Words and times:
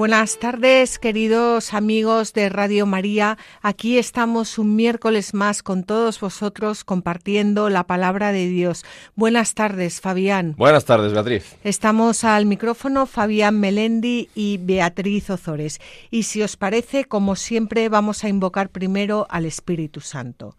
Buenas 0.00 0.38
tardes, 0.38 0.98
queridos 0.98 1.74
amigos 1.74 2.32
de 2.32 2.48
Radio 2.48 2.86
María. 2.86 3.36
Aquí 3.60 3.98
estamos 3.98 4.56
un 4.56 4.74
miércoles 4.74 5.34
más 5.34 5.62
con 5.62 5.84
todos 5.84 6.18
vosotros 6.18 6.84
compartiendo 6.84 7.68
la 7.68 7.84
palabra 7.84 8.32
de 8.32 8.48
Dios. 8.48 8.86
Buenas 9.14 9.52
tardes, 9.52 10.00
Fabián. 10.00 10.54
Buenas 10.56 10.86
tardes, 10.86 11.12
Beatriz. 11.12 11.54
Estamos 11.64 12.24
al 12.24 12.46
micrófono 12.46 13.04
Fabián 13.04 13.60
Melendi 13.60 14.30
y 14.34 14.56
Beatriz 14.56 15.28
Ozores. 15.28 15.82
Y 16.10 16.22
si 16.22 16.40
os 16.40 16.56
parece, 16.56 17.04
como 17.04 17.36
siempre, 17.36 17.90
vamos 17.90 18.24
a 18.24 18.30
invocar 18.30 18.70
primero 18.70 19.26
al 19.28 19.44
Espíritu 19.44 20.00
Santo. 20.00 20.56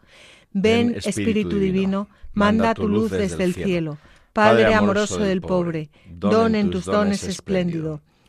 Ven, 0.51 0.97
Espíritu, 1.03 1.57
Divino, 1.57 2.09
manda 2.33 2.75
tu 2.75 2.87
luz 2.87 3.09
desde 3.09 3.43
el 3.43 3.55
cielo. 3.55 3.97
Padre 4.33 4.75
amoroso 4.75 5.17
del 5.17 5.41
pobre, 5.41 5.89
don 6.11 6.53
en 6.53 6.69
tus 6.69 6.85
dones 6.85 7.23
espléndido 7.23 8.01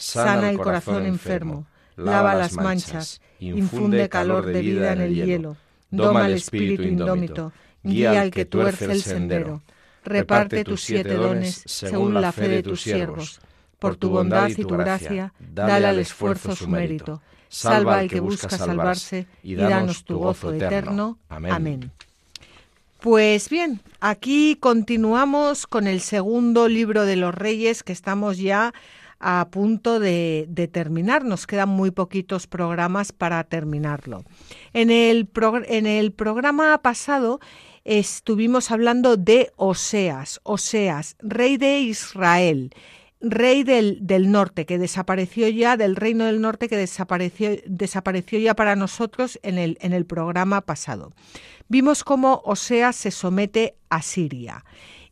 sana 0.00 0.50
el 0.50 0.58
corazón 0.58 1.06
enfermo, 1.06 1.66
lava 1.96 2.34
las 2.34 2.54
manchas, 2.54 3.20
infunde 3.38 4.08
calor 4.08 4.46
de 4.46 4.60
vida 4.60 4.92
en 4.92 5.00
el 5.00 5.14
hielo, 5.14 5.56
doma 5.90 6.26
el 6.26 6.34
espíritu 6.34 6.82
indómito, 6.82 7.52
guía 7.82 8.20
al 8.22 8.30
que 8.30 8.44
tuerce 8.44 8.86
el 8.86 9.02
sendero, 9.02 9.62
reparte 10.04 10.64
tus 10.64 10.82
siete 10.82 11.14
dones 11.14 11.62
según 11.66 12.14
la 12.14 12.32
fe 12.32 12.48
de 12.48 12.62
tus 12.62 12.82
siervos. 12.82 13.40
Por 13.78 13.96
tu 13.96 14.10
bondad 14.10 14.48
y 14.48 14.56
tu 14.56 14.68
gracia, 14.68 15.32
dale 15.38 15.86
al 15.86 15.98
esfuerzo 15.98 16.54
su 16.54 16.68
mérito. 16.68 17.22
Salva 17.48 17.98
al 17.98 18.08
que 18.08 18.20
busca 18.20 18.48
salvarse 18.56 19.26
y 19.42 19.54
danos 19.56 20.04
tu 20.04 20.18
gozo 20.18 20.52
eterno. 20.52 21.18
Amén. 21.28 21.90
Pues 23.00 23.48
bien, 23.48 23.80
aquí 23.98 24.56
continuamos 24.60 25.66
con 25.66 25.86
el 25.86 26.02
segundo 26.02 26.68
libro 26.68 27.06
de 27.06 27.16
los 27.16 27.34
reyes 27.34 27.82
que 27.82 27.94
estamos 27.94 28.36
ya 28.36 28.74
a 29.20 29.48
punto 29.50 30.00
de, 30.00 30.70
terminar. 30.72 31.24
Nos 31.24 31.46
quedan 31.46 31.68
muy 31.68 31.90
poquitos 31.90 32.46
programas 32.46 33.12
para 33.12 33.44
terminarlo. 33.44 34.24
En 34.72 34.90
el, 34.90 35.26
programa 36.12 36.78
pasado 36.78 37.38
estuvimos 37.84 38.70
hablando 38.70 39.16
de 39.16 39.52
Oseas, 39.56 40.40
Oseas, 40.42 41.16
rey 41.20 41.56
de 41.56 41.80
Israel 41.80 42.70
rey 43.22 43.64
del, 43.64 44.30
norte, 44.30 44.64
que 44.64 44.78
desapareció 44.78 45.46
ya, 45.48 45.76
del 45.76 45.94
reino 45.94 46.24
del 46.24 46.40
norte, 46.40 46.70
que 46.70 46.78
desapareció, 46.78 48.38
ya 48.38 48.54
para 48.54 48.76
nosotros 48.76 49.38
en 49.42 49.58
el, 49.58 49.76
en 49.82 49.92
el 49.92 50.06
programa 50.06 50.62
pasado. 50.62 51.12
Vimos 51.68 52.02
cómo 52.02 52.40
Oseas 52.46 52.96
se 52.96 53.10
somete 53.10 53.76
a 53.90 54.00
Siria 54.00 54.64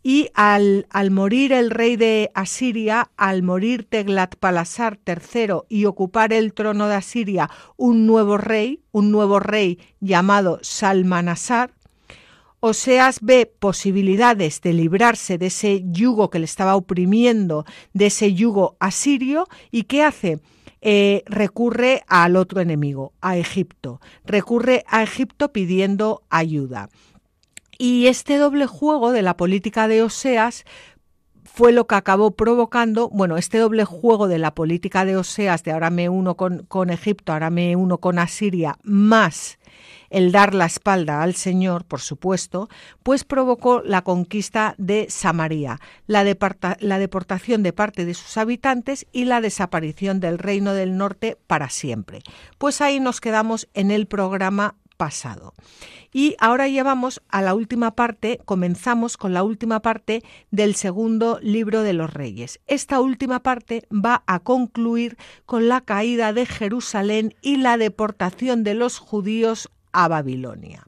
y 0.03 0.31
al, 0.35 0.87
al, 0.91 1.11
morir 1.11 1.53
el 1.53 1.71
rey 1.71 1.97
de 1.97 2.31
Asiria, 2.35 3.11
al 3.17 3.43
morir 3.43 3.89
Teglat-Palasar 3.89 4.99
III 5.07 5.65
y 5.69 5.85
ocupar 5.87 6.33
el 6.33 6.53
trono 6.55 6.89
de 6.89 6.95
Asiria 6.95 7.51
un 7.77 8.07
nuevo 8.07 8.39
rey, 8.39 8.83
un 8.93 9.11
nuevo 9.11 9.41
rey 9.41 9.79
llamado 10.01 10.59
Salmanasar, 10.63 11.73
Oseas 12.61 13.21
ve 13.23 13.47
posibilidades 13.47 14.61
de 14.63 14.73
librarse 14.73 15.39
de 15.39 15.47
ese 15.47 15.85
yugo 15.85 16.29
que 16.29 16.41
le 16.41 16.45
estaba 16.45 16.75
oprimiendo, 16.75 17.65
de 17.93 18.07
ese 18.07 18.35
yugo 18.35 18.77
asirio, 18.81 19.47
y 19.71 19.85
¿qué 19.85 20.03
hace? 20.03 20.41
Eh, 20.81 21.23
recurre 21.27 22.03
al 22.09 22.35
otro 22.35 22.61
enemigo, 22.61 23.13
a 23.21 23.37
Egipto. 23.37 24.01
Recurre 24.25 24.85
a 24.89 25.05
Egipto 25.05 25.53
pidiendo 25.53 26.23
ayuda. 26.31 26.89
Y 27.79 28.09
este 28.09 28.39
doble 28.39 28.67
juego 28.67 29.13
de 29.13 29.23
la 29.23 29.37
política 29.37 29.87
de 29.87 30.03
Oseas 30.03 30.65
fue 31.45 31.73
lo 31.73 31.87
que 31.87 31.95
acabó 31.95 32.33
provocando, 32.33 33.09
bueno, 33.09 33.37
este 33.37 33.59
doble 33.59 33.85
juego 33.85 34.29
de 34.29 34.39
la 34.39 34.55
política 34.55 35.05
de 35.05 35.17
Oseas, 35.17 35.63
de 35.65 35.73
ahora 35.73 35.91
me 35.91 36.09
uno 36.09 36.37
con, 36.37 36.91
Egipto, 36.91 37.33
ahora 37.33 37.51
me 37.51 37.75
uno 37.77 37.99
con 37.99 38.19
Asiria, 38.19 38.79
más 38.83 39.59
el 40.11 40.33
dar 40.33 40.55
la 40.55 40.67
espalda 40.67 41.23
al 41.23 41.35
Señor, 41.35 41.85
por 41.85 42.01
supuesto, 42.01 42.69
pues 43.03 43.25
provocó 43.25 43.83
la 43.85 44.03
conquista 44.03 44.75
de 44.79 45.07
Samaria, 45.11 45.81
la, 46.07 46.25
la, 46.81 46.99
deportación 46.99 47.63
de 47.63 47.73
parte 47.73 48.05
de 48.05 48.15
sus 48.15 48.37
habitantes 48.39 49.07
y 49.13 49.25
la 49.25 49.41
desaparición 49.41 50.21
del 50.21 50.39
reino 50.39 50.73
del 50.73 50.97
norte 50.97 51.37
para 51.47 51.69
siempre. 51.69 52.21
Pues 52.57 52.81
ahí 52.81 53.01
nos 53.01 53.21
quedamos 53.21 53.69
en 53.75 53.91
el 53.91 54.07
programa 54.07 54.77
pasado. 54.99 55.55
Y 56.13 56.37
ahora 56.39 56.69
ya 56.69 56.85
vamos 56.85 57.23
a 57.31 57.41
la 57.41 57.55
última 57.55 57.93
parte, 57.93 58.41
comenzamos 58.45 59.17
con 59.17 59.33
la 59.33 59.43
última 59.43 59.81
parte 59.81 60.23
del 60.51 60.75
segundo 60.75 61.39
libro 61.41 61.83
de 61.83 61.95
los 61.95 62.13
reyes. 62.13 62.61
Esta 62.67 63.01
última 63.01 63.43
parte 63.43 63.87
va 63.91 64.25
a 64.27 64.41
concluir 64.41 65.17
con 65.47 65.69
la 65.69 65.81
caída 65.81 66.35
de 66.35 66.45
Jerusalén 66.45 67.35
y 67.41 67.57
la 67.57 67.79
deportación 67.79 68.65
de 68.65 68.75
los 68.75 68.99
judíos 68.99 69.71
a 69.93 70.09
Babilonia. 70.09 70.85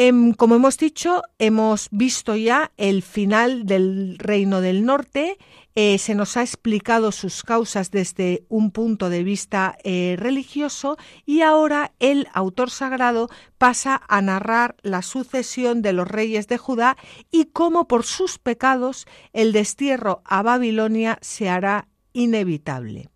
Em, 0.00 0.32
como 0.32 0.54
hemos 0.54 0.78
dicho, 0.78 1.22
hemos 1.40 1.88
visto 1.90 2.36
ya 2.36 2.70
el 2.76 3.02
final 3.02 3.66
del 3.66 4.16
Reino 4.18 4.60
del 4.60 4.84
Norte, 4.84 5.38
eh, 5.80 5.96
se 5.98 6.16
nos 6.16 6.36
ha 6.36 6.42
explicado 6.42 7.12
sus 7.12 7.44
causas 7.44 7.92
desde 7.92 8.44
un 8.48 8.72
punto 8.72 9.10
de 9.10 9.22
vista 9.22 9.78
eh, 9.84 10.16
religioso 10.18 10.96
y 11.24 11.42
ahora 11.42 11.92
el 12.00 12.26
autor 12.32 12.72
sagrado 12.72 13.28
pasa 13.58 14.02
a 14.08 14.20
narrar 14.20 14.74
la 14.82 15.02
sucesión 15.02 15.80
de 15.80 15.92
los 15.92 16.08
reyes 16.08 16.48
de 16.48 16.58
Judá 16.58 16.96
y 17.30 17.44
cómo 17.52 17.86
por 17.86 18.02
sus 18.02 18.40
pecados 18.40 19.06
el 19.32 19.52
destierro 19.52 20.20
a 20.24 20.42
Babilonia 20.42 21.16
se 21.20 21.48
hará 21.48 21.86
inevitable. 22.12 23.08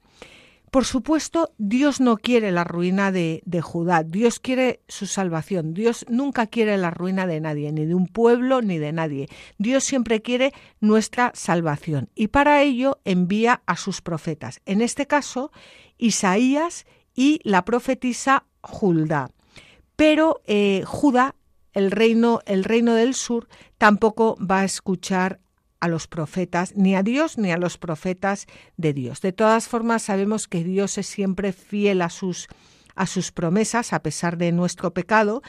Por 0.72 0.86
supuesto, 0.86 1.52
Dios 1.58 2.00
no 2.00 2.16
quiere 2.16 2.50
la 2.50 2.64
ruina 2.64 3.12
de, 3.12 3.42
Judá, 3.60 4.04
Dios 4.04 4.40
quiere 4.40 4.80
su 4.88 5.04
salvación, 5.04 5.74
Dios 5.74 6.06
nunca 6.08 6.46
quiere 6.46 6.78
la 6.78 6.90
ruina 6.90 7.26
de 7.26 7.40
nadie, 7.40 7.70
ni 7.72 7.84
de 7.84 7.94
un 7.94 8.06
pueblo, 8.06 8.62
ni 8.62 8.78
de 8.78 8.90
nadie. 8.90 9.28
Dios 9.58 9.84
siempre 9.84 10.22
quiere 10.22 10.54
nuestra 10.80 11.30
salvación 11.34 12.08
y 12.14 12.28
para 12.28 12.62
ello 12.62 13.00
envía 13.04 13.60
a 13.66 13.76
sus 13.76 14.00
profetas, 14.00 14.62
en 14.64 14.80
este 14.80 15.06
caso 15.06 15.52
Isaías 15.98 16.86
y 17.14 17.40
la 17.44 17.66
profetisa 17.66 18.46
Judá. 18.62 19.30
Pero 19.94 20.40
eh, 20.46 20.84
Judá, 20.86 21.34
el 21.74 21.90
reino, 21.90 22.40
el 22.46 22.64
reino 22.64 22.94
del 22.94 23.12
sur, 23.12 23.46
tampoco 23.76 24.38
va 24.40 24.60
a 24.60 24.64
escuchar 24.64 25.41
a 25.82 25.88
los 25.88 26.06
profetas, 26.06 26.76
ni 26.76 26.94
a 26.94 27.02
Dios 27.02 27.38
ni 27.38 27.50
a 27.50 27.56
los 27.56 27.76
profetas 27.76 28.46
de 28.76 28.92
Dios. 28.92 29.20
De 29.20 29.32
todas 29.32 29.66
formas, 29.66 30.02
sabemos 30.02 30.46
que 30.46 30.62
Dios 30.62 30.96
es 30.96 31.08
siempre 31.08 31.52
fiel 31.52 32.02
a 32.02 32.08
sus, 32.08 32.46
a 32.94 33.08
sus 33.08 33.32
promesas, 33.32 33.92
a 33.92 34.00
pesar 34.00 34.38
de 34.38 34.52
nuestro 34.52 34.94
pecado, 34.94 35.42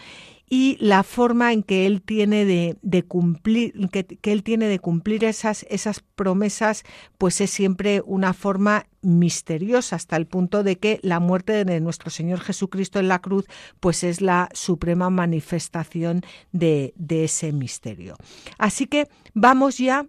y 0.50 0.76
la 0.80 1.04
forma 1.04 1.54
en 1.54 1.62
que 1.62 1.86
Él 1.86 2.02
tiene 2.02 2.46
de, 2.46 3.04
cumplir, 3.04 3.74
que, 3.92 4.32
Él 4.32 4.42
tiene 4.42 4.66
de 4.66 4.80
cumplir 4.80 5.24
esas, 5.24 5.68
esas 5.70 6.00
promesas, 6.00 6.82
pues 7.20 7.40
es 7.40 7.52
siempre 7.52 8.02
una 8.04 8.34
forma 8.34 8.88
misteriosa, 9.04 9.98
hasta 9.98 10.16
el 10.16 10.26
punto 10.26 10.64
de 10.64 10.80
que 10.80 11.00
la 11.04 11.20
muerte 11.20 11.64
de 11.64 11.80
nuestro 11.80 12.10
Señor 12.10 12.40
Jesucristo 12.40 12.98
en 12.98 13.08
la 13.08 13.20
cruz, 13.20 13.46
pues 13.80 14.04
es 14.04 14.20
la 14.20 14.50
suprema 14.54 15.12
manifestación 15.12 16.22
de, 16.52 16.96
de 16.96 17.26
ese 17.26 17.52
misterio. 17.52 18.16
Así 18.58 18.88
que 18.88 19.08
vamos 19.36 19.78
ya 19.78 20.08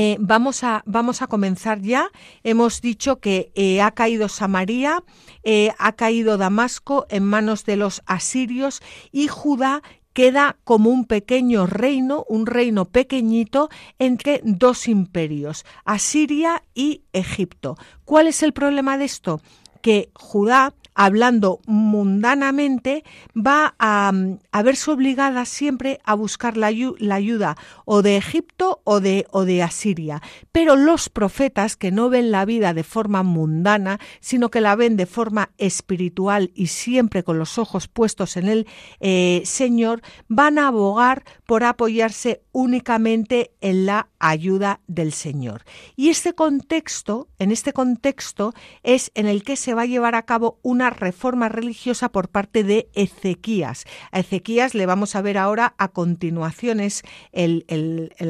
eh, 0.00 0.16
vamos, 0.20 0.62
a, 0.62 0.84
vamos, 0.86 1.22
a, 1.22 1.26
comenzar 1.26 1.80
ya. 1.80 2.12
Hemos 2.44 2.80
dicho 2.80 3.18
que 3.18 3.50
eh, 3.56 3.82
ha 3.82 3.90
caído 3.90 4.28
Samaria, 4.28 5.02
eh, 5.42 5.72
ha 5.76 5.90
caído 5.94 6.38
Damasco 6.38 7.06
en 7.10 7.24
manos 7.24 7.64
de 7.64 7.74
los 7.74 8.02
asirios 8.06 8.80
y 9.10 9.26
Judá 9.26 9.82
queda 10.12 10.56
como 10.62 10.90
un 10.90 11.04
pequeño 11.04 11.66
reino, 11.66 12.24
un 12.28 12.46
reino 12.46 12.84
pequeñito 12.84 13.70
entre 13.98 14.40
dos 14.44 14.86
imperios, 14.86 15.66
Asiria 15.84 16.62
y 16.74 17.02
Egipto. 17.12 17.76
¿Cuál 18.04 18.28
es 18.28 18.44
el 18.44 18.52
problema 18.52 18.98
de 18.98 19.04
esto? 19.04 19.40
Que 19.82 20.10
Judá 20.14 20.74
hablando 20.98 21.60
mundanamente, 21.64 23.04
va 23.34 23.76
a, 23.78 24.12
verse 24.64 24.90
obligada 24.90 25.44
siempre 25.44 26.00
a 26.02 26.14
buscar 26.14 26.56
la, 26.56 26.66
ayuda 26.66 27.56
o 27.84 28.02
de 28.02 28.16
Egipto 28.16 28.80
o 28.82 28.98
de, 28.98 29.24
o 29.30 29.44
de 29.44 29.62
Asiria. 29.62 30.20
Pero 30.50 30.74
los 30.74 31.08
profetas 31.08 31.76
que 31.76 31.92
no 31.92 32.10
ven 32.10 32.32
la 32.32 32.44
vida 32.44 32.74
de 32.74 32.82
forma 32.82 33.22
mundana, 33.22 34.00
sino 34.18 34.50
que 34.50 34.60
la 34.60 34.74
ven 34.74 34.96
de 34.96 35.06
forma 35.06 35.50
espiritual 35.56 36.50
y 36.56 36.66
siempre 36.66 37.22
con 37.22 37.38
los 37.38 37.58
ojos 37.58 37.86
puestos 37.86 38.36
en 38.36 38.48
el 38.48 38.66
eh, 38.98 39.42
Señor, 39.44 40.02
van 40.26 40.58
a 40.58 40.66
abogar 40.66 41.22
por 41.46 41.62
apoyarse 41.62 42.42
únicamente 42.50 43.52
en 43.60 43.86
la 43.86 44.08
ayuda 44.18 44.80
del 44.88 45.12
Señor. 45.12 45.62
Y 45.94 46.08
este 46.08 46.34
contexto, 46.34 47.28
en 47.38 47.52
este 47.52 47.72
contexto, 47.72 48.52
es 48.82 49.12
en 49.14 49.26
el 49.26 49.44
que 49.44 49.54
se 49.54 49.74
va 49.74 49.82
a 49.82 49.86
llevar 49.86 50.16
a 50.16 50.24
cabo 50.24 50.58
una 50.62 50.87
reforma 50.90 51.48
religiosa 51.48 52.08
por 52.10 52.28
parte 52.28 52.64
de 52.64 52.88
Ezequías. 52.94 53.84
A 54.12 54.20
Ezequías 54.20 54.74
le 54.74 54.86
vamos 54.86 55.16
a 55.16 55.22
ver 55.22 55.38
ahora 55.38 55.74
a 55.78 55.88
continuación, 55.88 56.80
es 56.80 57.02
el, 57.32 57.64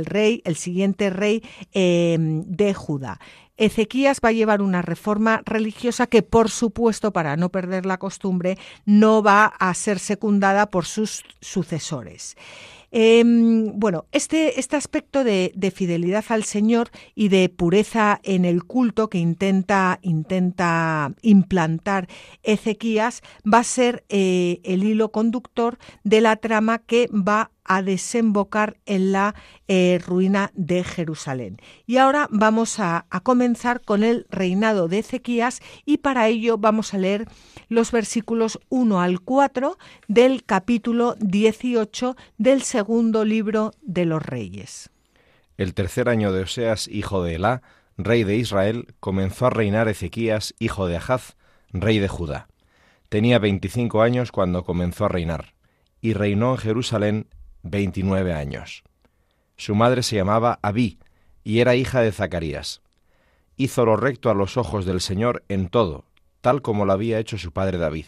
rey, 0.04 0.42
el 0.44 0.56
siguiente 0.56 1.10
rey 1.10 1.42
em, 1.72 2.44
de 2.44 2.74
Judá. 2.74 3.20
Ezequías 3.58 4.20
va 4.24 4.28
a 4.28 4.32
llevar 4.32 4.62
una 4.62 4.82
reforma 4.82 5.42
religiosa 5.44 6.06
que, 6.06 6.22
por 6.22 6.48
supuesto, 6.48 7.12
para 7.12 7.36
no 7.36 7.48
perder 7.50 7.86
la 7.86 7.98
costumbre, 7.98 8.56
no 8.84 9.22
va 9.22 9.46
a 9.46 9.74
ser 9.74 9.98
secundada 9.98 10.70
por 10.70 10.84
sus 10.86 11.24
sucesores. 11.40 12.36
Em, 12.90 13.78
bueno, 13.78 14.06
este, 14.12 14.58
este 14.58 14.76
aspecto 14.76 15.22
de, 15.24 15.52
fidelidad 15.74 16.24
al 16.28 16.44
Señor 16.44 16.90
y 17.14 17.28
de 17.28 17.48
pureza 17.50 18.20
en 18.22 18.44
el 18.44 18.64
culto 18.64 19.10
que 19.10 19.18
intenta, 19.18 19.98
intenta 20.02 21.12
implantar 21.20 22.08
Ezequías 22.42 23.22
va 23.44 23.58
a 23.58 23.64
ser 23.64 24.04
eh, 24.08 24.60
el 24.64 24.84
hilo 24.84 25.12
conductor 25.12 25.78
de 26.04 26.22
la 26.22 26.36
trama 26.36 26.78
que 26.78 27.08
va 27.08 27.50
a 27.68 27.82
desembocar 27.82 28.78
en 28.86 29.12
la 29.12 29.34
eh, 29.68 30.00
ruina 30.04 30.50
de 30.54 30.82
Jerusalén. 30.82 31.58
Y 31.86 31.98
ahora 31.98 32.26
vamos 32.30 32.80
a, 32.80 33.06
comenzar 33.22 33.82
con 33.82 34.02
el 34.02 34.26
reinado 34.30 34.88
de 34.88 35.00
Ezequías 35.00 35.60
y 35.84 35.98
para 35.98 36.28
ello 36.28 36.56
vamos 36.58 36.94
a 36.94 36.98
leer 36.98 37.26
los 37.68 37.92
versículos 37.92 38.58
1 38.70 39.00
al 39.00 39.20
4 39.20 39.76
del 40.08 40.44
capítulo 40.44 41.14
18 41.20 42.16
del 42.38 42.62
segundo 42.62 43.24
libro 43.24 43.72
de 43.82 44.06
los 44.06 44.22
Reyes. 44.22 44.90
El 45.58 45.74
tercer 45.74 46.08
año 46.08 46.32
de 46.32 46.42
Oseas, 46.42 46.88
hijo 46.88 47.22
de 47.22 47.34
Elá, 47.34 47.62
rey 47.98 48.24
de 48.24 48.36
Israel, 48.36 48.94
comenzó 49.00 49.46
a 49.46 49.50
reinar 49.50 49.88
Ezequías, 49.88 50.54
hijo 50.58 50.86
de 50.86 50.96
Ahaz, 50.96 51.36
rey 51.72 51.98
de 51.98 52.08
Judá. 52.08 52.48
Tenía 53.08 53.38
veinticinco 53.38 54.02
años 54.02 54.32
cuando 54.32 54.64
comenzó 54.64 55.04
a 55.04 55.08
reinar, 55.08 55.54
y 56.00 56.12
reinó 56.14 56.52
en 56.52 56.58
Jerusalén 56.58 57.26
veintinueve 57.62 58.32
años. 58.32 58.84
Su 59.56 59.74
madre 59.74 60.02
se 60.02 60.16
llamaba 60.16 60.58
Abí 60.62 60.98
y 61.42 61.60
era 61.60 61.74
hija 61.74 62.00
de 62.00 62.12
Zacarías. 62.12 62.82
Hizo 63.56 63.84
lo 63.84 63.96
recto 63.96 64.30
a 64.30 64.34
los 64.34 64.56
ojos 64.56 64.84
del 64.86 65.00
Señor 65.00 65.44
en 65.48 65.68
todo, 65.68 66.04
tal 66.40 66.62
como 66.62 66.84
lo 66.84 66.92
había 66.92 67.18
hecho 67.18 67.38
su 67.38 67.52
padre 67.52 67.78
David. 67.78 68.06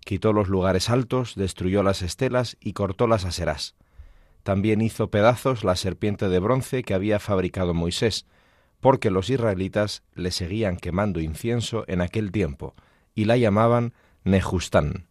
Quitó 0.00 0.32
los 0.32 0.48
lugares 0.48 0.88
altos, 0.88 1.34
destruyó 1.34 1.82
las 1.82 2.02
estelas 2.02 2.56
y 2.60 2.74
cortó 2.74 3.06
las 3.06 3.24
aserás. 3.24 3.74
También 4.42 4.80
hizo 4.80 5.10
pedazos 5.10 5.64
la 5.64 5.76
serpiente 5.76 6.28
de 6.28 6.38
bronce 6.38 6.82
que 6.82 6.94
había 6.94 7.18
fabricado 7.18 7.74
Moisés, 7.74 8.24
porque 8.80 9.10
los 9.10 9.28
israelitas 9.28 10.04
le 10.14 10.30
seguían 10.30 10.76
quemando 10.76 11.20
incienso 11.20 11.84
en 11.88 12.00
aquel 12.00 12.30
tiempo, 12.30 12.74
y 13.14 13.24
la 13.24 13.36
llamaban 13.36 13.92
Nejustán. 14.22 15.07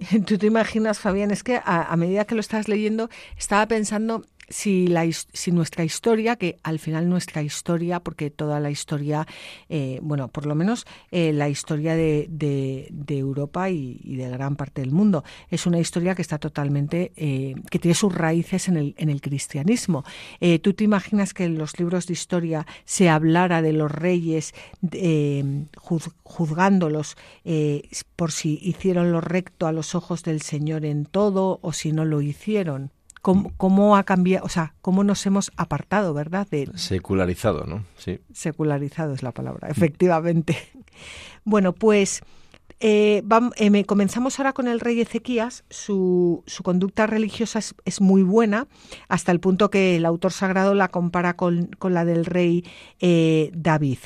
Tú 0.26 0.38
te 0.38 0.46
imaginas, 0.46 0.98
Fabián, 0.98 1.30
es 1.30 1.42
que 1.42 1.60
a, 1.64 1.94
medida 1.96 2.24
que 2.24 2.34
lo 2.34 2.40
estás 2.40 2.68
leyendo, 2.68 3.10
estaba 3.36 3.66
pensando 3.66 4.24
si, 4.50 4.88
la, 4.88 5.08
si 5.10 5.52
nuestra 5.52 5.84
historia, 5.84 6.36
que 6.36 6.58
al 6.64 6.78
final 6.80 7.08
nuestra 7.08 7.42
historia, 7.42 8.00
porque 8.00 8.30
toda 8.30 8.58
la 8.60 8.70
historia, 8.70 9.26
eh, 9.68 10.00
bueno, 10.02 10.28
por 10.28 10.44
lo 10.44 10.56
menos 10.56 10.86
eh, 11.12 11.32
la 11.32 11.48
historia 11.48 11.94
de, 11.94 12.28
Europa 13.08 13.70
y, 13.70 14.16
de 14.16 14.28
gran 14.28 14.56
parte 14.56 14.80
del 14.80 14.90
mundo, 14.90 15.24
es 15.48 15.66
una 15.66 15.78
historia 15.78 16.14
que 16.14 16.22
está 16.22 16.38
totalmente, 16.38 17.12
eh, 17.16 17.54
que 17.70 17.78
tiene 17.78 17.94
sus 17.94 18.12
raíces 18.14 18.68
en 18.68 18.76
el, 18.76 18.94
en 18.98 19.08
el 19.08 19.20
cristianismo. 19.20 20.04
¿Tú 20.62 20.74
te 20.74 20.84
imaginas 20.84 21.32
que 21.32 21.44
en 21.44 21.56
los 21.56 21.78
libros 21.78 22.06
de 22.06 22.14
historia 22.14 22.66
se 22.84 23.08
hablara 23.08 23.62
de 23.62 23.72
los 23.72 23.90
reyes 23.90 24.52
juzgándolos 26.24 27.16
por 28.16 28.32
si 28.32 28.58
hicieron 28.62 29.12
lo 29.12 29.20
recto 29.20 29.66
a 29.66 29.72
los 29.72 29.94
ojos 29.94 30.24
del 30.24 30.42
Señor 30.42 30.84
en 30.84 31.04
todo 31.04 31.60
o 31.62 31.72
si 31.72 31.92
no 31.92 32.04
lo 32.04 32.20
hicieron? 32.20 32.90
Cómo, 33.20 33.96
ha 33.96 34.04
cambiado, 34.04 34.46
o 34.46 34.48
sea, 34.48 34.74
cómo 34.80 35.04
nos 35.04 35.24
hemos 35.26 35.50
apartado, 35.56 36.14
¿verdad? 36.14 36.46
De, 36.50 36.70
Secularizado, 36.74 37.64
¿no? 37.64 37.84
Sí. 37.96 38.20
Secularizado 38.32 39.14
es 39.14 39.22
la 39.22 39.32
palabra, 39.32 39.68
efectivamente. 39.68 40.56
bueno, 41.44 41.74
pues 41.74 42.22
eh, 42.80 43.22
eh 43.56 43.84
comenzamos 43.84 44.38
ahora 44.38 44.52
con 44.54 44.68
el 44.68 44.80
rey 44.80 45.00
Ezequías. 45.00 45.64
Su, 45.68 46.42
su 46.46 46.62
conducta 46.62 47.06
religiosa 47.06 47.60
es, 47.84 48.00
muy 48.00 48.22
buena, 48.22 48.68
hasta 49.08 49.32
el 49.32 49.40
punto 49.40 49.70
que 49.70 49.96
el 49.96 50.06
autor 50.06 50.32
sagrado 50.32 50.74
la 50.74 50.88
compara 50.88 51.36
con, 51.36 51.70
la 51.82 52.04
del 52.04 52.24
rey 52.24 52.64
eh, 53.00 53.50
David. 53.54 53.98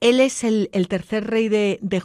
Él 0.00 0.20
es 0.20 0.44
el, 0.44 0.68
tercer 0.88 1.26
rey 1.26 1.48
de, 1.48 1.78
de, 1.80 2.00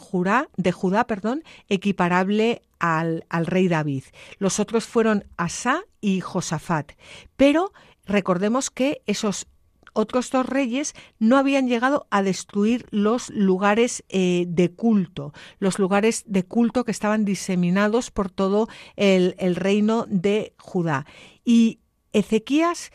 de 0.56 0.72
Judá, 0.72 1.06
perdón, 1.06 1.44
equiparable 1.68 2.62
al, 2.82 3.24
rey 3.46 3.68
David. 3.68 4.04
Los 4.40 4.60
otros 4.60 4.86
fueron 4.86 5.26
Asa 5.38 5.84
y 6.02 6.20
Josafat. 6.20 6.94
Pero 7.38 7.72
recordemos 8.06 8.72
que 8.72 9.04
esos 9.06 9.48
otros 9.94 10.32
dos 10.32 10.46
reyes 10.46 10.94
no 11.20 11.38
habían 11.38 11.68
llegado 11.68 12.08
a 12.10 12.24
destruir 12.24 12.88
los 12.92 13.30
lugares 13.30 14.04
eh, 14.10 14.46
de 14.48 14.72
culto, 14.72 15.34
los 15.60 15.80
lugares 15.80 16.24
de 16.26 16.44
culto 16.44 16.86
que 16.86 16.92
estaban 16.92 17.26
diseminados 17.26 18.10
por 18.10 18.32
todo 18.32 18.68
el, 18.96 19.36
reino 19.56 20.06
de 20.08 20.56
Judá. 20.58 21.06
Y 21.44 21.80
Ezequías 22.14 22.92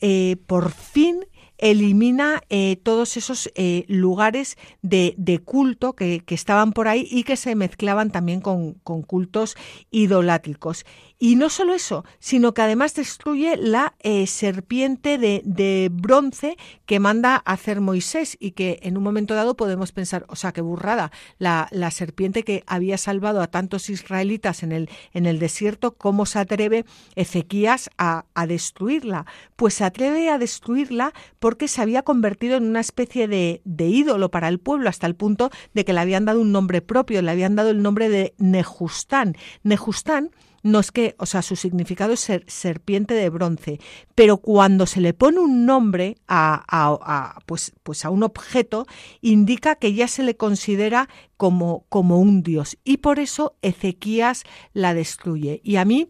eh, 0.00 0.36
por 0.46 0.72
fin 0.72 1.26
elimina 1.62 2.42
eh, 2.50 2.76
todos 2.82 3.16
esos 3.16 3.48
eh, 3.54 3.84
lugares 3.86 4.58
de, 4.82 5.14
culto 5.44 5.94
que, 5.94 6.24
estaban 6.26 6.72
por 6.72 6.88
ahí 6.88 7.06
y 7.08 7.22
que 7.22 7.36
se 7.36 7.54
mezclaban 7.54 8.10
también 8.10 8.40
con, 8.40 8.74
con 8.82 9.02
cultos 9.02 9.56
idolátricos. 9.92 10.84
Y 11.24 11.36
no 11.36 11.50
solo 11.50 11.72
eso, 11.72 12.04
sino 12.18 12.52
que 12.52 12.62
además 12.62 12.96
destruye 12.96 13.56
la 13.56 13.94
eh, 14.00 14.26
serpiente 14.26 15.18
de, 15.18 15.88
bronce 15.92 16.56
que 16.84 16.98
manda 16.98 17.36
a 17.36 17.52
hacer 17.52 17.80
Moisés 17.80 18.36
y 18.40 18.50
que 18.50 18.80
en 18.82 18.96
un 18.96 19.04
momento 19.04 19.36
dado 19.36 19.54
podemos 19.54 19.92
pensar, 19.92 20.24
o 20.26 20.34
sea, 20.34 20.50
qué 20.50 20.62
burrada, 20.62 21.12
la, 21.38 21.68
serpiente 21.92 22.42
que 22.42 22.64
había 22.66 22.98
salvado 22.98 23.40
a 23.40 23.46
tantos 23.46 23.88
israelitas 23.88 24.64
en 24.64 24.72
el, 24.72 24.90
en 25.12 25.26
el 25.26 25.38
desierto, 25.38 25.94
¿cómo 25.94 26.26
se 26.26 26.40
atreve 26.40 26.86
Ezequías 27.14 27.88
a, 27.98 28.24
destruirla? 28.48 29.24
Pues 29.54 29.74
se 29.74 29.84
atreve 29.84 30.28
a 30.28 30.38
destruirla 30.38 31.12
porque 31.38 31.68
se 31.68 31.82
había 31.82 32.02
convertido 32.02 32.56
en 32.56 32.64
una 32.64 32.80
especie 32.80 33.28
de, 33.28 33.62
de 33.64 33.86
ídolo 33.86 34.32
para 34.32 34.48
el 34.48 34.58
pueblo 34.58 34.88
hasta 34.88 35.06
el 35.06 35.14
punto 35.14 35.52
de 35.72 35.84
que 35.84 35.92
le 35.92 36.00
habían 36.00 36.24
dado 36.24 36.40
un 36.40 36.50
nombre 36.50 36.82
propio, 36.82 37.22
le 37.22 37.30
habían 37.30 37.54
dado 37.54 37.70
el 37.70 37.80
nombre 37.80 38.08
de 38.08 38.34
Nejustán. 38.38 39.36
Nejustán 39.62 40.32
no 40.62 40.80
es 40.80 40.92
que, 40.92 41.14
o 41.18 41.26
sea, 41.26 41.42
su 41.42 41.56
significado 41.56 42.12
es 42.12 42.20
ser, 42.20 42.44
serpiente 42.46 43.14
de 43.14 43.30
bronce, 43.30 43.80
pero 44.14 44.36
cuando 44.38 44.86
se 44.86 45.00
le 45.00 45.14
pone 45.14 45.38
un 45.38 45.66
nombre 45.66 46.16
a, 46.28 47.38
pues, 47.46 47.72
pues 47.82 48.04
a 48.04 48.10
un 48.10 48.22
objeto, 48.22 48.86
indica 49.20 49.76
que 49.76 49.94
ya 49.94 50.08
se 50.08 50.22
le 50.22 50.36
considera 50.36 51.08
como, 51.36 51.84
como 51.88 52.20
un 52.20 52.42
dios. 52.42 52.78
Y 52.84 52.98
por 52.98 53.18
eso 53.18 53.56
Ezequías 53.62 54.44
la 54.72 54.94
destruye. 54.94 55.60
Y 55.64 55.76
a 55.76 55.84
mí, 55.84 56.08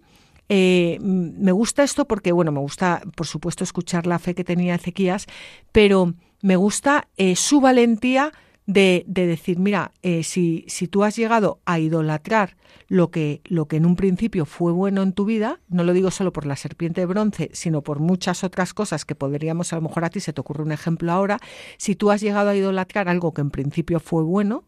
eh, 0.49 0.99
me 1.01 1.53
gusta 1.53 1.83
esto 1.83 2.07
porque, 2.07 2.33
bueno, 2.33 2.53
me 2.53 2.61
gusta, 2.61 3.03
por 3.17 3.27
supuesto, 3.27 3.65
escuchar 3.65 4.07
la 4.07 4.19
fe 4.19 4.35
que 4.35 4.45
tenía 4.45 4.75
Ezequías, 4.75 5.27
pero 5.73 6.15
me 6.43 6.57
gusta 6.57 7.09
eh, 7.17 7.37
su 7.37 7.61
valentía 7.61 8.33
de, 8.67 9.05
decir, 9.07 9.59
mira, 9.59 9.93
eh, 10.03 10.23
si, 10.23 10.65
si 10.69 10.87
tú 10.87 11.05
has 11.05 11.17
llegado 11.17 11.61
a 11.65 11.79
idolatrar 11.79 12.57
lo 12.89 13.11
que, 13.11 13.41
lo 13.45 13.67
que 13.67 13.77
en 13.77 13.87
un 13.87 13.97
principio 13.97 14.45
fue 14.45 14.73
bueno 14.73 15.03
en 15.03 15.13
tu 15.13 15.25
vida, 15.25 15.61
no 15.69 15.83
lo 15.83 15.93
digo 15.93 16.11
solo 16.11 16.33
por 16.33 16.47
la 16.47 16.57
serpiente 16.57 17.01
de 17.01 17.07
bronce, 17.07 17.51
sino 17.53 17.83
por 17.83 17.99
muchas 17.99 18.45
otras 18.45 18.75
cosas 18.75 19.05
que 19.05 19.15
podríamos, 19.15 19.73
a 19.73 19.77
lo 19.77 19.83
mejor 19.83 20.05
a 20.05 20.11
ti 20.11 20.21
se 20.21 20.33
te 20.33 20.41
ocurre 20.41 20.63
un 20.63 20.73
ejemplo 20.73 21.11
ahora, 21.11 21.41
si 21.77 21.97
tú 21.97 22.11
has 22.11 22.21
llegado 22.21 22.51
a 22.51 22.57
idolatrar 22.57 23.09
algo 23.09 23.35
que 23.35 23.41
en 23.41 23.51
principio 23.51 23.99
fue 23.99 24.23
bueno, 24.23 24.65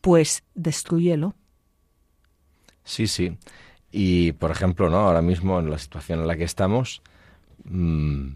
pues 0.00 0.44
destruyelo. 0.54 1.34
Sí, 2.84 3.06
sí. 3.06 3.38
Y, 3.90 4.32
por 4.32 4.50
ejemplo, 4.50 4.90
¿no? 4.90 4.98
ahora 4.98 5.22
mismo 5.22 5.58
en 5.58 5.70
la 5.70 5.78
situación 5.78 6.20
en 6.20 6.26
la 6.26 6.36
que 6.36 6.44
estamos, 6.44 7.02
mm, 7.64 8.32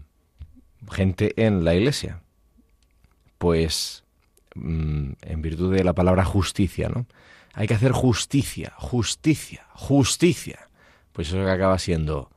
gente 0.89 1.33
en 1.45 1.63
la 1.63 1.75
iglesia, 1.75 2.21
pues 3.37 4.03
mm, 4.59 5.13
en 5.21 5.41
virtud 5.41 5.73
de 5.73 5.83
la 5.83 5.93
palabra 5.93 6.25
justicia, 6.25 6.89
¿no? 6.89 7.05
Hay 7.53 7.67
que 7.67 7.73
hacer 7.73 7.91
justicia, 7.91 8.73
justicia, 8.77 9.67
justicia. 9.73 10.69
Pues 11.11 11.29
eso 11.29 11.37
que 11.37 11.51
acaba 11.51 11.77
siendo 11.79 12.29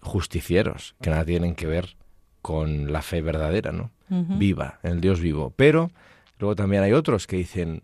justicieros, 0.00 0.94
que 1.00 1.10
nada 1.10 1.24
tienen 1.24 1.54
que 1.54 1.66
ver 1.66 1.96
con 2.42 2.92
la 2.92 3.02
fe 3.02 3.22
verdadera, 3.22 3.72
¿no? 3.72 3.90
Viva, 4.08 4.78
el 4.82 5.00
Dios 5.00 5.20
vivo. 5.20 5.52
Pero 5.56 5.90
luego 6.38 6.54
también 6.54 6.82
hay 6.82 6.92
otros 6.92 7.26
que 7.26 7.36
dicen 7.36 7.82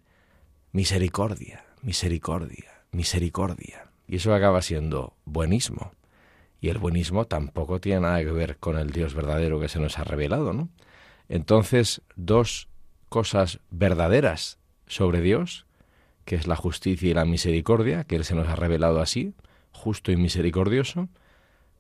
misericordia, 0.71 1.65
misericordia, 1.83 2.83
misericordia. 2.93 3.91
Y 4.07 4.17
eso 4.17 4.35
acaba 4.35 4.63
siendo 4.63 5.17
buenismo. 5.25 5.93
Y 6.61 6.69
el 6.69 6.79
buenismo 6.79 7.27
tampoco 7.27 7.81
tiene 7.81 8.01
nada 8.01 8.21
que 8.21 8.33
ver 8.33 8.59
con 8.59 8.77
el 8.79 8.91
Dios 8.91 9.15
verdadero 9.15 9.59
que 9.61 9.69
se 9.69 9.81
nos 9.81 9.99
ha 9.99 10.05
revelado, 10.05 10.53
¿no? 10.53 10.69
Entonces, 11.29 12.03
dos 12.17 12.69
cosas 13.11 13.61
verdaderas 13.71 14.59
sobre 14.87 15.21
Dios, 15.21 15.67
que 16.25 16.37
es 16.37 16.47
la 16.47 16.57
justicia 16.57 17.11
y 17.11 17.15
la 17.15 17.27
misericordia, 17.27 18.05
que 18.05 18.17
Él 18.17 18.25
se 18.25 18.35
nos 18.35 18.49
ha 18.49 18.57
revelado 18.57 19.01
así, 19.01 19.35
justo 19.73 20.13
y 20.13 20.17
misericordioso, 20.17 21.09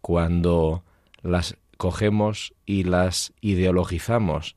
cuando 0.02 0.84
las 1.22 1.56
cogemos 1.78 2.52
y 2.66 2.84
las 2.84 3.32
ideologizamos, 3.40 4.56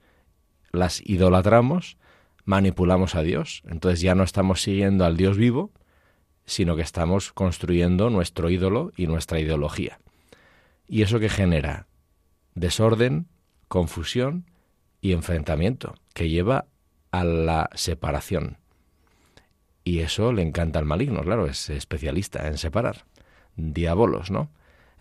las 0.71 1.01
idolatramos, 1.05 1.97
manipulamos 2.43 3.15
a 3.15 3.21
Dios. 3.21 3.61
Entonces 3.67 4.01
ya 4.01 4.15
no 4.15 4.23
estamos 4.23 4.61
siguiendo 4.61 5.05
al 5.05 5.15
Dios 5.15 5.37
vivo, 5.37 5.71
sino 6.45 6.75
que 6.75 6.81
estamos 6.81 7.31
construyendo 7.31 8.09
nuestro 8.09 8.49
ídolo 8.49 8.91
y 8.97 9.07
nuestra 9.07 9.39
ideología. 9.39 9.99
¿Y 10.87 11.03
eso 11.03 11.19
que 11.19 11.29
genera? 11.29 11.87
Desorden, 12.55 13.27
confusión 13.67 14.45
y 15.03 15.11
enfrentamiento, 15.11 15.95
que 16.13 16.29
lleva 16.29 16.65
a 17.11 17.25
la 17.25 17.69
separación. 17.75 18.57
Y 19.83 19.99
eso 19.99 20.31
le 20.31 20.41
encanta 20.41 20.79
al 20.79 20.85
maligno, 20.85 21.21
claro, 21.23 21.45
es 21.45 21.69
especialista 21.69 22.47
en 22.47 22.57
separar. 22.57 23.03
Diabolos, 23.57 24.31
¿no? 24.31 24.49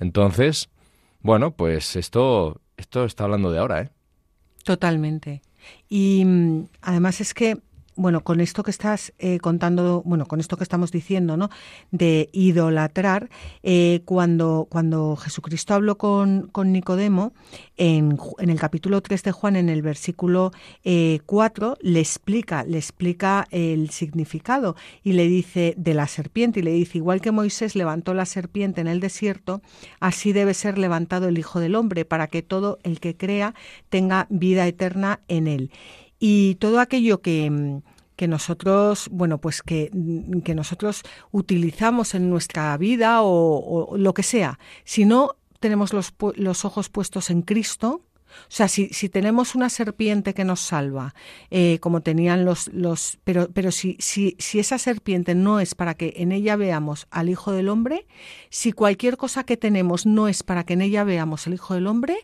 Entonces, 0.01 0.71
bueno, 1.21 1.53
pues 1.53 1.95
esto, 1.95 2.61
esto 2.77 3.05
está 3.05 3.25
hablando 3.25 3.53
de 3.53 3.61
ahora, 3.61 3.81
¿eh? 3.81 3.91
Totalmente. 4.65 5.41
Y 5.89 6.25
mm, 6.25 6.67
además 6.83 7.21
es 7.21 7.33
que 7.33 7.59
bueno, 7.95 8.23
con 8.23 8.41
esto 8.41 8.63
que 8.63 8.71
estás 8.71 9.13
eh, 9.19 9.39
contando, 9.39 10.03
bueno, 10.05 10.27
con 10.27 10.41
esto 10.41 10.57
que 10.57 10.63
estamos 10.63 10.93
diciendo, 10.93 11.37
¿no? 11.37 11.51
De 11.91 12.31
idolatrar, 12.33 13.29
eh, 13.63 14.03
cuando, 14.05 14.67
cuando 14.71 15.17
Jesucristo 15.17 15.75
habló 15.75 15.99
con, 15.99 16.49
con 16.53 16.73
Nicodemo, 16.73 17.35
en, 17.77 18.19
en, 18.39 18.51
el 18.51 18.59
capítulo 18.59 19.03
3 19.03 19.23
de 19.23 19.33
Juan, 19.33 19.57
en 19.57 19.69
el 19.69 19.83
versículo 19.83 20.53
4, 21.27 21.73
eh, 21.73 21.77
le 21.83 22.01
explica, 22.01 22.65
le 22.65 22.79
explica 22.79 23.47
el 23.51 23.91
significado 23.91 24.77
y 25.03 25.13
le 25.13 25.27
dice 25.27 25.75
de 25.77 25.95
la 25.95 26.07
serpiente, 26.07 26.61
y 26.61 26.63
le 26.63 26.73
dice, 26.73 26.99
igual 26.99 27.21
que 27.21 27.31
Moisés 27.31 27.77
levantó 27.77 28.15
la 28.15 28.27
serpiente 28.27 28.81
en 28.81 28.87
el 28.87 29.01
desierto, 29.01 29.61
así 30.01 30.33
debe 30.33 30.55
ser 30.55 30.79
levantado 30.79 31.29
el 31.29 31.39
Hijo 31.39 31.61
del 31.61 31.75
Hombre, 31.75 32.05
para 32.05 32.27
que 32.27 32.43
todo 32.43 32.79
el 32.83 33.01
que 33.01 33.17
crea 33.17 33.55
tenga 33.91 34.27
vida 34.31 34.67
eterna 34.67 35.21
en 35.29 35.47
él 35.47 35.71
y 36.25 36.55
todo 36.55 36.79
aquello 36.79 37.21
que, 37.21 37.51
mm, 37.51 37.83
que 38.15 38.29
nosotros, 38.29 39.09
bueno, 39.11 39.39
pues 39.39 39.61
que, 39.61 39.91
mm, 39.93 40.43
que, 40.43 40.55
nosotros 40.55 41.03
utilizamos 41.33 42.15
en 42.15 42.31
nuestra 42.31 42.77
vida 42.77 43.23
o, 43.23 43.97
lo 43.97 44.15
que 44.15 44.23
sea, 44.23 44.61
si 44.85 45.05
no 45.05 45.35
tenemos 45.59 45.93
los, 45.93 46.15
los 46.37 46.65
ojos 46.65 46.91
puestos 46.91 47.29
en 47.31 47.43
Cristo, 47.43 48.03
o 48.25 48.51
sea, 48.51 48.69
si, 48.69 48.91
si, 48.91 49.09
tenemos 49.09 49.57
una 49.57 49.69
serpiente 49.69 50.33
que 50.33 50.45
nos 50.45 50.61
salva, 50.61 51.13
eh, 51.51 51.81
como 51.81 52.03
tenían 52.03 52.45
los, 52.45 52.69
los 52.69 53.19
pero, 53.25 53.51
pero 53.53 53.73
si, 53.73 53.97
si, 53.99 54.37
si, 54.39 54.61
esa 54.61 54.79
serpiente 54.79 55.35
no 55.35 55.59
es 55.59 55.75
para 55.75 55.95
que 55.95 56.15
en 56.19 56.31
ella 56.31 56.55
veamos 56.55 57.09
al 57.11 57.31
Hijo 57.31 57.51
del 57.51 57.69
Hombre, 57.69 58.07
si 58.49 58.71
cualquier 58.71 59.17
cosa 59.17 59.43
que 59.43 59.57
tenemos 59.57 60.07
no 60.07 60.29
es 60.29 60.45
para 60.45 60.63
que 60.63 60.75
en 60.75 60.83
ella 60.83 61.03
veamos 61.03 61.49
al 61.49 61.55
Hijo 61.55 61.75
del 61.75 61.89
Hombre, 61.89 62.17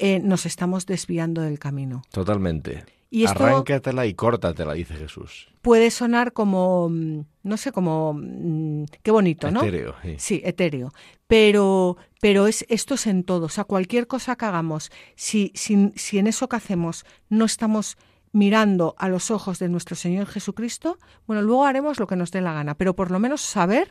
eh, 0.00 0.18
nos 0.18 0.46
estamos 0.46 0.86
desviando 0.86 1.42
del 1.42 1.60
camino. 1.60 2.02
Totalmente. 2.10 2.99
Y 3.12 3.26
Arráncatela 3.26 4.06
y 4.06 4.14
córtatela, 4.14 4.72
dice 4.74 4.94
Jesús. 4.94 5.48
Puede 5.62 5.90
sonar 5.90 6.32
como, 6.32 6.88
mm, 6.88 7.24
no 7.42 7.56
sé, 7.56 7.72
como, 7.72 8.14
mm, 8.14 8.84
qué 9.02 9.10
bonito, 9.10 9.50
¿no? 9.50 9.62
Etéreo, 9.62 9.96
sí. 10.02 10.14
Sí, 10.18 10.42
etéreo. 10.44 10.92
Pero, 11.26 11.96
pero 12.20 12.46
es, 12.46 12.64
esto 12.68 12.94
es 12.94 13.08
en 13.08 13.24
todo. 13.24 13.46
O 13.46 13.48
sea, 13.48 13.64
cualquier 13.64 14.06
cosa 14.06 14.36
que 14.36 14.44
hagamos, 14.44 14.92
si, 15.16 15.50
si, 15.56 15.92
si 15.96 16.18
en 16.18 16.28
eso 16.28 16.48
que 16.48 16.56
hacemos 16.56 17.04
no 17.28 17.44
estamos 17.44 17.98
mirando 18.32 18.94
a 18.96 19.08
los 19.08 19.32
ojos 19.32 19.58
de 19.58 19.68
nuestro 19.68 19.96
Señor 19.96 20.26
Jesucristo, 20.26 20.98
bueno, 21.26 21.42
luego 21.42 21.64
haremos 21.64 21.98
lo 21.98 22.06
que 22.06 22.14
nos 22.14 22.30
dé 22.30 22.40
la 22.40 22.52
gana, 22.52 22.76
pero 22.76 22.94
por 22.94 23.10
lo 23.10 23.18
menos 23.18 23.40
saber 23.40 23.90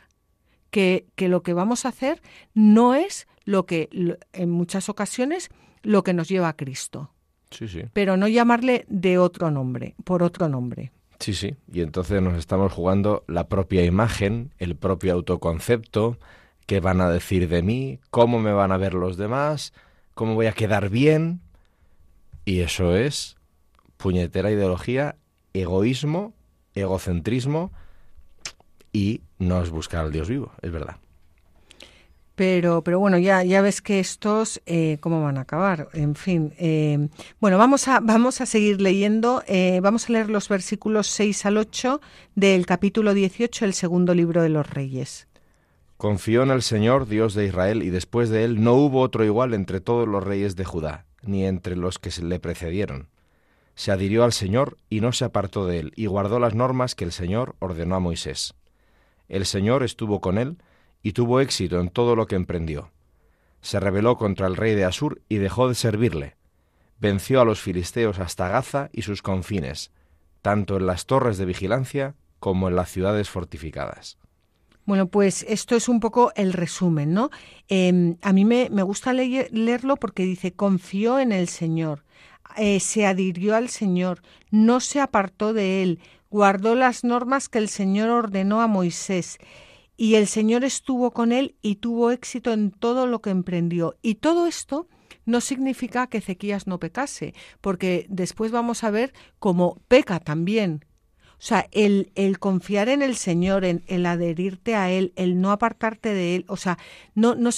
que, 0.72 1.08
que 1.16 1.28
lo 1.28 1.44
que 1.44 1.54
vamos 1.54 1.86
a 1.86 1.90
hacer 1.90 2.22
no 2.54 2.96
es 2.96 3.28
lo 3.44 3.66
que 3.66 3.90
en 4.32 4.50
muchas 4.50 4.88
ocasiones 4.88 5.50
lo 5.82 6.04
que 6.04 6.14
nos 6.14 6.30
lleva 6.30 6.48
a 6.48 6.56
Cristo. 6.56 7.12
Pero 7.94 8.18
no 8.18 8.28
llamarle 8.28 8.86
de 8.90 9.18
otro 9.18 9.52
nombre, 9.52 9.96
por 10.04 10.24
otro 10.24 10.48
nombre. 10.50 10.92
Sí, 11.20 11.34
sí. 11.34 11.56
Y 11.72 11.82
entonces 11.82 12.22
nos 12.22 12.38
estamos 12.38 12.72
jugando 12.72 13.24
la 13.28 13.48
propia 13.48 13.84
imagen, 13.84 14.52
el 14.58 14.76
propio 14.76 15.14
autoconcepto, 15.14 16.18
qué 16.66 16.80
van 16.80 17.02
a 17.02 17.10
decir 17.10 17.50
de 17.50 17.62
mí, 17.62 18.00
cómo 18.10 18.40
me 18.40 18.54
van 18.54 18.72
a 18.72 18.78
ver 18.78 18.94
los 18.94 19.18
demás, 19.18 19.74
cómo 20.14 20.36
voy 20.36 20.46
a 20.46 20.54
quedar 20.54 20.90
bien. 20.90 21.42
Y 22.46 22.62
eso 22.62 22.96
es 22.96 23.36
puñetera 23.98 24.50
ideología, 24.50 25.18
egoísmo, 25.54 26.34
egocentrismo 26.74 27.72
y 28.94 29.22
no 29.38 29.62
es 29.62 29.70
buscar 29.70 30.06
al 30.06 30.12
Dios 30.12 30.30
vivo, 30.30 30.52
es 30.62 30.72
verdad. 30.72 30.98
Pero, 32.40 32.86
pero 32.86 33.00
bueno, 33.00 33.18
ya, 33.18 33.44
ya 33.44 33.62
ves 33.62 33.82
que 33.82 34.00
estos, 34.00 34.62
eh, 34.66 34.98
¿cómo 35.02 35.22
van 35.22 35.38
a 35.38 35.42
acabar? 35.42 35.90
En 35.92 36.16
fin, 36.16 36.54
eh, 36.58 37.10
bueno, 37.42 37.58
vamos 37.58 37.90
a, 37.90 38.00
vamos 38.00 38.40
a 38.40 38.46
seguir 38.46 38.80
leyendo, 38.80 39.44
eh, 39.46 39.82
vamos 39.84 40.08
a 40.08 40.14
leer 40.14 40.30
los 40.30 40.48
versículos 40.48 41.08
6 41.08 41.46
al 41.48 41.58
8 41.58 42.00
del 42.36 42.66
capítulo 42.66 43.14
18, 43.14 43.66
el 43.66 43.74
segundo 43.74 44.14
libro 44.14 44.42
de 44.42 44.48
los 44.48 44.70
Reyes. 44.70 45.28
Confió 45.98 46.44
en 46.44 46.52
el 46.52 46.62
Señor, 46.62 47.10
Dios 47.10 47.34
de 47.34 47.46
Israel, 47.46 47.84
y 47.84 47.90
después 47.90 48.30
de 48.30 48.46
él 48.46 48.64
no 48.64 48.74
hubo 48.76 49.02
otro 49.02 49.26
igual 49.26 49.54
entre 49.54 49.82
todos 49.82 50.08
los 50.08 50.24
reyes 50.24 50.56
de 50.56 50.64
Judá, 50.64 51.08
ni 51.22 51.46
entre 51.46 51.76
los 51.76 52.00
que 52.00 52.10
le 52.24 52.40
precedieron. 52.40 53.10
Se 53.76 53.92
adhirió 53.92 54.24
al 54.24 54.32
Señor 54.32 54.78
y 54.90 55.02
no 55.02 55.12
se 55.12 55.26
apartó 55.26 55.68
de 55.68 55.80
él, 55.80 55.94
y 55.98 56.06
guardó 56.06 56.40
las 56.40 56.56
normas 56.56 56.96
que 56.96 57.04
el 57.04 57.12
Señor 57.12 57.58
ordenó 57.60 57.96
a 57.96 58.00
Moisés. 58.00 58.54
El 59.28 59.46
Señor 59.46 59.84
estuvo 59.84 60.22
con 60.22 60.38
él, 60.38 60.56
y 61.02 61.14
tuvo 61.14 61.40
éxito 61.40 61.80
en 61.80 61.90
todo 61.90 62.16
lo 62.16 62.28
que 62.28 62.36
emprendió. 62.36 62.92
Se 63.62 63.80
rebeló 63.80 64.18
contra 64.18 64.48
el 64.48 64.56
rey 64.56 64.76
de 64.76 64.86
Asur 64.86 65.22
y 65.30 65.38
dejó 65.38 65.68
de 65.68 65.76
servirle. 65.76 66.36
Venció 67.00 67.42
a 67.42 67.46
los 67.46 67.62
filisteos 67.62 68.20
hasta 68.20 68.50
Gaza 68.50 68.90
y 68.92 69.04
sus 69.04 69.22
confines, 69.22 69.92
tanto 70.42 70.78
en 70.78 70.86
las 70.86 71.06
torres 71.06 71.38
de 71.38 71.46
vigilancia 71.46 72.16
como 72.40 72.68
en 72.68 72.76
las 72.76 72.90
ciudades 72.90 73.30
fortificadas. 73.30 74.18
Bueno, 74.86 75.08
pues 75.08 75.46
esto 75.48 75.76
es 75.76 75.88
un 75.88 76.00
poco 76.00 76.32
el 76.36 76.52
resumen, 76.52 77.14
¿no? 77.14 77.30
Em, 77.68 78.18
a 78.22 78.34
mí 78.34 78.44
me, 78.44 78.68
gusta 78.82 79.14
leerlo 79.14 79.98
porque 79.98 80.24
dice, 80.24 80.54
confió 80.54 81.20
en 81.20 81.32
el 81.32 81.48
Señor, 81.48 82.04
eh, 82.58 82.80
se 82.80 83.06
adhirió 83.06 83.56
al 83.56 83.70
Señor, 83.70 84.24
no 84.50 84.80
se 84.80 85.00
apartó 85.00 85.54
de 85.54 85.84
él, 85.84 86.00
guardó 86.32 86.74
las 86.74 87.04
normas 87.04 87.50
que 87.50 87.60
el 87.60 87.70
Señor 87.70 88.10
ordenó 88.10 88.62
a 88.62 88.68
Moisés 88.68 89.38
y 90.00 90.16
el 90.16 90.28
Señor 90.28 90.64
estuvo 90.64 91.12
con 91.12 91.34
él 91.34 91.58
y 91.62 91.76
tuvo 91.76 92.12
éxito 92.12 92.54
en 92.54 92.72
todo 92.72 93.06
lo 93.06 93.22
que 93.22 93.32
emprendió. 93.32 93.98
Y 94.02 94.16
todo 94.16 94.48
esto 94.48 94.88
no 95.26 95.42
significa 95.42 96.08
que 96.08 96.20
Ezequías 96.20 96.68
no 96.68 96.80
pecase, 96.80 97.34
porque 97.60 98.06
después 98.08 98.54
vamos 98.54 98.86
a 98.86 98.92
ver 98.92 99.12
cómo 99.40 99.82
peca 99.90 100.22
también. 100.22 100.86
O 101.34 101.42
sea, 101.42 101.68
el, 101.72 102.14
el 102.16 102.40
confiar 102.40 102.88
en 102.88 103.02
el 103.02 103.18
Señor, 103.18 103.66
en 103.66 103.84
el 103.88 104.06
adherirte 104.06 104.74
a 104.74 104.90
Él, 104.90 105.12
el 105.18 105.42
no 105.42 105.52
apartarte 105.52 106.14
de 106.14 106.38
Él, 106.38 106.46
o 106.48 106.56
sea, 106.56 106.78
no, 107.14 107.36
no, 107.36 107.50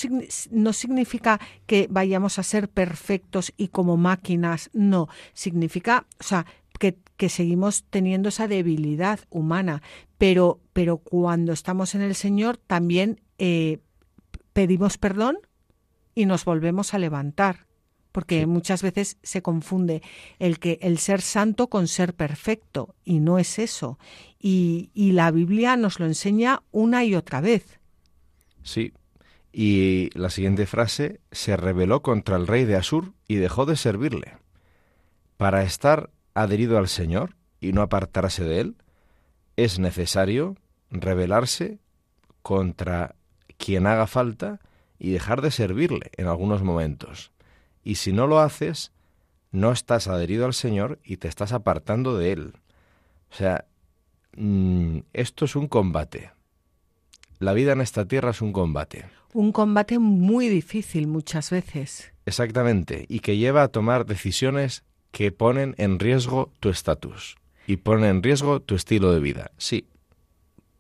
no 0.49 0.73
significa 0.73 1.39
que 1.67 1.87
vayamos 1.91 2.39
a 2.39 2.43
ser 2.43 2.69
perfectos 2.69 3.53
y 3.55 3.67
como 3.67 3.97
máquinas, 3.97 4.71
no, 4.73 5.09
significa, 5.33 6.07
o 6.19 6.23
sea, 6.23 6.47
que, 6.81 6.97
que 7.15 7.29
seguimos 7.29 7.83
teniendo 7.91 8.29
esa 8.29 8.47
debilidad 8.47 9.19
humana, 9.29 9.83
pero, 10.17 10.59
pero 10.73 10.97
cuando 10.97 11.53
estamos 11.53 11.93
en 11.93 12.01
el 12.01 12.15
Señor 12.15 12.57
también 12.57 13.21
eh, 13.37 13.77
pedimos 14.51 14.97
perdón 14.97 15.37
y 16.15 16.25
nos 16.25 16.43
volvemos 16.43 16.95
a 16.95 16.97
levantar, 16.97 17.67
porque 18.11 18.47
muchas 18.47 18.81
veces 18.81 19.19
se 19.21 19.43
confunde 19.43 20.01
el 20.39 20.57
que 20.57 20.79
el 20.81 20.97
ser 20.97 21.21
santo 21.21 21.67
con 21.67 21.87
ser 21.87 22.15
perfecto 22.15 22.95
y 23.05 23.19
no 23.19 23.37
es 23.37 23.59
eso. 23.59 23.99
Y, 24.39 24.89
y 24.95 25.11
la 25.11 25.29
Biblia 25.29 25.77
nos 25.77 25.99
lo 25.99 26.07
enseña 26.07 26.63
una 26.71 27.05
y 27.05 27.13
otra 27.13 27.41
vez. 27.41 27.79
Sí. 28.63 28.91
Y 29.53 30.09
la 30.17 30.31
siguiente 30.31 30.65
frase, 30.65 31.19
se 31.31 31.55
rebeló 31.57 32.01
contra 32.01 32.37
el 32.37 32.47
rey 32.47 32.65
de 32.65 32.75
Asur 32.75 33.13
y 33.27 33.35
dejó 33.35 33.67
de 33.67 33.75
servirle. 33.75 34.33
Para 35.37 35.61
estar 35.61 36.09
adherido 36.33 36.77
al 36.77 36.87
Señor 36.87 37.35
y 37.59 37.73
no 37.73 37.81
apartarse 37.81 38.43
de 38.43 38.61
él, 38.61 38.75
es 39.55 39.79
necesario 39.79 40.55
rebelarse 40.89 41.79
contra 42.41 43.15
quien 43.57 43.87
haga 43.87 44.07
falta 44.07 44.59
y 44.97 45.11
dejar 45.11 45.41
de 45.41 45.51
servirle 45.51 46.11
en 46.17 46.27
algunos 46.27 46.63
momentos. 46.63 47.31
Y 47.83 47.95
si 47.95 48.13
no 48.13 48.27
lo 48.27 48.39
haces, 48.39 48.91
no 49.51 49.71
estás 49.71 50.07
adherido 50.07 50.45
al 50.45 50.53
Señor 50.53 50.99
y 51.03 51.17
te 51.17 51.27
estás 51.27 51.53
apartando 51.53 52.17
de 52.17 52.31
Él. 52.31 52.53
O 53.31 53.35
sea, 53.35 53.65
mm, 54.35 54.99
esto 55.13 55.45
es 55.45 55.55
un 55.55 55.67
combate. 55.67 56.31
La 57.39 57.53
vida 57.53 57.73
en 57.73 57.81
esta 57.81 58.05
tierra 58.05 58.31
es 58.31 58.41
un 58.41 58.53
combate. 58.53 59.05
Un 59.33 59.51
combate 59.51 59.97
muy 59.97 60.47
difícil 60.49 61.07
muchas 61.07 61.49
veces. 61.49 62.13
Exactamente, 62.25 63.05
y 63.09 63.21
que 63.21 63.37
lleva 63.37 63.63
a 63.63 63.69
tomar 63.69 64.05
decisiones 64.05 64.83
que 65.11 65.31
ponen 65.31 65.75
en 65.77 65.99
riesgo 65.99 66.51
tu 66.59 66.69
estatus 66.69 67.35
y 67.67 67.77
ponen 67.77 68.05
en 68.05 68.23
riesgo 68.23 68.59
tu 68.59 68.75
estilo 68.75 69.11
de 69.13 69.19
vida. 69.19 69.51
Sí, 69.57 69.85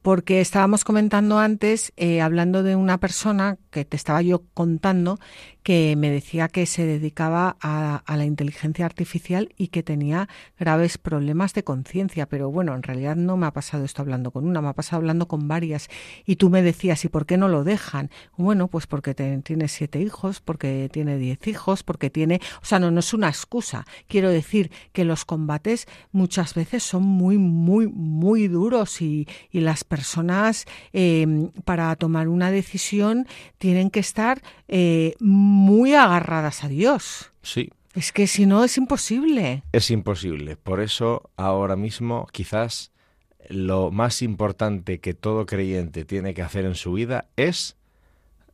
porque 0.01 0.41
estábamos 0.41 0.83
comentando 0.83 1.37
antes, 1.37 1.93
eh, 1.95 2.21
hablando 2.21 2.63
de 2.63 2.75
una 2.75 2.99
persona 2.99 3.57
que 3.69 3.85
te 3.85 3.95
estaba 3.95 4.21
yo 4.21 4.43
contando, 4.53 5.19
que 5.63 5.95
me 5.95 6.09
decía 6.09 6.47
que 6.47 6.65
se 6.65 6.85
dedicaba 6.85 7.55
a, 7.61 8.03
la 8.07 8.25
inteligencia 8.25 8.85
artificial 8.85 9.53
y 9.57 9.67
que 9.67 9.83
tenía 9.83 10.27
graves 10.59 10.97
problemas 10.97 11.53
de 11.53 11.63
conciencia. 11.63 12.27
Pero 12.27 12.49
bueno, 12.49 12.73
en 12.73 12.83
realidad 12.83 13.15
no 13.15 13.37
me 13.37 13.45
ha 13.45 13.53
pasado 13.53 13.85
esto 13.85 14.01
hablando 14.01 14.31
con 14.31 14.47
una, 14.47 14.61
me 14.61 14.69
ha 14.69 14.73
pasado 14.73 14.97
hablando 14.97 15.27
con 15.27 15.47
varias. 15.47 15.87
Y 16.25 16.37
tú 16.37 16.49
me 16.49 16.61
decías, 16.61 17.05
¿y 17.05 17.09
por 17.09 17.25
qué 17.25 17.37
no 17.37 17.47
lo 17.47 17.63
dejan? 17.63 18.09
Bueno, 18.37 18.67
pues 18.67 18.87
porque 18.87 19.13
tiene 19.13 19.67
siete 19.67 20.01
hijos, 20.01 20.41
porque 20.41 20.89
tiene 20.91 21.17
diez 21.17 21.45
hijos, 21.47 21.83
porque 21.83 22.09
tiene... 22.09 22.41
O 22.61 22.65
sea, 22.65 22.79
no, 22.79 22.89
no 22.89 22.99
es 22.99 23.13
una 23.13 23.29
excusa. 23.29 23.85
Quiero 24.07 24.29
decir 24.29 24.71
que 24.93 25.05
los 25.05 25.25
combates 25.25 25.87
muchas 26.11 26.55
veces 26.55 26.83
son 26.83 27.03
muy, 27.03 27.37
muy, 27.37 27.87
muy 27.87 28.47
duros 28.47 29.01
y, 29.01 29.27
y 29.51 29.59
las 29.59 29.83
personas 29.91 30.65
eh, 30.93 31.27
para 31.65 31.93
tomar 31.97 32.29
una 32.29 32.49
decisión 32.49 33.27
tienen 33.57 33.89
que 33.89 33.99
estar 33.99 34.41
eh, 34.69 35.15
muy 35.19 35.93
agarradas 35.95 36.63
a 36.63 36.69
Dios. 36.69 37.33
Sí. 37.41 37.69
Es 37.93 38.13
que 38.13 38.25
si 38.25 38.45
no 38.45 38.63
es 38.63 38.77
imposible. 38.77 39.63
Es 39.73 39.91
imposible. 39.91 40.55
Por 40.55 40.79
eso 40.79 41.29
ahora 41.35 41.75
mismo 41.75 42.25
quizás 42.31 42.93
lo 43.49 43.91
más 43.91 44.21
importante 44.21 45.01
que 45.01 45.13
todo 45.13 45.45
creyente 45.45 46.05
tiene 46.05 46.33
que 46.33 46.41
hacer 46.41 46.63
en 46.63 46.75
su 46.75 46.93
vida 46.93 47.27
es 47.35 47.75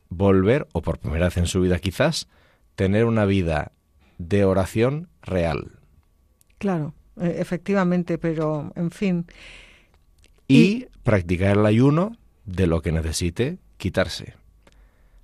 volver, 0.10 0.68
o 0.74 0.82
por 0.82 0.98
primera 0.98 1.26
vez 1.26 1.38
en 1.38 1.46
su 1.46 1.62
vida 1.62 1.78
quizás, 1.78 2.28
tener 2.74 3.06
una 3.06 3.26
vida 3.26 3.74
de 4.18 4.44
oración 4.44 5.08
real. 5.22 5.74
Claro, 6.58 6.96
e, 7.22 7.36
efectivamente, 7.40 8.18
pero 8.18 8.72
en 8.76 8.90
fin 8.90 9.28
y, 10.48 10.88
practicar 11.08 11.58
el 11.58 11.66
ayuno 11.66 12.18
de 12.44 12.68
lo 12.68 12.82
que 12.82 12.92
necesite 12.92 13.60
quitarse. 13.78 14.34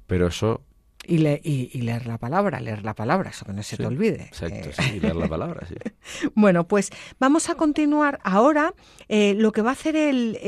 Pero 0.07 0.27
eso 0.27 0.61
y, 1.05 1.69
y, 1.74 1.81
leer 1.81 2.07
la 2.07 2.17
palabra, 2.17 2.60
leer 2.60 2.83
la 2.83 2.93
palabra, 2.93 3.29
eso 3.31 3.45
que 3.45 3.53
no 3.53 3.63
se 3.63 3.77
te 3.77 3.86
olvide. 3.86 4.24
Exacto, 4.24 4.69
eh, 4.69 4.74
sí, 4.74 5.00
leer 5.00 5.15
la 5.15 5.27
palabra, 5.29 5.67
sí. 5.67 5.75
bueno, 6.36 6.67
pues 6.67 6.89
vamos 7.20 7.50
a 7.50 7.55
continuar 7.55 8.20
ahora. 8.24 8.74
Eh, 9.09 9.35
lo 9.37 9.51
que 9.51 9.61
va 9.61 9.72
a 9.72 9.74
hacer 9.74 9.96
el, 9.96 10.39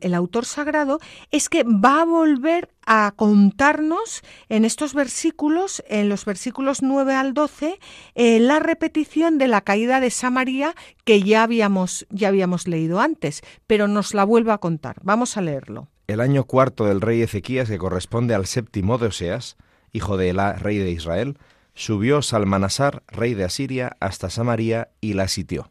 el, 0.00 0.14
autor 0.14 0.44
sagrado 0.44 0.98
es 1.30 1.48
que 1.48 1.64
va 1.64 2.02
a 2.02 2.04
volver 2.04 2.70
a 2.86 3.12
contarnos 3.14 4.22
en 4.48 4.64
estos 4.64 4.94
versículos, 4.94 5.84
en 5.88 6.08
los 6.08 6.24
versículos 6.24 6.82
9 6.82 7.14
al 7.14 7.34
12, 7.34 7.78
eh, 8.14 8.40
la 8.40 8.60
repetición 8.60 9.38
de 9.38 9.48
la 9.48 9.60
caída 9.60 10.00
de 10.00 10.10
Samaria 10.10 10.74
que 11.04 11.22
ya 11.22 11.42
habíamos, 11.42 12.06
ya 12.10 12.28
habíamos 12.28 12.66
leído 12.66 13.00
antes, 13.00 13.42
pero 13.66 13.88
nos 13.88 14.14
la 14.14 14.24
vuelve 14.24 14.52
a 14.52 14.58
contar. 14.58 14.96
Vamos 15.02 15.36
a 15.36 15.42
leerlo. 15.42 15.88
El 16.06 16.20
año 16.20 16.44
cuarto 16.44 16.84
del 16.84 17.00
rey 17.00 17.22
Ezequías, 17.22 17.68
que 17.68 17.78
corresponde 17.78 18.34
al 18.34 18.46
séptimo 18.46 18.98
de 18.98 19.06
Oseas, 19.06 19.56
hijo 19.92 20.16
de 20.16 20.30
Elá, 20.30 20.54
rey 20.54 20.78
de 20.78 20.90
Israel, 20.90 21.38
subió 21.74 22.22
Salmanasar, 22.22 23.02
rey 23.08 23.34
de 23.34 23.44
Asiria, 23.44 23.96
hasta 24.00 24.30
Samaria 24.30 24.90
y 25.00 25.14
la 25.14 25.28
sitió. 25.28 25.70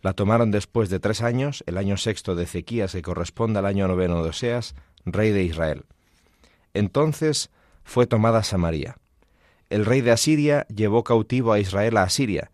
La 0.00 0.14
tomaron 0.14 0.50
después 0.50 0.90
de 0.90 0.98
tres 0.98 1.22
años, 1.22 1.62
el 1.66 1.78
año 1.78 1.96
sexto 1.96 2.34
de 2.34 2.44
Ezequías, 2.44 2.92
que 2.92 3.02
corresponde 3.02 3.60
al 3.60 3.66
año 3.66 3.86
noveno 3.86 4.22
de 4.22 4.30
Oseas, 4.30 4.74
rey 5.04 5.30
de 5.30 5.44
Israel. 5.44 5.84
Entonces 6.74 7.50
fue 7.84 8.06
tomada 8.06 8.42
Samaria. 8.42 8.96
El 9.70 9.86
rey 9.86 10.00
de 10.00 10.10
Asiria 10.10 10.66
llevó 10.68 11.04
cautivo 11.04 11.52
a 11.52 11.60
Israel 11.60 11.96
a 11.96 12.02
Asiria, 12.02 12.50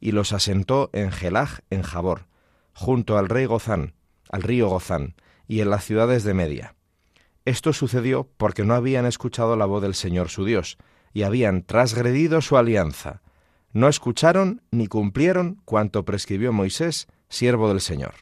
y 0.00 0.12
los 0.12 0.32
asentó 0.32 0.90
en 0.92 1.10
Gelaj, 1.10 1.60
en 1.70 1.82
Jabor, 1.82 2.26
junto 2.72 3.18
al 3.18 3.28
rey 3.28 3.46
Gozán, 3.46 3.94
al 4.30 4.42
río 4.42 4.68
Gozán, 4.68 5.14
y 5.48 5.60
en 5.60 5.70
las 5.70 5.84
ciudades 5.84 6.24
de 6.24 6.34
Media. 6.34 6.74
Esto 7.44 7.72
sucedió 7.72 8.28
porque 8.36 8.64
no 8.64 8.74
habían 8.74 9.06
escuchado 9.06 9.56
la 9.56 9.66
voz 9.66 9.82
del 9.82 9.94
Señor 9.94 10.28
su 10.28 10.44
Dios, 10.44 10.78
y 11.12 11.22
habían 11.22 11.62
transgredido 11.62 12.40
su 12.40 12.56
alianza. 12.56 13.22
No 13.72 13.88
escucharon 13.88 14.62
ni 14.70 14.86
cumplieron 14.86 15.60
cuanto 15.64 16.04
prescribió 16.04 16.52
Moisés, 16.52 17.08
siervo 17.28 17.68
del 17.68 17.80
Señor. 17.80 18.14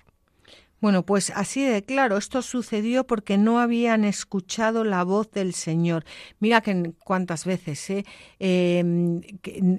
Bueno, 0.81 1.05
pues 1.05 1.31
así 1.35 1.63
de 1.63 1.83
claro, 1.83 2.17
esto 2.17 2.41
sucedió 2.41 3.07
porque 3.07 3.37
no 3.37 3.61
habían 3.61 4.05
escuchado 4.05 4.83
la 4.83 5.05
voz 5.05 5.31
del 5.31 5.53
Señor. 5.53 6.05
Mira 6.39 6.63
que 6.63 6.93
cuántas 7.05 7.45
veces 7.45 7.91
¿eh? 7.91 8.05
Em, 8.39 9.21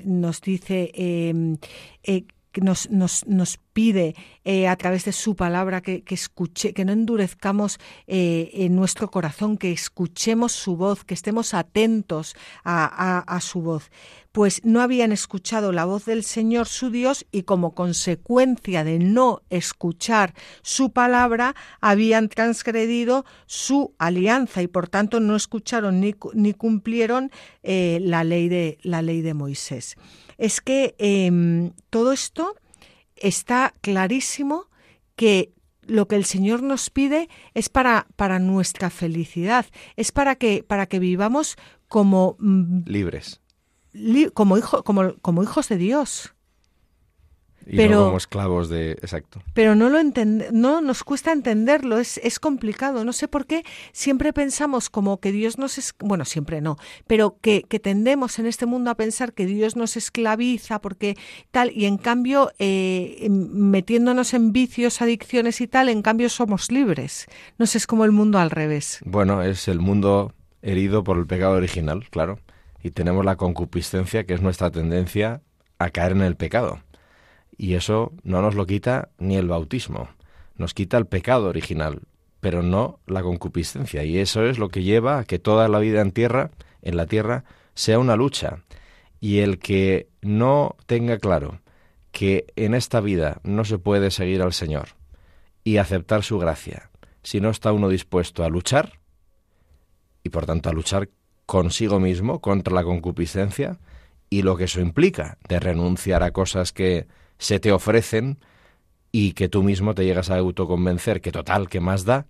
nos 0.06 0.42
dice 0.42 0.92
em, 0.94 1.58
eh, 2.04 2.26
que 2.52 2.62
nos, 2.62 2.90
nos, 2.90 3.26
nos 3.28 3.58
pide 3.74 4.16
eh, 4.44 4.68
a 4.68 4.76
través 4.76 5.06
de 5.06 5.12
su 5.12 5.36
palabra 5.36 5.82
que, 5.82 6.04
escuche, 6.10 6.74
que 6.74 6.86
no 6.86 6.92
endurezcamos 6.92 7.80
eh, 8.08 8.50
en 8.54 8.76
nuestro 8.76 9.10
corazón, 9.10 9.58
que 9.58 9.72
escuchemos 9.72 10.52
su 10.52 10.76
voz, 10.76 11.04
que 11.04 11.14
estemos 11.14 11.54
atentos 11.54 12.36
a, 12.64 13.20
a, 13.20 13.42
su 13.42 13.62
voz. 13.62 13.90
Pues 14.32 14.62
no 14.64 14.82
habían 14.82 15.12
escuchado 15.12 15.72
la 15.72 15.86
voz 15.86 16.06
del 16.06 16.24
Señor 16.24 16.68
su 16.68 16.90
Dios 16.90 17.26
y 17.32 17.44
como 17.44 17.74
consecuencia 17.74 18.84
de 18.84 19.00
no 19.00 19.42
escuchar 19.50 20.34
su 20.62 20.92
palabra, 20.92 21.56
habían 21.82 22.30
transgredido 22.30 23.26
su 23.46 23.94
alianza 23.98 24.62
y 24.62 24.68
por 24.68 24.88
tanto 24.88 25.20
no 25.20 25.36
escucharon 25.36 26.00
ni, 26.00 26.16
ni 26.34 26.54
cumplieron 26.54 27.32
eh, 27.64 28.00
la, 28.02 28.24
ley 28.24 28.50
de, 28.50 28.78
la 28.84 29.02
ley 29.02 29.22
de 29.22 29.34
Moisés. 29.34 29.98
Es 30.42 30.60
que 30.60 30.96
em, 30.98 31.72
todo 31.92 32.14
esto 32.14 32.56
está 33.16 33.76
clarísimo 33.82 34.66
que 35.16 35.54
lo 35.84 36.08
que 36.08 36.16
el 36.16 36.26
Señor 36.26 36.64
nos 36.64 36.90
pide 36.90 37.30
es 37.54 37.70
para, 37.70 38.08
para 38.16 38.40
nuestra 38.40 38.90
felicidad, 38.90 39.68
es 39.98 40.12
para 40.12 40.36
que, 40.36 40.64
para 40.64 40.88
que 40.88 40.98
vivamos 40.98 41.58
como 41.88 42.38
mm, 42.40 42.86
libres. 42.88 43.40
como, 44.34 44.58
hijo, 44.58 44.84
como, 44.84 45.14
como 45.22 45.44
hijos 45.44 45.70
de 45.70 45.78
Dios. 45.78 46.34
Y 47.66 47.78
pero, 47.78 47.96
no 47.96 48.06
como 48.06 48.18
esclavos 48.18 48.70
de... 48.70 48.92
Exacto. 48.94 49.42
Pero 49.54 49.76
no, 49.76 49.90
lo 49.90 50.00
no 50.52 50.82
nos 50.82 51.04
cuesta 51.04 51.32
entenderlo, 51.32 52.00
es, 52.00 52.20
es 52.24 52.40
complicado. 52.40 53.06
No 53.06 53.14
sé 53.14 53.28
por 53.28 53.46
qué 53.46 53.64
siempre 53.92 54.34
pensamos 54.34 54.90
como 54.90 55.20
que 55.20 55.32
Dios 55.32 55.58
nos... 55.58 55.78
Es, 55.78 55.96
bueno, 56.00 56.26
siempre 56.26 56.62
no, 56.62 56.78
pero 57.08 57.38
que, 57.42 57.64
que, 57.64 57.80
tendemos 57.80 58.40
en 58.40 58.46
este 58.46 58.66
mundo 58.66 58.92
a 58.92 58.96
pensar 58.96 59.34
que 59.34 59.46
Dios 59.46 59.76
nos 59.76 59.98
esclaviza 59.98 60.82
porque 60.82 61.18
tal, 61.52 61.72
y 61.76 61.86
en 61.86 61.98
cambio, 61.98 62.52
eh, 62.60 63.28
metiéndonos 63.30 64.34
en 64.34 64.52
vicios, 64.52 65.02
adicciones 65.02 65.62
y 65.62 65.68
tal, 65.68 65.90
en 65.90 66.02
cambio 66.02 66.30
somos 66.30 66.72
libres. 66.72 67.28
No 67.58 67.66
sé, 67.66 67.78
es 67.78 67.88
como 67.88 68.06
el 68.06 68.12
mundo 68.12 68.40
al 68.40 68.52
revés. 68.52 69.00
Bueno, 69.06 69.44
es 69.44 69.68
el 69.68 69.80
mundo 69.80 70.34
herido 70.62 71.04
por 71.04 71.18
el 71.18 71.28
pecado 71.28 71.54
original, 71.54 72.08
claro. 72.10 72.40
Y 72.84 72.92
tenemos 72.92 73.26
la 73.26 73.36
concupiscencia, 73.36 74.26
que 74.26 74.34
es 74.34 74.42
nuestra 74.42 74.72
tendencia 74.72 75.42
a 75.78 75.90
caer 75.90 76.14
en 76.14 76.22
el 76.22 76.36
pecado. 76.36 76.80
Y 77.62 77.76
eso 77.76 78.12
no 78.24 78.42
nos 78.42 78.56
lo 78.56 78.66
quita 78.66 79.10
ni 79.20 79.38
el 79.38 79.48
bautismo, 79.48 80.10
nos 80.56 80.74
quita 80.74 80.98
el 80.98 81.06
pecado 81.06 81.48
original, 81.48 82.02
pero 82.40 82.64
no 82.64 83.00
la 83.06 83.22
concupiscencia. 83.22 84.04
Y 84.04 84.18
eso 84.18 84.48
es 84.48 84.58
lo 84.58 84.70
que 84.70 84.82
lleva 84.82 85.20
a 85.20 85.26
que 85.26 85.38
toda 85.38 85.68
la 85.68 85.78
vida 85.78 86.02
en 86.02 86.12
tierra, 86.12 86.50
en 86.82 86.98
la 86.98 87.06
tierra, 87.06 87.44
sea 87.76 88.00
una 88.00 88.16
lucha. 88.16 88.64
Y 89.20 89.42
el 89.42 89.60
que 89.60 90.10
no 90.24 90.76
tenga 90.88 91.20
claro 91.20 91.62
que 92.12 92.48
en 92.56 92.74
esta 92.74 93.00
vida 93.00 93.42
no 93.44 93.64
se 93.64 93.78
puede 93.78 94.10
seguir 94.10 94.42
al 94.42 94.54
Señor 94.54 94.96
y 95.64 95.78
aceptar 95.78 96.24
su 96.24 96.40
gracia, 96.40 96.90
si 97.22 97.42
no 97.42 97.52
está 97.52 97.72
uno 97.74 97.90
dispuesto 97.90 98.44
a 98.44 98.50
luchar, 98.50 98.94
y 100.24 100.30
por 100.30 100.48
tanto 100.48 100.68
a 100.68 100.74
luchar 100.74 101.10
consigo 101.46 102.00
mismo 102.00 102.42
contra 102.42 102.74
la 102.74 102.84
concupiscencia 102.84 103.78
y 104.32 104.42
lo 104.42 104.58
que 104.58 104.64
eso 104.64 104.82
implica 104.82 105.38
de 105.48 105.60
renunciar 105.60 106.24
a 106.24 106.32
cosas 106.32 106.72
que 106.72 107.06
se 107.42 107.60
te 107.60 107.72
ofrecen 107.72 108.38
y 109.12 109.34
que 109.34 109.50
tú 109.50 109.64
mismo 109.64 109.96
te 109.96 110.06
llegas 110.06 110.30
a 110.30 110.38
autoconvencer 110.38 111.22
que 111.22 111.32
total, 111.32 111.70
que 111.70 111.80
más 111.80 112.06
da, 112.06 112.28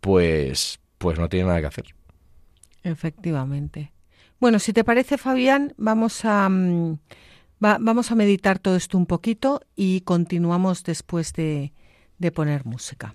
pues, 0.00 0.80
pues 0.98 1.20
no 1.20 1.28
tiene 1.28 1.46
nada 1.46 1.60
que 1.60 1.66
hacer. 1.68 1.94
Efectivamente. 2.82 3.92
Bueno, 4.40 4.58
si 4.58 4.72
te 4.72 4.82
parece, 4.82 5.18
Fabián, 5.18 5.72
vamos 5.76 6.24
a, 6.24 6.48
mm, 6.48 6.98
vamos 7.60 8.10
a 8.10 8.16
meditar 8.16 8.58
todo 8.58 8.74
esto 8.74 8.98
un 8.98 9.06
poquito 9.06 9.60
y 9.76 10.00
continuamos 10.00 10.82
después 10.82 11.32
de, 11.32 11.72
de 12.18 12.32
poner 12.32 12.66
música. 12.66 13.14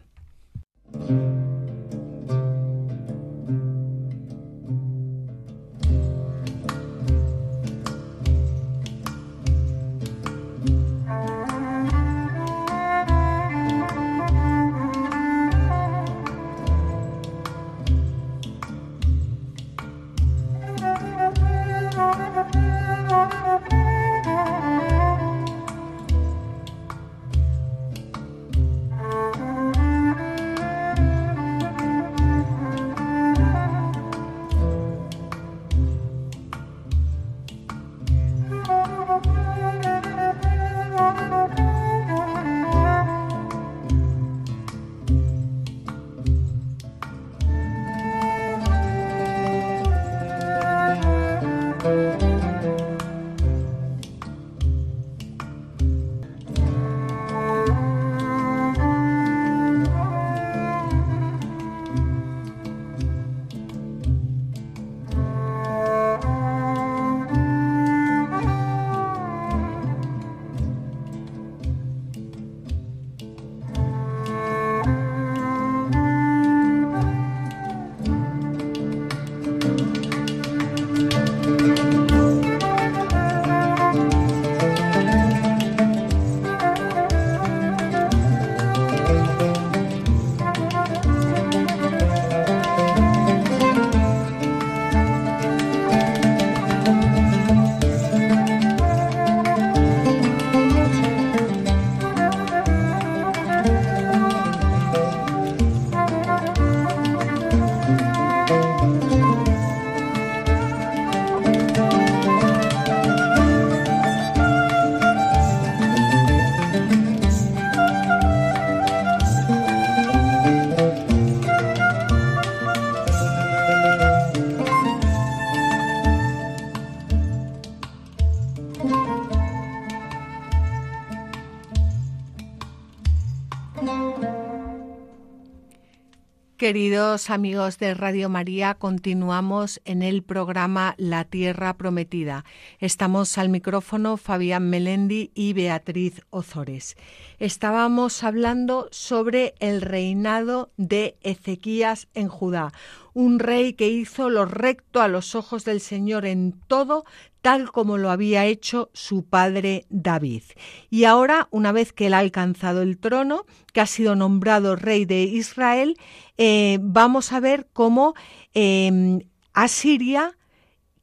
Queridos 136.63 137.29
amigos 137.29 137.77
de 137.77 137.93
Radio 137.93 138.29
María, 138.29 138.75
continuamos 138.75 139.81
en 139.83 140.01
el 140.01 140.23
programa 140.23 140.95
La 140.97 141.25
Tierra 141.25 141.73
Prometida. 141.73 142.45
Estamos 142.79 143.37
al 143.37 143.49
micrófono 143.49 144.15
Fabián 144.15 144.69
Melendi 144.69 145.29
y 145.35 145.51
Beatriz 145.51 146.21
Ozores. 146.29 146.95
Estábamos 147.37 148.23
hablando 148.23 148.87
sobre 148.91 149.55
el 149.59 149.81
reinado 149.81 150.71
de 150.77 151.17
Ezequías 151.19 152.07
en 152.13 152.29
Judá, 152.29 152.71
un 153.13 153.39
rey 153.39 153.73
que 153.73 153.89
hizo 153.89 154.29
lo 154.29 154.45
recto 154.45 155.01
a 155.01 155.09
los 155.09 155.35
ojos 155.35 155.65
del 155.65 155.81
Señor 155.81 156.25
en 156.25 156.53
todo, 156.67 157.03
tal 157.43 157.73
como 157.73 157.97
lo 157.97 158.09
había 158.09 158.45
hecho 158.45 158.89
su 158.93 159.25
padre 159.25 159.85
David. 159.89 160.43
Y 160.89 161.03
ahora, 161.03 161.49
una 161.51 161.73
vez 161.73 161.91
que 161.91 162.07
él 162.07 162.13
ha 162.13 162.19
alcanzado 162.19 162.81
el 162.81 162.97
trono, 162.97 163.45
que 163.73 163.81
ha 163.81 163.85
sido 163.85 164.15
nombrado 164.15 164.77
rey 164.77 165.03
de 165.03 165.23
Israel, 165.23 165.97
eh, 166.37 166.79
vamos 166.81 167.33
a 167.33 167.41
ver 167.41 167.67
cómo 167.73 168.15
em, 168.53 169.19
Asiria 169.51 170.37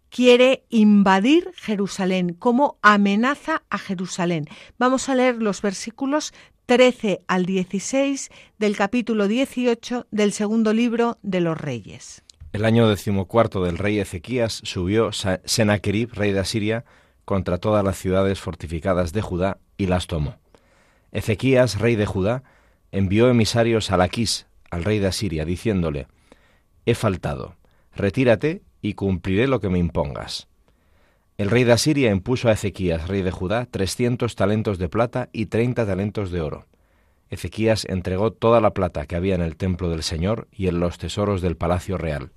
quiere 0.08 0.64
invadir 0.70 1.52
Jerusalén, 1.56 2.32
cómo 2.32 2.78
amenaza 2.80 3.62
a 3.68 3.76
Jerusalén. 3.76 4.46
Vamos 4.78 5.10
a 5.10 5.14
leer 5.14 5.42
los 5.42 5.60
versículos 5.60 6.32
13 6.64 7.20
al 7.28 7.44
16 7.44 8.30
del 8.58 8.78
capítulo 8.78 9.28
18 9.28 10.06
del 10.10 10.32
segundo 10.32 10.72
libro 10.72 11.18
de 11.20 11.42
los 11.42 11.60
Reyes. 11.60 12.22
El 12.52 12.64
año 12.64 12.88
decimocuarto 12.88 13.62
del 13.64 13.78
rey 13.78 14.00
Ezequías 14.00 14.60
subió 14.64 15.10
Sennacherib, 15.12 16.12
rey 16.14 16.32
de 16.32 16.40
Asiria, 16.40 16.84
contra 17.24 17.58
todas 17.58 17.84
las 17.84 17.96
ciudades 17.96 18.40
fortificadas 18.40 19.12
de 19.12 19.22
Judá 19.22 19.58
y 19.76 19.86
las 19.86 20.08
tomó. 20.08 20.36
Ezequías, 21.12 21.78
rey 21.78 21.94
de 21.94 22.06
Judá, 22.06 22.42
envió 22.90 23.28
emisarios 23.28 23.92
a 23.92 23.96
Laquís, 23.96 24.48
al 24.68 24.82
rey 24.82 24.98
de 24.98 25.06
Asiria, 25.06 25.44
diciéndole, 25.44 26.08
He 26.86 26.96
faltado, 26.96 27.54
retírate 27.94 28.62
y 28.82 28.94
cumpliré 28.94 29.46
lo 29.46 29.60
que 29.60 29.68
me 29.68 29.78
impongas. 29.78 30.48
El 31.38 31.50
rey 31.50 31.62
de 31.62 31.72
Asiria 31.72 32.10
impuso 32.10 32.48
a 32.48 32.52
Ezequías, 32.52 33.06
rey 33.06 33.22
de 33.22 33.30
Judá, 33.30 33.66
trescientos 33.66 34.34
talentos 34.34 34.78
de 34.78 34.88
plata 34.88 35.28
y 35.32 35.46
treinta 35.46 35.86
talentos 35.86 36.32
de 36.32 36.40
oro. 36.40 36.66
Ezequías 37.30 37.84
entregó 37.88 38.32
toda 38.32 38.60
la 38.60 38.74
plata 38.74 39.06
que 39.06 39.16
había 39.16 39.36
en 39.36 39.40
el 39.40 39.56
templo 39.56 39.88
del 39.88 40.02
Señor 40.02 40.48
y 40.52 40.66
en 40.66 40.80
los 40.80 40.98
tesoros 40.98 41.40
del 41.40 41.56
palacio 41.56 41.96
real. 41.96 42.32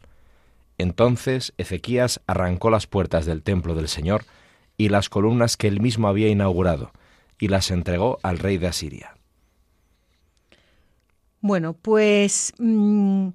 Entonces 0.78 1.54
Ezequías 1.58 2.22
arrancó 2.28 2.70
las 2.70 2.88
puertas 2.88 3.26
del 3.26 3.42
templo 3.44 3.76
del 3.76 3.88
Señor 3.88 4.26
y 4.78 4.90
las 4.90 5.10
columnas 5.10 5.58
que 5.58 5.68
él 5.68 5.82
mismo 5.82 6.08
había 6.08 6.30
inaugurado, 6.30 6.92
y 7.40 7.48
las 7.48 7.72
entregó 7.72 8.20
al 8.24 8.40
rey 8.40 8.58
de 8.58 8.68
Asiria. 8.68 9.16
Bueno, 11.42 11.74
pues 11.74 12.54
mm, 12.58 13.30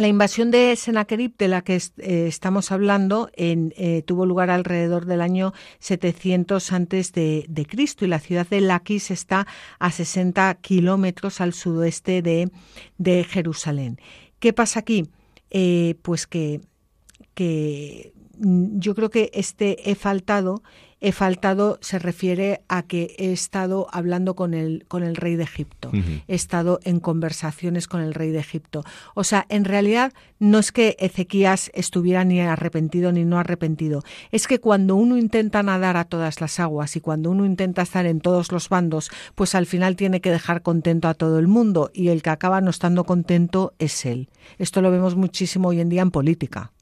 la 0.00 0.08
invasión 0.08 0.50
de 0.50 0.74
Sennacherib, 0.76 1.36
de 1.36 1.48
la 1.48 1.60
que 1.60 1.76
eh, 1.76 2.26
estamos 2.26 2.72
hablando, 2.72 3.30
eh, 3.34 4.02
tuvo 4.06 4.24
lugar 4.24 4.48
alrededor 4.48 5.04
del 5.04 5.20
año 5.20 5.52
700 5.80 6.72
antes 6.72 7.12
de, 7.12 7.66
Cristo 7.68 8.06
y 8.06 8.08
la 8.08 8.18
ciudad 8.18 8.46
de 8.48 8.62
Laquis 8.62 9.10
está 9.10 9.46
a 9.78 9.90
60 9.90 10.54
kilómetros 10.62 11.42
al 11.42 11.52
sudoeste 11.52 12.22
de, 12.22 13.24
Jerusalén. 13.24 14.00
¿Qué 14.38 14.54
pasa 14.54 14.80
aquí? 14.80 15.10
Eh, 15.50 15.96
pues 16.00 16.26
que, 16.26 16.62
que 17.34 18.14
mm, 18.38 18.78
yo 18.78 18.94
creo 18.94 19.10
que 19.10 19.30
este 19.34 19.90
he 19.90 19.94
faltado 19.96 20.62
he 21.00 21.12
faltado 21.12 21.78
se 21.80 21.98
refiere 21.98 22.62
a 22.68 22.82
que 22.82 23.14
he 23.18 23.32
estado 23.32 23.86
hablando 23.92 24.34
con 24.34 24.54
el, 24.54 24.84
con 24.88 25.02
el 25.02 25.16
rey 25.16 25.36
de 25.36 25.44
Egipto, 25.44 25.90
he 25.92 26.34
estado 26.34 26.80
en 26.84 27.00
conversaciones 27.00 27.86
con 27.86 28.00
el 28.00 28.14
rey 28.14 28.30
de 28.30 28.38
Egipto. 28.38 28.84
O 29.14 29.24
sea, 29.24 29.46
en 29.48 29.64
realidad 29.64 30.12
no 30.38 30.58
es 30.58 30.72
que 30.72 30.96
Ezequías 30.98 31.70
estuviera 31.74 32.24
ni 32.24 32.40
arrepentido 32.40 33.12
ni 33.12 33.24
no 33.24 33.38
arrepentido, 33.38 34.02
es 34.30 34.46
que 34.46 34.60
cuando 34.60 34.96
uno 34.96 35.16
intenta 35.16 35.62
nadar 35.62 35.96
a 35.96 36.04
todas 36.04 36.40
las 36.40 36.60
aguas 36.60 36.96
y 36.96 37.00
cuando 37.00 37.30
uno 37.30 37.44
intenta 37.44 37.82
estar 37.82 38.06
en 38.06 38.20
todos 38.20 38.52
los 38.52 38.68
bandos, 38.68 39.10
pues 39.34 39.54
al 39.54 39.66
final 39.66 39.96
tiene 39.96 40.20
que 40.20 40.30
dejar 40.30 40.62
contento 40.62 41.08
a 41.08 41.14
todo 41.14 41.38
el 41.38 41.48
mundo 41.48 41.90
y 41.94 42.08
el 42.08 42.22
que 42.22 42.30
acaba 42.30 42.60
no 42.60 42.70
estando 42.70 43.04
contento 43.04 43.74
es 43.78 44.04
él. 44.04 44.28
Esto 44.58 44.82
lo 44.82 44.90
vemos 44.90 45.16
muchísimo 45.16 45.68
hoy 45.68 45.80
en 45.80 45.88
día 45.88 46.02
en 46.02 46.10
política. 46.10 46.72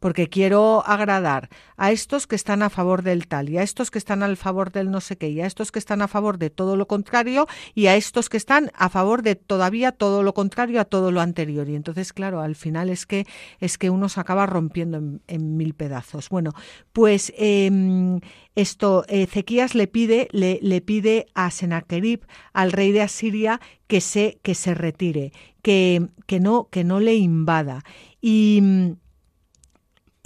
Porque 0.00 0.28
quiero 0.28 0.82
agradar 0.86 1.50
a 1.76 1.92
estos 1.92 2.26
que 2.26 2.36
están 2.36 2.62
a 2.62 2.70
favor 2.70 3.02
del 3.02 3.26
tal 3.26 3.50
y 3.50 3.58
a 3.58 3.62
estos 3.62 3.90
que 3.90 3.98
están 3.98 4.22
a 4.22 4.36
favor 4.36 4.72
del 4.72 4.90
no 4.90 5.00
sé 5.00 5.16
qué 5.16 5.28
y 5.28 5.40
a 5.40 5.46
estos 5.46 5.70
que 5.70 5.78
están 5.78 6.00
a 6.00 6.08
favor 6.08 6.38
de 6.38 6.48
todo 6.48 6.76
lo 6.76 6.86
contrario 6.86 7.46
y 7.74 7.86
a 7.86 7.96
estos 7.96 8.28
que 8.28 8.38
están 8.38 8.70
a 8.74 8.88
favor 8.88 9.22
de 9.22 9.34
todavía 9.34 9.92
todo 9.92 10.22
lo 10.22 10.32
contrario 10.32 10.80
a 10.80 10.84
todo 10.84 11.10
lo 11.10 11.20
anterior. 11.20 11.68
Y 11.68 11.74
entonces 11.74 12.12
claro 12.12 12.40
al 12.40 12.56
final 12.56 12.88
es 12.88 13.04
que 13.04 13.26
es 13.60 13.76
que 13.76 13.90
uno 13.90 14.08
se 14.08 14.20
acaba 14.20 14.46
rompiendo 14.46 14.96
en, 15.26 15.56
mil 15.56 15.74
pedazos. 15.74 16.30
Bueno 16.30 16.52
pues 16.92 17.32
em, 17.36 18.20
esto 18.54 19.04
Ezequías 19.08 19.74
le 19.74 19.88
pide 19.88 20.28
le, 20.32 20.58
le 20.62 20.80
pide 20.80 21.26
a 21.34 21.50
Sennacherib 21.50 22.20
al 22.54 22.72
rey 22.72 22.92
de 22.92 23.02
Asiria 23.02 23.60
que 23.88 24.00
se 24.00 24.38
que 24.42 24.54
se 24.54 24.72
retire 24.74 25.32
que, 25.60 26.06
que 26.26 26.40
no 26.40 26.68
que 26.70 26.84
no 26.84 27.00
le 27.00 27.14
invada. 27.14 27.82
Y 28.20 28.62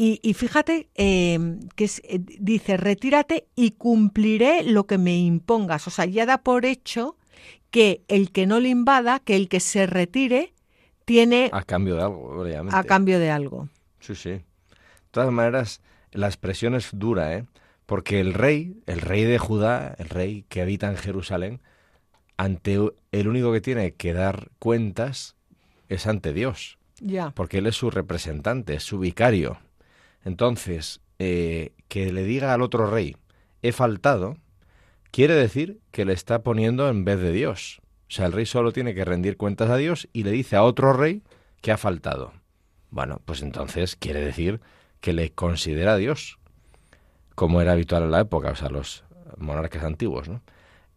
y, 0.01 0.33
fíjate 0.35 0.89
em, 0.95 1.59
que 1.75 1.87
eh, 2.05 2.21
dice, 2.39 2.77
retírate 2.77 3.49
y 3.57 3.73
cumpliré 3.73 4.63
lo 4.63 4.87
que 4.87 4.97
me 4.97 5.19
impongas. 5.19 5.89
O 5.89 5.91
sea, 5.91 6.05
ya 6.05 6.25
da 6.25 6.39
por 6.39 6.65
hecho 6.65 7.17
que 7.73 8.05
el 8.07 8.31
que 8.31 8.47
no 8.47 8.61
le 8.61 8.69
invada, 8.69 9.19
que 9.19 9.35
el 9.35 9.49
que 9.49 9.59
se 9.59 9.87
retire, 9.87 10.55
tiene... 11.05 11.51
A 11.53 11.65
cambio 11.65 11.97
de 11.97 12.03
algo, 12.03 12.41
obviamente. 12.41 12.77
A 12.77 12.85
cambio 12.85 13.19
de 13.19 13.33
algo. 13.33 13.69
Sí, 13.99 14.15
sí. 14.15 14.31
De 14.31 14.45
todas 15.11 15.33
maneras, 15.33 15.83
la 16.13 16.29
expresión 16.29 16.77
es 16.77 16.91
dura, 16.93 17.35
¿eh? 17.35 17.47
Porque 17.85 18.21
el 18.21 18.35
rey, 18.35 18.81
el 18.87 19.01
rey 19.01 19.25
de 19.25 19.39
Judá, 19.39 19.97
el 19.99 20.11
rey 20.11 20.45
que 20.49 20.61
habita 20.61 20.89
en 20.89 20.97
Jerusalén, 20.97 21.61
ante 22.37 22.79
el 23.11 23.27
único 23.27 23.53
que 23.53 23.61
tiene 23.61 23.95
que 23.95 24.13
dar 24.13 24.51
cuentas 24.61 25.35
es 25.89 26.07
ante 26.07 26.33
Dios. 26.33 26.79
Ya. 27.01 27.31
Porque 27.31 27.59
él 27.59 27.67
es 27.67 27.75
su 27.75 27.91
representante, 27.91 28.75
es 28.75 28.85
su 28.85 29.01
vicario. 29.01 29.59
Entonces, 30.29 31.01
eh, 31.19 31.73
que 31.89 32.13
le 32.13 32.23
diga 32.23 32.53
al 32.53 32.61
otro 32.61 32.91
rey, 32.91 33.17
he 33.63 33.73
faltado, 33.73 34.37
quiere 35.11 35.33
decir 35.33 35.81
que 35.91 36.05
le 36.05 36.13
está 36.13 36.43
poniendo 36.43 36.91
en 36.91 37.07
vez 37.07 37.19
de 37.19 37.33
Dios. 37.33 37.81
O 38.09 38.11
sea, 38.11 38.27
el 38.27 38.33
rey 38.33 38.45
solo 38.45 38.71
tiene 38.73 38.95
que 38.95 39.07
rendir 39.07 39.39
cuentas 39.39 39.71
a 39.71 39.79
Dios 39.79 40.07
y 40.13 40.25
le 40.25 40.31
dice 40.31 40.57
a 40.57 40.65
otro 40.65 40.93
rey 40.93 41.23
que 41.63 41.73
ha 41.73 41.79
faltado. 41.79 42.35
Bueno, 42.91 43.23
pues 43.25 43.41
entonces 43.41 43.97
quiere 43.97 44.21
decir 44.21 44.61
que 45.01 45.15
le 45.15 45.31
considera 45.31 45.95
a 45.95 45.97
Dios, 45.97 46.39
como 47.35 47.63
era 47.63 47.73
habitual 47.73 48.03
en 48.03 48.11
la 48.11 48.21
época, 48.21 48.51
o 48.51 48.55
sea, 48.55 48.69
los 48.69 49.05
monarcas 49.39 49.83
antiguos, 49.83 50.29
¿no? 50.29 50.43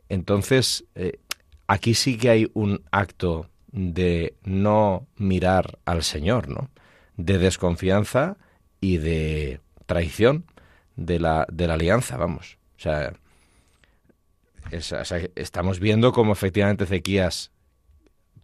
Entonces, 0.10 0.84
eh, 0.96 1.20
aquí 1.68 1.94
sí 1.94 2.18
que 2.18 2.32
hay 2.32 2.52
un 2.54 2.84
acto 2.92 3.50
de 3.72 4.36
no 4.44 5.08
mirar 5.16 5.80
al 5.86 6.04
Señor, 6.04 6.50
¿no? 6.50 6.70
De 7.16 7.38
desconfianza 7.38 8.36
y 8.82 8.98
de 8.98 9.62
traición 9.86 10.46
de 10.96 11.20
la, 11.20 11.48
de 11.52 11.68
la 11.68 11.76
alianza, 11.76 12.18
vamos. 12.18 12.58
O 12.76 12.80
sea, 12.80 13.14
estamos 15.36 15.80
viendo 15.80 16.12
cómo 16.12 16.34
efectivamente 16.34 16.84
Ezequías 16.84 17.52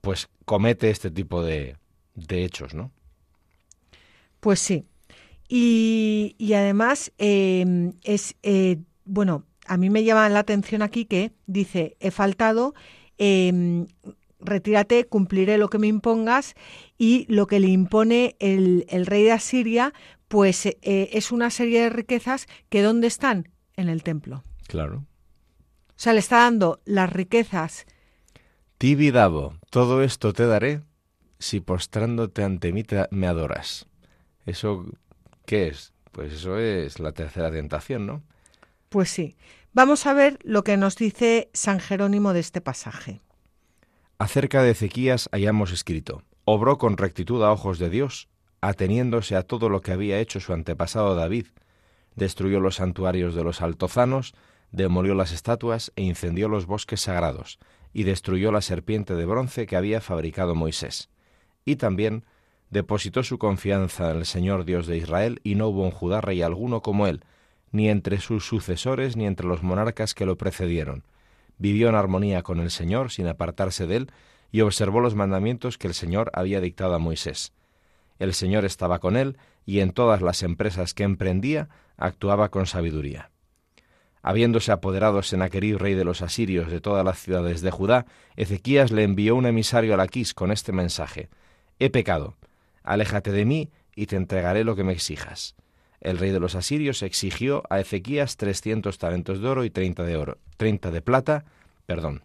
pues 0.02 0.30
comete 0.45 0.89
este 0.89 1.12
tipo 1.12 1.43
de, 1.43 1.76
de 2.15 2.45
hechos, 2.45 2.73
¿no? 2.73 2.91
Pues 4.39 4.60
sí. 4.60 4.86
Y, 5.50 6.36
y 6.38 6.54
además 6.54 7.12
em, 7.17 7.93
es, 8.04 8.36
eh, 8.43 8.78
bueno, 9.06 9.45
a 9.65 9.78
mí 9.78 9.89
me 9.89 10.04
llama 10.04 10.30
la 10.30 10.39
atención 10.39 10.82
aquí 10.82 11.06
que 11.06 11.32
dice, 11.45 11.95
he 12.00 12.12
faltado, 12.12 12.73
em, 13.17 13.88
retírate, 14.39 15.06
cumpliré 15.06 15.58
lo 15.58 15.69
que 15.69 15.80
me 15.80 15.88
impongas 15.88 16.56
y 16.97 17.26
lo 17.28 17.47
que 17.47 17.60
le 17.60 17.67
impone 17.67 18.36
el, 18.39 18.86
el 18.89 19.06
rey 19.06 19.23
de 19.23 19.32
Asiria, 19.32 19.93
pues 20.28 20.66
eh, 20.66 20.76
es 20.82 21.32
una 21.32 21.50
serie 21.50 21.82
de 21.82 21.90
riquezas 21.90 22.48
que 22.70 22.82
¿dónde 22.82 23.08
están? 23.08 23.50
En 23.76 23.90
el 23.90 24.04
templo. 24.04 24.44
Claro. 24.68 25.06
O 25.90 26.00
sea, 26.00 26.13
le 26.13 26.20
está 26.20 26.38
dando 26.38 26.82
las 26.86 27.12
riquezas. 27.12 27.86
Tibidabo, 28.78 29.56
todo 29.70 30.04
esto 30.04 30.34
te 30.34 30.46
daré 30.46 30.82
si 31.40 31.60
postrándote 31.60 32.44
ante 32.44 32.72
mí 32.72 32.84
me 33.12 33.28
adoras. 33.28 33.88
¿Eso 34.46 34.86
qué 35.46 35.68
es? 35.68 35.94
Pues 36.12 36.34
eso 36.34 36.58
es 36.58 37.00
la 37.00 37.12
tercera 37.12 37.52
tentación, 37.52 38.06
¿no? 38.08 38.24
Pues 38.90 39.10
sí. 39.10 39.36
Vamos 39.74 40.08
a 40.08 40.13
ver 40.13 40.40
lo 40.44 40.63
que 40.63 40.78
nos 40.78 40.96
dice 40.96 41.52
San 41.54 41.80
Jerónimo 41.80 42.34
de 42.34 42.40
este 42.40 42.62
pasaje. 42.62 43.22
Acerca 44.18 44.63
de 44.63 44.72
Ezequías 44.72 45.30
hayamos 45.32 45.72
escrito, 45.72 46.24
obró 46.46 46.80
con 46.80 46.98
rectitud 46.98 47.44
a 47.44 47.52
ojos 47.52 47.78
de 47.78 47.92
Dios, 47.92 48.28
ateniéndose 48.62 49.36
a 49.36 49.43
todo 49.43 49.70
lo 49.70 49.82
que 49.82 49.91
había 49.91 50.20
hecho 50.20 50.39
su 50.39 50.54
antepasado 50.54 51.15
David, 51.15 51.48
destruyó 52.15 52.60
los 52.60 52.76
santuarios 52.76 53.36
de 53.36 53.43
los 53.43 53.62
altozanos, 53.62 54.34
demolió 54.72 55.13
las 55.15 55.32
estatuas 55.32 55.91
e 55.96 56.04
incendió 56.04 56.50
los 56.50 56.65
bosques 56.65 57.02
sagrados, 57.02 57.60
y 57.93 58.04
destruyó 58.04 58.52
la 58.52 58.62
serpiente 58.62 59.15
de 59.15 59.26
bronce 59.26 59.65
que 59.65 59.78
había 59.78 60.02
fabricado 60.02 60.56
Moisés. 60.56 61.10
Y 61.65 61.78
también 61.78 62.26
depositó 62.70 63.24
su 63.24 63.38
confianza 63.38 64.12
en 64.12 64.17
el 64.17 64.26
Señor 64.26 64.65
Dios 64.65 64.88
de 64.88 64.98
Israel, 64.98 65.39
y 65.43 65.56
no 65.56 65.67
hubo 65.67 65.86
en 65.86 65.91
Judá 65.91 66.22
rey 66.22 66.41
alguno 66.41 66.82
como 66.82 67.08
él, 67.08 67.24
ni 67.72 67.89
entre 67.89 68.20
sus 68.20 68.46
sucesores 68.46 69.15
ni 69.15 69.26
entre 69.26 69.48
los 69.48 69.63
monarcas 69.63 70.13
que 70.13 70.26
lo 70.26 70.38
precedieron. 70.38 71.04
Vivió 71.58 71.89
en 71.89 71.96
armonía 71.96 72.43
con 72.43 72.60
el 72.60 72.72
Señor 72.72 73.12
sin 73.12 73.28
apartarse 73.28 73.88
de 73.88 73.98
él, 73.98 74.12
y 74.52 74.62
observó 74.62 75.02
los 75.02 75.15
mandamientos 75.15 75.78
que 75.78 75.88
el 75.88 75.93
Señor 75.93 76.32
había 76.34 76.62
dictado 76.62 76.96
a 76.96 77.00
Moisés. 77.00 77.54
El 78.19 78.34
Señor 78.34 78.65
estaba 78.65 78.99
con 78.99 79.15
él 79.15 79.38
y 79.65 79.80
en 79.80 79.91
todas 79.91 80.21
las 80.21 80.43
empresas 80.43 80.93
que 80.93 81.03
emprendía 81.03 81.69
actuaba 81.97 82.49
con 82.49 82.65
sabiduría. 82.65 83.32
Habiéndose 84.21 84.71
apoderado 84.71 85.21
Senaquerib, 85.21 85.77
rey 85.77 85.93
de 85.93 86.03
los 86.03 86.21
asirios, 86.21 86.69
de 86.69 86.82
todas 86.82 87.06
las 87.06 87.19
ciudades 87.19 87.62
de 87.62 87.71
Judá, 87.71 88.06
Ezequías 88.36 88.91
le 88.91 89.03
envió 89.03 89.36
un 89.36 89.45
emisario 89.45 89.93
a 89.93 89.97
Laquís 89.97 90.34
con 90.34 90.51
este 90.51 90.71
mensaje: 90.71 91.30
He 91.80 91.89
pecado, 91.89 92.36
aléjate 92.84 93.32
de 93.32 93.45
mí 93.45 93.71
y 93.95 94.08
te 94.08 94.15
entregaré 94.15 94.63
lo 94.63 94.75
que 94.75 94.84
me 94.84 94.93
exijas. 94.93 95.56
El 96.01 96.17
rey 96.17 96.32
de 96.32 96.39
los 96.39 96.56
asirios 96.56 97.01
exigió 97.03 97.63
a 97.69 97.80
Ezequías 97.80 98.38
trescientos 98.38 98.97
talentos 98.97 99.41
de 99.41 99.47
oro 99.47 99.63
y 99.63 99.69
treinta 99.69 100.03
de 100.03 100.17
oro, 100.17 100.38
treinta 100.58 100.91
de 100.91 101.01
plata, 101.01 101.45
perdón. 101.86 102.23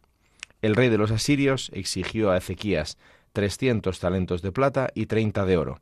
El 0.61 0.77
rey 0.77 0.89
de 0.89 0.99
los 0.99 1.11
asirios 1.11 1.71
exigió 1.75 2.31
a 2.31 2.37
Ezequías 2.37 2.99
trescientos 3.33 4.01
talentos 4.01 4.43
de 4.43 4.53
plata 4.53 4.91
y 4.95 5.07
treinta 5.07 5.45
de 5.45 5.57
oro. 5.57 5.81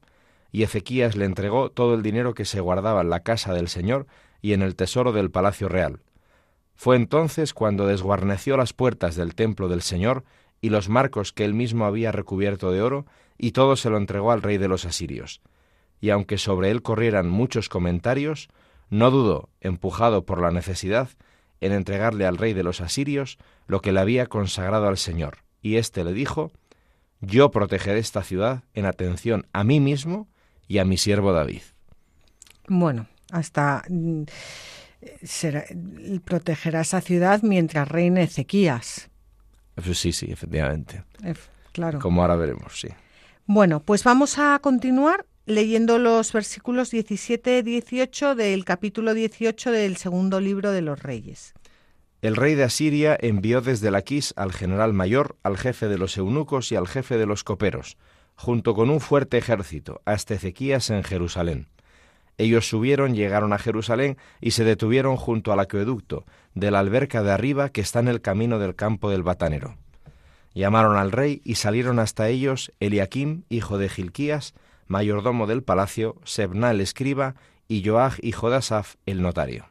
Y 0.52 0.62
Ezequías 0.62 1.16
le 1.16 1.24
entregó 1.24 1.70
todo 1.70 1.94
el 1.94 2.02
dinero 2.02 2.34
que 2.34 2.44
se 2.44 2.60
guardaba 2.60 3.02
en 3.02 3.10
la 3.10 3.20
casa 3.20 3.54
del 3.54 3.68
Señor 3.68 4.06
y 4.42 4.52
en 4.52 4.62
el 4.62 4.76
tesoro 4.76 5.12
del 5.12 5.30
palacio 5.30 5.68
real. 5.68 6.00
Fue 6.74 6.96
entonces 6.96 7.52
cuando 7.52 7.86
desguarneció 7.86 8.56
las 8.56 8.72
puertas 8.72 9.14
del 9.14 9.34
templo 9.34 9.68
del 9.68 9.82
Señor 9.82 10.24
y 10.60 10.70
los 10.70 10.88
marcos 10.88 11.32
que 11.32 11.44
él 11.44 11.54
mismo 11.54 11.84
había 11.84 12.12
recubierto 12.12 12.70
de 12.72 12.82
oro, 12.82 13.06
y 13.38 13.52
todo 13.52 13.76
se 13.76 13.90
lo 13.90 13.96
entregó 13.96 14.32
al 14.32 14.42
rey 14.42 14.58
de 14.58 14.68
los 14.68 14.84
asirios. 14.84 15.40
Y 16.00 16.10
aunque 16.10 16.38
sobre 16.38 16.70
él 16.70 16.82
corrieran 16.82 17.28
muchos 17.28 17.68
comentarios, 17.68 18.48
no 18.90 19.10
dudó, 19.10 19.48
empujado 19.60 20.24
por 20.24 20.40
la 20.40 20.50
necesidad, 20.50 21.08
en 21.60 21.72
entregarle 21.72 22.26
al 22.26 22.38
rey 22.38 22.54
de 22.54 22.62
los 22.62 22.80
asirios 22.80 23.38
lo 23.66 23.80
que 23.80 23.92
le 23.92 24.00
había 24.00 24.26
consagrado 24.26 24.88
al 24.88 24.96
Señor. 24.96 25.38
Y 25.62 25.76
éste 25.76 26.04
le 26.04 26.12
dijo, 26.12 26.50
yo 27.20 27.50
protegeré 27.50 27.98
esta 27.98 28.22
ciudad 28.22 28.64
en 28.74 28.86
atención 28.86 29.46
a 29.52 29.64
mí 29.64 29.80
mismo 29.80 30.28
y 30.68 30.78
a 30.78 30.84
mi 30.84 30.96
siervo 30.96 31.32
David. 31.32 31.62
Bueno, 32.68 33.06
hasta 33.30 33.84
mm, 33.88 34.22
protegerá 36.24 36.82
esa 36.82 37.00
ciudad 37.00 37.42
mientras 37.42 37.88
reine 37.88 38.22
Ezequías. 38.22 39.10
Sí, 39.94 40.12
sí, 40.12 40.30
efectivamente. 40.30 41.02
claro. 41.72 41.98
Como 41.98 42.22
ahora 42.22 42.36
veremos, 42.36 42.80
sí. 42.80 42.88
Bueno, 43.46 43.80
pues 43.80 44.04
vamos 44.04 44.38
a 44.38 44.58
continuar 44.60 45.26
leyendo 45.46 45.98
los 45.98 46.32
versículos 46.32 46.92
17-18 46.92 48.34
del 48.34 48.64
capítulo 48.64 49.14
18 49.14 49.72
del 49.72 49.96
segundo 49.96 50.40
libro 50.40 50.70
de 50.70 50.82
los 50.82 51.02
Reyes. 51.02 51.54
El 52.22 52.36
rey 52.36 52.54
de 52.54 52.64
Asiria 52.64 53.16
envió 53.18 53.62
desde 53.62 53.90
Laquis 53.90 54.34
al 54.36 54.52
general 54.52 54.92
mayor, 54.92 55.36
al 55.42 55.56
jefe 55.56 55.88
de 55.88 55.96
los 55.96 56.18
eunucos 56.18 56.70
y 56.70 56.76
al 56.76 56.86
jefe 56.86 57.16
de 57.16 57.24
los 57.24 57.44
coperos, 57.44 57.96
junto 58.34 58.74
con 58.74 58.90
un 58.90 59.00
fuerte 59.00 59.38
ejército, 59.38 60.02
hasta 60.04 60.34
Ezequías 60.34 60.90
en 60.90 61.02
Jerusalén. 61.02 61.68
Ellos 62.36 62.68
subieron, 62.68 63.14
llegaron 63.14 63.54
a 63.54 63.58
Jerusalén 63.58 64.18
y 64.38 64.50
se 64.50 64.64
detuvieron 64.64 65.16
junto 65.16 65.50
al 65.50 65.60
acueducto 65.60 66.26
de 66.54 66.70
la 66.70 66.80
alberca 66.80 67.22
de 67.22 67.32
arriba 67.32 67.70
que 67.70 67.80
está 67.80 68.00
en 68.00 68.08
el 68.08 68.20
camino 68.20 68.58
del 68.58 68.74
campo 68.74 69.10
del 69.10 69.22
batanero. 69.22 69.76
Llamaron 70.52 70.98
al 70.98 71.12
rey 71.12 71.40
y 71.42 71.54
salieron 71.54 71.98
hasta 71.98 72.28
ellos 72.28 72.70
Eliakim, 72.80 73.44
hijo 73.48 73.78
de 73.78 73.88
Gilquías, 73.88 74.52
mayordomo 74.88 75.46
del 75.46 75.62
palacio, 75.62 76.16
Sebna 76.24 76.70
el 76.70 76.82
escriba 76.82 77.34
y 77.66 77.82
Joach, 77.82 78.18
hijo 78.22 78.50
de 78.50 78.56
Asaf, 78.56 78.96
el 79.06 79.22
notario. 79.22 79.69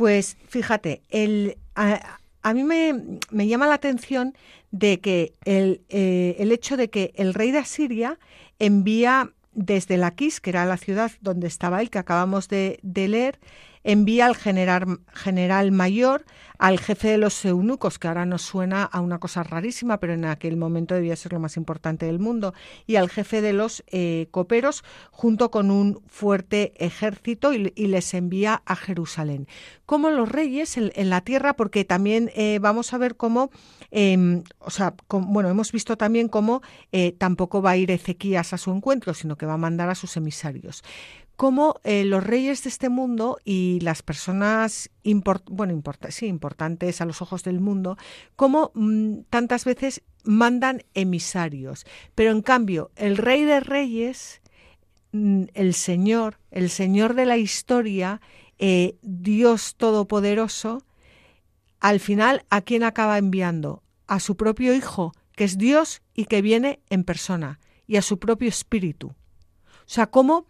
Pues 0.00 0.38
fíjate, 0.48 1.02
el, 1.10 1.58
a, 1.74 2.54
mí 2.54 2.64
me, 2.64 3.46
llama 3.46 3.66
la 3.66 3.74
atención 3.74 4.34
de 4.70 4.98
que 4.98 5.34
el, 5.44 5.82
eh, 5.90 6.36
el, 6.38 6.52
hecho 6.52 6.78
de 6.78 6.88
que 6.88 7.12
el 7.16 7.34
rey 7.34 7.50
de 7.50 7.58
Asiria 7.58 8.18
envía 8.58 9.30
desde 9.52 9.98
Laquis, 9.98 10.40
que 10.40 10.48
era 10.48 10.64
la 10.64 10.78
ciudad 10.78 11.12
donde 11.20 11.48
estaba 11.48 11.82
él, 11.82 11.90
que 11.90 11.98
acabamos 11.98 12.48
de, 12.48 12.80
de 12.82 13.08
leer, 13.08 13.38
envía 13.84 14.26
al 14.26 14.36
general, 14.36 15.00
general 15.12 15.72
mayor, 15.72 16.24
al 16.58 16.78
jefe 16.78 17.08
de 17.08 17.18
los 17.18 17.42
eunucos, 17.44 17.98
que 17.98 18.08
ahora 18.08 18.26
nos 18.26 18.42
suena 18.42 18.84
a 18.84 19.00
una 19.00 19.18
cosa 19.18 19.42
rarísima, 19.42 19.98
pero 19.98 20.12
en 20.12 20.26
aquel 20.26 20.58
momento 20.58 20.94
debía 20.94 21.16
ser 21.16 21.32
lo 21.32 21.40
más 21.40 21.56
importante 21.56 22.04
del 22.06 22.18
mundo, 22.18 22.52
y 22.86 22.96
al 22.96 23.08
jefe 23.08 23.40
de 23.40 23.54
los 23.54 23.82
eh, 23.86 24.28
coperos, 24.30 24.84
junto 25.10 25.50
con 25.50 25.70
un 25.70 26.02
fuerte 26.06 26.74
ejército, 26.76 27.54
y, 27.54 27.70
les 27.90 28.14
envía 28.14 28.62
a 28.66 28.76
Jerusalén. 28.76 29.48
Como 29.86 30.10
los 30.10 30.28
reyes 30.28 30.76
en, 30.76 31.10
la 31.10 31.22
tierra, 31.22 31.54
porque 31.54 31.84
también 31.84 32.30
eh, 32.34 32.58
vamos 32.60 32.92
a 32.92 32.98
ver 32.98 33.16
cómo, 33.16 33.50
em, 33.90 34.44
o 34.58 34.70
sea, 34.70 34.94
bueno, 35.08 35.48
hemos 35.48 35.72
visto 35.72 35.96
también 35.96 36.28
cómo 36.28 36.62
eh, 36.92 37.12
tampoco 37.18 37.62
va 37.62 37.70
a 37.70 37.76
ir 37.76 37.90
Ezequías 37.90 38.52
a 38.52 38.58
su 38.58 38.70
encuentro, 38.70 39.14
sino 39.14 39.36
que 39.36 39.46
va 39.46 39.54
a 39.54 39.58
mandar 39.58 39.88
a 39.88 39.94
sus 39.94 40.16
emisarios 40.16 40.84
cómo 41.40 41.80
eh, 41.84 42.04
los 42.04 42.22
reyes 42.22 42.64
de 42.64 42.68
este 42.68 42.90
mundo 42.90 43.38
y 43.46 43.80
las 43.80 44.02
personas 44.02 44.90
bueno, 45.46 45.72
importantes 45.72 47.00
a 47.00 47.06
los 47.06 47.22
ojos 47.22 47.44
del 47.44 47.60
mundo, 47.60 47.96
cómo 48.36 48.72
mm, 48.74 49.20
tantas 49.30 49.64
veces 49.64 50.02
mandan 50.22 50.82
emisarios. 50.92 51.86
Pero 52.14 52.32
en 52.32 52.42
cambio, 52.42 52.90
el 52.94 53.16
rey 53.16 53.44
de 53.44 53.60
reyes, 53.60 54.42
mm, 55.12 55.44
el 55.54 55.72
Señor, 55.72 56.36
el 56.50 56.68
Señor 56.68 57.14
de 57.14 57.24
la 57.24 57.38
historia, 57.38 58.20
eh, 58.58 58.98
Dios 59.00 59.76
Todopoderoso, 59.76 60.84
al 61.80 62.00
final, 62.00 62.44
¿a 62.50 62.60
quién 62.60 62.82
acaba 62.82 63.16
enviando? 63.16 63.82
A 64.06 64.20
su 64.20 64.36
propio 64.36 64.74
Hijo, 64.74 65.14
que 65.34 65.44
es 65.44 65.56
Dios 65.56 66.02
y 66.12 66.26
que 66.26 66.42
viene 66.42 66.80
en 66.90 67.02
persona, 67.02 67.60
y 67.86 67.96
a 67.96 68.02
su 68.02 68.18
propio 68.18 68.50
Espíritu. 68.50 69.06
O 69.06 69.86
sea, 69.86 70.06
cómo 70.08 70.44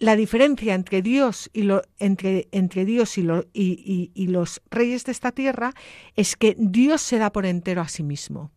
la 0.00 0.16
diferencia 0.16 0.74
entre 0.74 1.02
Dios 1.02 1.50
y 1.52 1.68
entre, 1.98 2.48
entre 2.52 2.84
Dios 2.86 3.18
y, 3.18 3.22
y, 3.52 4.10
y, 4.14 4.26
los 4.28 4.62
reyes 4.70 5.04
de 5.04 5.12
esta 5.12 5.30
tierra 5.30 5.74
es 6.16 6.36
que 6.36 6.56
Dios 6.58 7.02
se 7.02 7.18
da 7.18 7.30
por 7.30 7.44
entero 7.44 7.82
a 7.82 7.88
sí 7.88 8.02
mismo. 8.02 8.50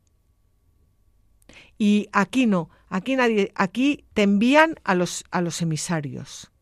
Y 1.78 2.08
aquí 2.14 2.46
no, 2.46 2.70
aquí 2.88 3.18
nadie, 3.18 3.52
aquí 3.56 4.06
te 4.14 4.24
envían 4.24 4.76
a 4.86 4.96
los, 4.96 5.26
a 5.32 5.42
los 5.42 5.62
emisarios 5.62 6.53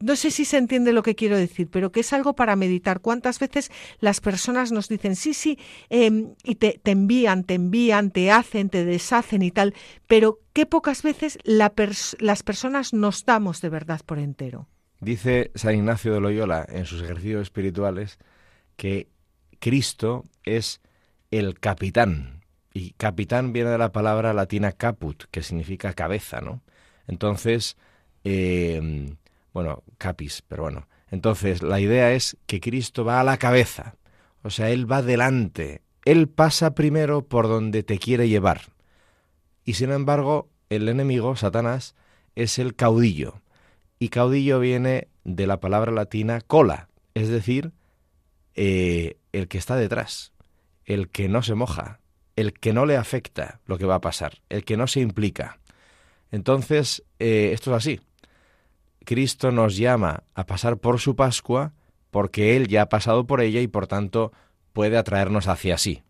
no 0.00 0.16
sé 0.16 0.30
si 0.30 0.44
se 0.44 0.58
entiende 0.58 0.92
lo 0.92 1.02
que 1.02 1.14
quiero 1.14 1.36
decir, 1.36 1.68
pero 1.70 1.90
que 1.90 2.00
es 2.00 2.12
algo 2.12 2.34
para 2.34 2.56
meditar. 2.56 3.00
¿Cuántas 3.00 3.38
veces 3.38 3.70
las 4.00 4.20
personas 4.20 4.72
nos 4.72 4.88
dicen, 4.88 5.16
sí, 5.16 5.32
sí, 5.32 5.58
em, 5.88 6.34
y 6.44 6.56
te, 6.56 6.80
envían, 6.84 7.44
te 7.44 7.54
envían, 7.54 8.10
te 8.10 8.30
hacen, 8.30 8.68
te 8.68 8.84
deshacen 8.84 9.42
y 9.42 9.50
tal, 9.50 9.74
pero 10.06 10.40
qué 10.52 10.66
pocas 10.66 11.02
veces 11.02 11.38
las 11.44 12.42
personas 12.42 12.92
nos 12.92 13.24
damos 13.24 13.60
de 13.60 13.68
verdad 13.70 14.00
por 14.04 14.18
entero? 14.18 14.68
Dice 15.00 15.50
San 15.54 15.74
Ignacio 15.74 16.12
de 16.12 16.20
Loyola 16.20 16.66
en 16.68 16.84
sus 16.86 17.02
ejercicios 17.02 17.42
espirituales 17.42 18.18
que 18.76 19.08
Cristo 19.58 20.24
es 20.44 20.80
el 21.30 21.58
capitán. 21.58 22.42
Y 22.72 22.90
capitán 22.92 23.54
viene 23.54 23.70
de 23.70 23.78
la 23.78 23.92
palabra 23.92 24.34
latina 24.34 24.72
caput, 24.72 25.24
que 25.30 25.42
significa 25.42 25.94
cabeza, 25.94 26.42
¿no? 26.42 26.62
Entonces, 27.06 27.76
eh, 28.24 29.16
bueno, 29.56 29.84
capis, 29.96 30.42
pero 30.46 30.64
bueno. 30.64 30.86
Entonces, 31.10 31.62
la 31.62 31.80
idea 31.80 32.12
es 32.12 32.36
que 32.44 32.60
Cristo 32.60 33.06
va 33.06 33.22
a 33.22 33.24
la 33.24 33.38
cabeza, 33.38 33.96
o 34.42 34.50
sea, 34.50 34.68
Él 34.68 34.90
va 34.90 35.00
delante, 35.00 35.80
Él 36.04 36.28
pasa 36.28 36.74
primero 36.74 37.26
por 37.26 37.48
donde 37.48 37.82
te 37.82 37.98
quiere 37.98 38.28
llevar. 38.28 38.60
Y 39.64 39.72
sin 39.72 39.92
embargo, 39.92 40.50
el 40.68 40.90
enemigo, 40.90 41.36
Satanás, 41.36 41.94
es 42.34 42.58
el 42.58 42.74
caudillo. 42.74 43.40
Y 43.98 44.10
caudillo 44.10 44.60
viene 44.60 45.08
de 45.24 45.46
la 45.46 45.58
palabra 45.58 45.90
latina 45.90 46.42
cola, 46.42 46.90
es 47.14 47.30
decir, 47.30 47.72
eh, 48.56 49.16
el 49.32 49.48
que 49.48 49.56
está 49.56 49.76
detrás, 49.76 50.34
el 50.84 51.08
que 51.08 51.30
no 51.30 51.42
se 51.42 51.54
moja, 51.54 52.00
el 52.36 52.52
que 52.52 52.74
no 52.74 52.84
le 52.84 52.98
afecta 52.98 53.60
lo 53.64 53.78
que 53.78 53.86
va 53.86 53.94
a 53.94 54.00
pasar, 54.02 54.42
el 54.50 54.66
que 54.66 54.76
no 54.76 54.86
se 54.86 55.00
implica. 55.00 55.60
Entonces, 56.30 57.04
eh, 57.18 57.52
esto 57.54 57.70
es 57.70 57.78
así. 57.78 58.00
Cristo 59.06 59.52
nos 59.52 59.76
llama 59.76 60.24
a 60.34 60.44
pasar 60.44 60.76
por 60.76 61.00
su 61.00 61.16
Pascua 61.16 61.72
porque 62.10 62.56
Él 62.56 62.68
ya 62.68 62.82
ha 62.82 62.88
pasado 62.88 63.26
por 63.26 63.40
ella 63.40 63.60
y 63.60 63.68
por 63.68 63.86
tanto 63.86 64.32
puede 64.72 64.98
atraernos 64.98 65.48
hacia 65.48 65.78
sí. 65.78 66.02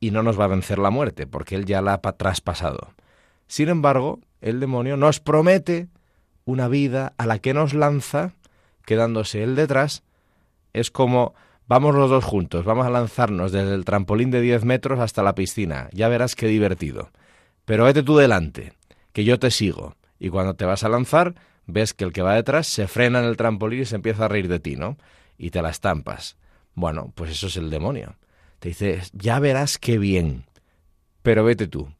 Y 0.00 0.10
no 0.10 0.22
nos 0.22 0.38
va 0.38 0.44
a 0.44 0.48
vencer 0.48 0.78
la 0.78 0.90
muerte 0.90 1.26
porque 1.26 1.54
Él 1.54 1.64
ya 1.64 1.80
la 1.80 1.94
ha 1.94 2.00
traspasado. 2.00 2.92
Sin 3.46 3.68
embargo, 3.68 4.20
el 4.40 4.60
demonio 4.60 4.96
nos 4.96 5.20
promete 5.20 5.88
una 6.44 6.68
vida 6.68 7.14
a 7.18 7.26
la 7.26 7.38
que 7.38 7.54
nos 7.54 7.72
lanza, 7.72 8.32
quedándose 8.84 9.42
Él 9.42 9.54
detrás. 9.54 10.02
Es 10.72 10.90
como 10.90 11.34
vamos 11.68 11.94
los 11.94 12.10
dos 12.10 12.24
juntos, 12.24 12.64
vamos 12.64 12.86
a 12.86 12.90
lanzarnos 12.90 13.52
desde 13.52 13.74
el 13.74 13.84
trampolín 13.84 14.30
de 14.30 14.40
10 14.40 14.64
metros 14.64 14.98
hasta 14.98 15.22
la 15.22 15.34
piscina. 15.34 15.88
Ya 15.92 16.08
verás 16.08 16.34
qué 16.34 16.48
divertido. 16.48 17.10
Pero 17.64 17.84
vete 17.84 18.02
tú 18.02 18.16
delante, 18.16 18.72
que 19.12 19.24
yo 19.24 19.38
te 19.38 19.50
sigo. 19.50 19.94
Y 20.18 20.30
cuando 20.30 20.54
te 20.54 20.64
vas 20.64 20.82
a 20.82 20.88
lanzar, 20.88 21.34
ves 21.68 21.94
que 21.94 22.04
el 22.04 22.12
que 22.12 22.22
va 22.22 22.34
detrás 22.34 22.66
se 22.66 22.88
frena 22.88 23.20
en 23.20 23.26
el 23.26 23.36
trampolín 23.36 23.82
y 23.82 23.84
se 23.84 23.94
empieza 23.94 24.24
a 24.24 24.28
reír 24.28 24.48
de 24.48 24.58
ti, 24.58 24.74
¿no? 24.74 24.96
Y 25.36 25.50
te 25.50 25.62
la 25.62 25.70
estampas. 25.70 26.36
Bueno, 26.74 27.12
pues 27.14 27.30
eso 27.30 27.46
es 27.46 27.56
el 27.56 27.70
demonio. 27.70 28.16
Te 28.58 28.70
dice, 28.70 29.00
ya 29.12 29.38
verás 29.38 29.78
qué 29.78 29.98
bien, 29.98 30.44
pero 31.22 31.44
vete 31.44 31.68
tú. 31.68 31.92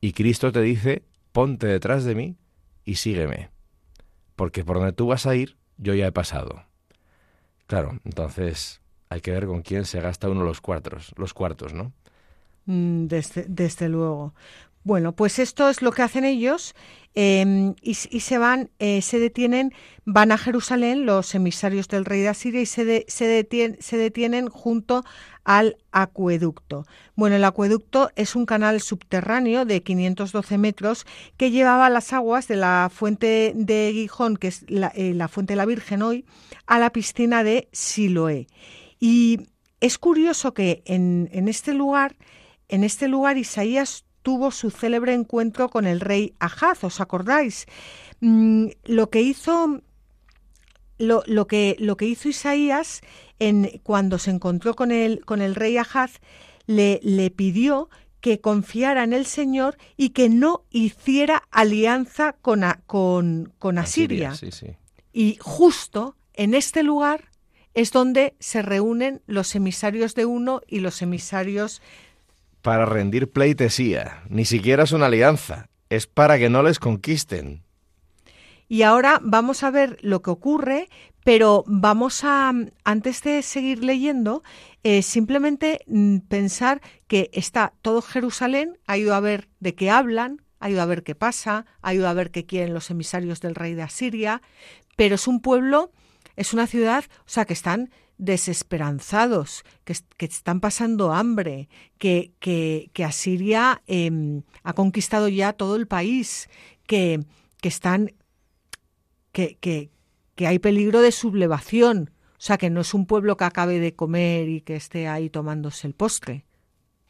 Y 0.00 0.12
Cristo 0.12 0.52
te 0.52 0.60
dice, 0.60 1.02
ponte 1.32 1.66
detrás 1.66 2.04
de 2.04 2.14
mí 2.14 2.36
y 2.84 2.96
sígueme, 2.96 3.50
porque 4.36 4.64
por 4.64 4.76
donde 4.76 4.92
tú 4.92 5.08
vas 5.08 5.26
a 5.26 5.34
ir, 5.34 5.56
yo 5.78 5.94
ya 5.94 6.06
he 6.06 6.12
pasado. 6.12 6.64
Claro, 7.66 7.98
entonces 8.04 8.80
hay 9.08 9.20
que 9.20 9.32
ver 9.32 9.46
con 9.46 9.62
quién 9.62 9.84
se 9.84 10.00
gasta 10.00 10.28
uno 10.28 10.44
los 10.44 10.60
cuartos, 10.60 11.12
los 11.16 11.34
cuartos, 11.34 11.72
¿no? 11.72 11.92
Mm, 12.66 13.06
desde, 13.06 13.46
desde 13.48 13.88
luego. 13.88 14.34
Bueno, 14.90 15.12
pues 15.12 15.38
esto 15.38 15.70
es 15.70 15.82
lo 15.82 15.92
que 15.92 16.02
hacen 16.02 16.24
ellos 16.24 16.74
em, 17.14 17.76
y, 17.80 17.94
se 17.94 18.38
van, 18.38 18.70
eh, 18.80 19.02
se 19.02 19.20
detienen, 19.20 19.72
van 20.04 20.32
a 20.32 20.36
Jerusalén 20.36 21.06
los 21.06 21.32
emisarios 21.36 21.86
del 21.86 22.04
rey 22.04 22.22
de 22.22 22.28
Asiria 22.28 22.60
y 22.60 22.66
se, 22.66 23.04
se, 23.06 23.96
detienen 23.96 24.48
junto 24.48 25.04
al 25.44 25.76
acueducto. 25.92 26.86
Bueno, 27.14 27.36
el 27.36 27.44
acueducto 27.44 28.10
es 28.16 28.34
un 28.34 28.46
canal 28.46 28.80
subterráneo 28.80 29.64
de 29.64 29.80
512 29.80 30.58
metros 30.58 31.06
que 31.36 31.52
llevaba 31.52 31.88
las 31.88 32.12
aguas 32.12 32.48
de 32.48 32.56
la 32.56 32.90
fuente 32.92 33.52
de 33.54 33.92
Gijón, 33.94 34.36
que 34.36 34.48
es 34.48 34.64
la, 34.68 34.88
eh, 34.96 35.14
la 35.14 35.28
fuente 35.28 35.52
de 35.52 35.58
la 35.58 35.66
Virgen 35.66 36.02
hoy, 36.02 36.24
a 36.66 36.80
la 36.80 36.90
piscina 36.90 37.44
de 37.44 37.68
Siloé. 37.70 38.48
Y 38.98 39.38
es 39.78 39.98
curioso 39.98 40.52
que 40.52 40.82
en, 40.84 41.28
en 41.30 41.46
este 41.46 41.74
lugar, 41.74 42.16
en 42.66 42.82
este 42.82 43.06
lugar 43.06 43.38
Isaías 43.38 44.04
tuvo 44.22 44.50
su 44.50 44.70
célebre 44.70 45.14
encuentro 45.14 45.68
con 45.68 45.86
el 45.86 46.00
rey 46.00 46.34
Ahaz, 46.38 46.84
¿os 46.84 47.00
acordáis? 47.00 47.66
Mm, 48.20 48.68
lo 48.84 49.10
que 49.10 49.22
hizo 49.22 49.80
lo, 50.98 51.22
lo, 51.26 51.46
que, 51.46 51.76
lo 51.78 51.96
que 51.96 52.06
hizo 52.06 52.28
Isaías 52.28 53.00
en, 53.38 53.80
cuando 53.82 54.18
se 54.18 54.30
encontró 54.30 54.74
con 54.74 54.92
el, 54.92 55.24
con 55.24 55.40
el 55.40 55.54
rey 55.54 55.78
Ahaz, 55.78 56.20
le, 56.66 57.00
le 57.02 57.30
pidió 57.30 57.88
que 58.20 58.40
confiara 58.40 59.02
en 59.02 59.12
el 59.12 59.26
Señor 59.26 59.76
y 59.96 60.10
que 60.10 60.28
no 60.28 60.64
hiciera 60.70 61.42
alianza 61.50 62.34
con, 62.34 62.62
con, 62.86 63.52
con 63.58 63.78
Asiria. 63.78 64.34
Y 65.12 65.38
justo 65.40 66.16
en 66.34 66.54
este 66.54 66.82
lugar 66.82 67.30
es 67.74 67.92
donde 67.92 68.34
se 68.38 68.62
reúnen 68.62 69.22
los 69.26 69.54
emisarios 69.54 70.14
de 70.14 70.26
uno 70.26 70.60
y 70.66 70.80
los 70.80 71.02
emisarios 71.02 71.80
para 72.62 72.86
rendir 72.86 73.30
pleitesía, 73.30 74.22
ni 74.28 74.44
siquiera 74.44 74.84
es 74.84 74.92
una 74.92 75.06
alianza, 75.06 75.68
es 75.88 76.06
para 76.06 76.38
que 76.38 76.50
no 76.50 76.62
les 76.62 76.78
conquisten. 76.78 77.62
Y 78.68 78.82
ahora 78.82 79.20
vamos 79.22 79.64
a 79.64 79.70
ver 79.70 79.98
lo 80.00 80.22
que 80.22 80.30
ocurre, 80.30 80.88
pero 81.24 81.64
vamos 81.66 82.22
a, 82.22 82.52
antes 82.84 83.22
de 83.22 83.42
seguir 83.42 83.82
leyendo, 83.82 84.42
eh, 84.84 85.02
simplemente 85.02 85.80
mm, 85.86 86.18
pensar 86.28 86.80
que 87.08 87.30
está 87.32 87.72
todo 87.82 88.00
Jerusalén, 88.00 88.78
ha 88.86 88.96
ido 88.96 89.14
a 89.14 89.20
ver 89.20 89.48
de 89.58 89.74
qué 89.74 89.90
hablan, 89.90 90.42
ha 90.60 90.70
ido 90.70 90.82
a 90.82 90.86
ver 90.86 91.02
qué 91.02 91.14
pasa, 91.14 91.66
ha 91.82 91.94
ido 91.94 92.08
a 92.08 92.14
ver 92.14 92.30
qué 92.30 92.46
quieren 92.46 92.74
los 92.74 92.90
emisarios 92.90 93.40
del 93.40 93.54
rey 93.54 93.74
de 93.74 93.82
Asiria, 93.82 94.40
pero 94.96 95.16
es 95.16 95.26
un 95.26 95.40
pueblo, 95.40 95.90
es 96.36 96.52
una 96.52 96.66
ciudad, 96.66 97.04
o 97.20 97.28
sea, 97.28 97.46
que 97.46 97.54
están 97.54 97.90
desesperanzados, 98.20 99.64
que, 99.84 99.94
están 100.24 100.60
pasando 100.60 101.12
hambre, 101.12 101.68
que, 101.98 102.32
que, 102.38 103.04
Asiria 103.04 103.82
em, 103.86 104.42
ha 104.62 104.74
conquistado 104.74 105.28
ya 105.28 105.54
todo 105.54 105.74
el 105.74 105.86
país, 105.86 106.48
que, 106.86 107.20
que 107.60 107.68
están 107.68 108.12
que, 109.32 109.56
que, 109.58 109.90
que 110.34 110.46
hay 110.46 110.58
peligro 110.58 111.00
de 111.00 111.12
sublevación, 111.12 112.10
o 112.32 112.42
sea 112.42 112.58
que 112.58 112.70
no 112.70 112.82
es 112.82 112.94
un 112.94 113.06
pueblo 113.06 113.36
que 113.36 113.44
acabe 113.44 113.80
de 113.80 113.94
comer 113.94 114.48
y 114.48 114.60
que 114.60 114.76
esté 114.76 115.08
ahí 115.08 115.30
tomándose 115.30 115.86
el 115.86 115.94
postre. 115.94 116.44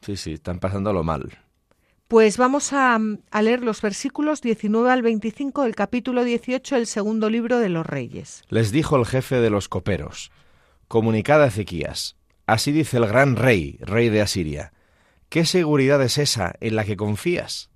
Sí, 0.02 0.16
sí, 0.16 0.32
están 0.34 0.60
pasándolo 0.60 1.02
mal. 1.02 1.38
Pues 2.08 2.38
vamos 2.38 2.72
a, 2.72 2.98
a, 3.30 3.42
leer 3.42 3.62
los 3.62 3.82
versículos 3.82 4.42
19 4.42 4.90
al 4.90 5.02
25 5.02 5.62
del 5.62 5.76
capítulo 5.76 6.24
18 6.24 6.74
del 6.74 6.86
segundo 6.86 7.30
libro 7.30 7.58
de 7.58 7.68
los 7.68 7.86
Reyes. 7.86 8.42
Les 8.48 8.72
dijo 8.72 8.96
el 8.96 9.06
jefe 9.06 9.36
de 9.36 9.50
los 9.50 9.68
coperos, 9.68 10.32
Comunicad 10.90 11.40
a 11.40 11.46
Ezequías, 11.46 12.16
así 12.48 12.72
dice 12.72 12.96
el 12.96 13.06
gran 13.06 13.36
rey, 13.36 13.78
rey 13.80 14.08
de 14.08 14.22
Asiria, 14.22 14.72
¿qué 15.28 15.44
seguridad 15.44 16.02
es 16.02 16.18
esa 16.18 16.54
en 16.58 16.74
la 16.74 16.84
que 16.84 16.96
confías? 16.96 17.70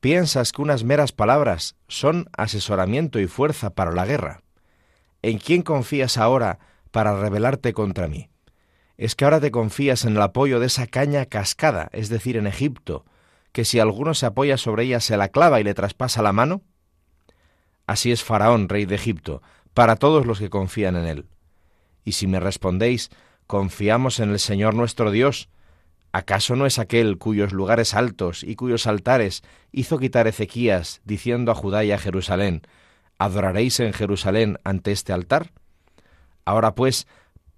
¿Piensas 0.00 0.52
que 0.52 0.60
unas 0.60 0.84
meras 0.84 1.12
palabras 1.12 1.76
son 1.88 2.28
asesoramiento 2.36 3.18
y 3.18 3.28
fuerza 3.28 3.70
para 3.70 3.92
la 3.92 4.04
guerra? 4.04 4.42
¿En 5.22 5.38
quién 5.38 5.62
confías 5.62 6.18
ahora 6.18 6.58
para 6.90 7.18
rebelarte 7.18 7.72
contra 7.72 8.08
mí? 8.08 8.28
¿Es 8.98 9.14
que 9.14 9.24
ahora 9.24 9.40
te 9.40 9.50
confías 9.50 10.04
en 10.04 10.16
el 10.16 10.20
apoyo 10.20 10.60
de 10.60 10.66
esa 10.66 10.86
caña 10.86 11.24
cascada, 11.24 11.88
es 11.92 12.10
decir, 12.10 12.36
en 12.36 12.46
Egipto, 12.46 13.06
que 13.52 13.64
si 13.64 13.78
alguno 13.78 14.12
se 14.12 14.26
apoya 14.26 14.58
sobre 14.58 14.84
ella 14.84 15.00
se 15.00 15.16
la 15.16 15.28
clava 15.28 15.60
y 15.60 15.64
le 15.64 15.72
traspasa 15.72 16.20
la 16.20 16.34
mano? 16.34 16.60
Así 17.86 18.12
es 18.12 18.22
Faraón, 18.22 18.68
rey 18.68 18.84
de 18.84 18.96
Egipto, 18.96 19.40
para 19.72 19.96
todos 19.96 20.26
los 20.26 20.38
que 20.38 20.50
confían 20.50 20.96
en 20.96 21.06
él. 21.06 21.26
Y 22.04 22.12
si 22.12 22.26
me 22.26 22.40
respondéis, 22.40 23.10
confiamos 23.46 24.20
en 24.20 24.30
el 24.30 24.38
Señor 24.38 24.74
nuestro 24.74 25.10
Dios, 25.10 25.48
¿acaso 26.12 26.56
no 26.56 26.66
es 26.66 26.78
aquel 26.78 27.18
cuyos 27.18 27.52
lugares 27.52 27.94
altos 27.94 28.42
y 28.42 28.56
cuyos 28.56 28.86
altares 28.86 29.42
hizo 29.72 29.98
quitar 29.98 30.26
Ezequías, 30.26 31.00
diciendo 31.04 31.52
a 31.52 31.54
Judá 31.54 31.84
y 31.84 31.92
a 31.92 31.98
Jerusalén, 31.98 32.62
¿adoraréis 33.18 33.80
en 33.80 33.92
Jerusalén 33.92 34.58
ante 34.64 34.92
este 34.92 35.12
altar? 35.12 35.52
Ahora 36.44 36.74
pues, 36.74 37.06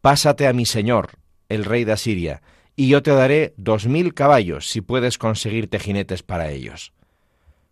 pásate 0.00 0.46
a 0.46 0.52
mi 0.52 0.66
Señor, 0.66 1.10
el 1.48 1.64
rey 1.64 1.84
de 1.84 1.92
Asiria, 1.92 2.42
y 2.74 2.88
yo 2.88 3.02
te 3.02 3.10
daré 3.10 3.54
dos 3.56 3.86
mil 3.86 4.14
caballos 4.14 4.68
si 4.68 4.80
puedes 4.80 5.18
conseguirte 5.18 5.78
jinetes 5.78 6.22
para 6.22 6.50
ellos. 6.50 6.92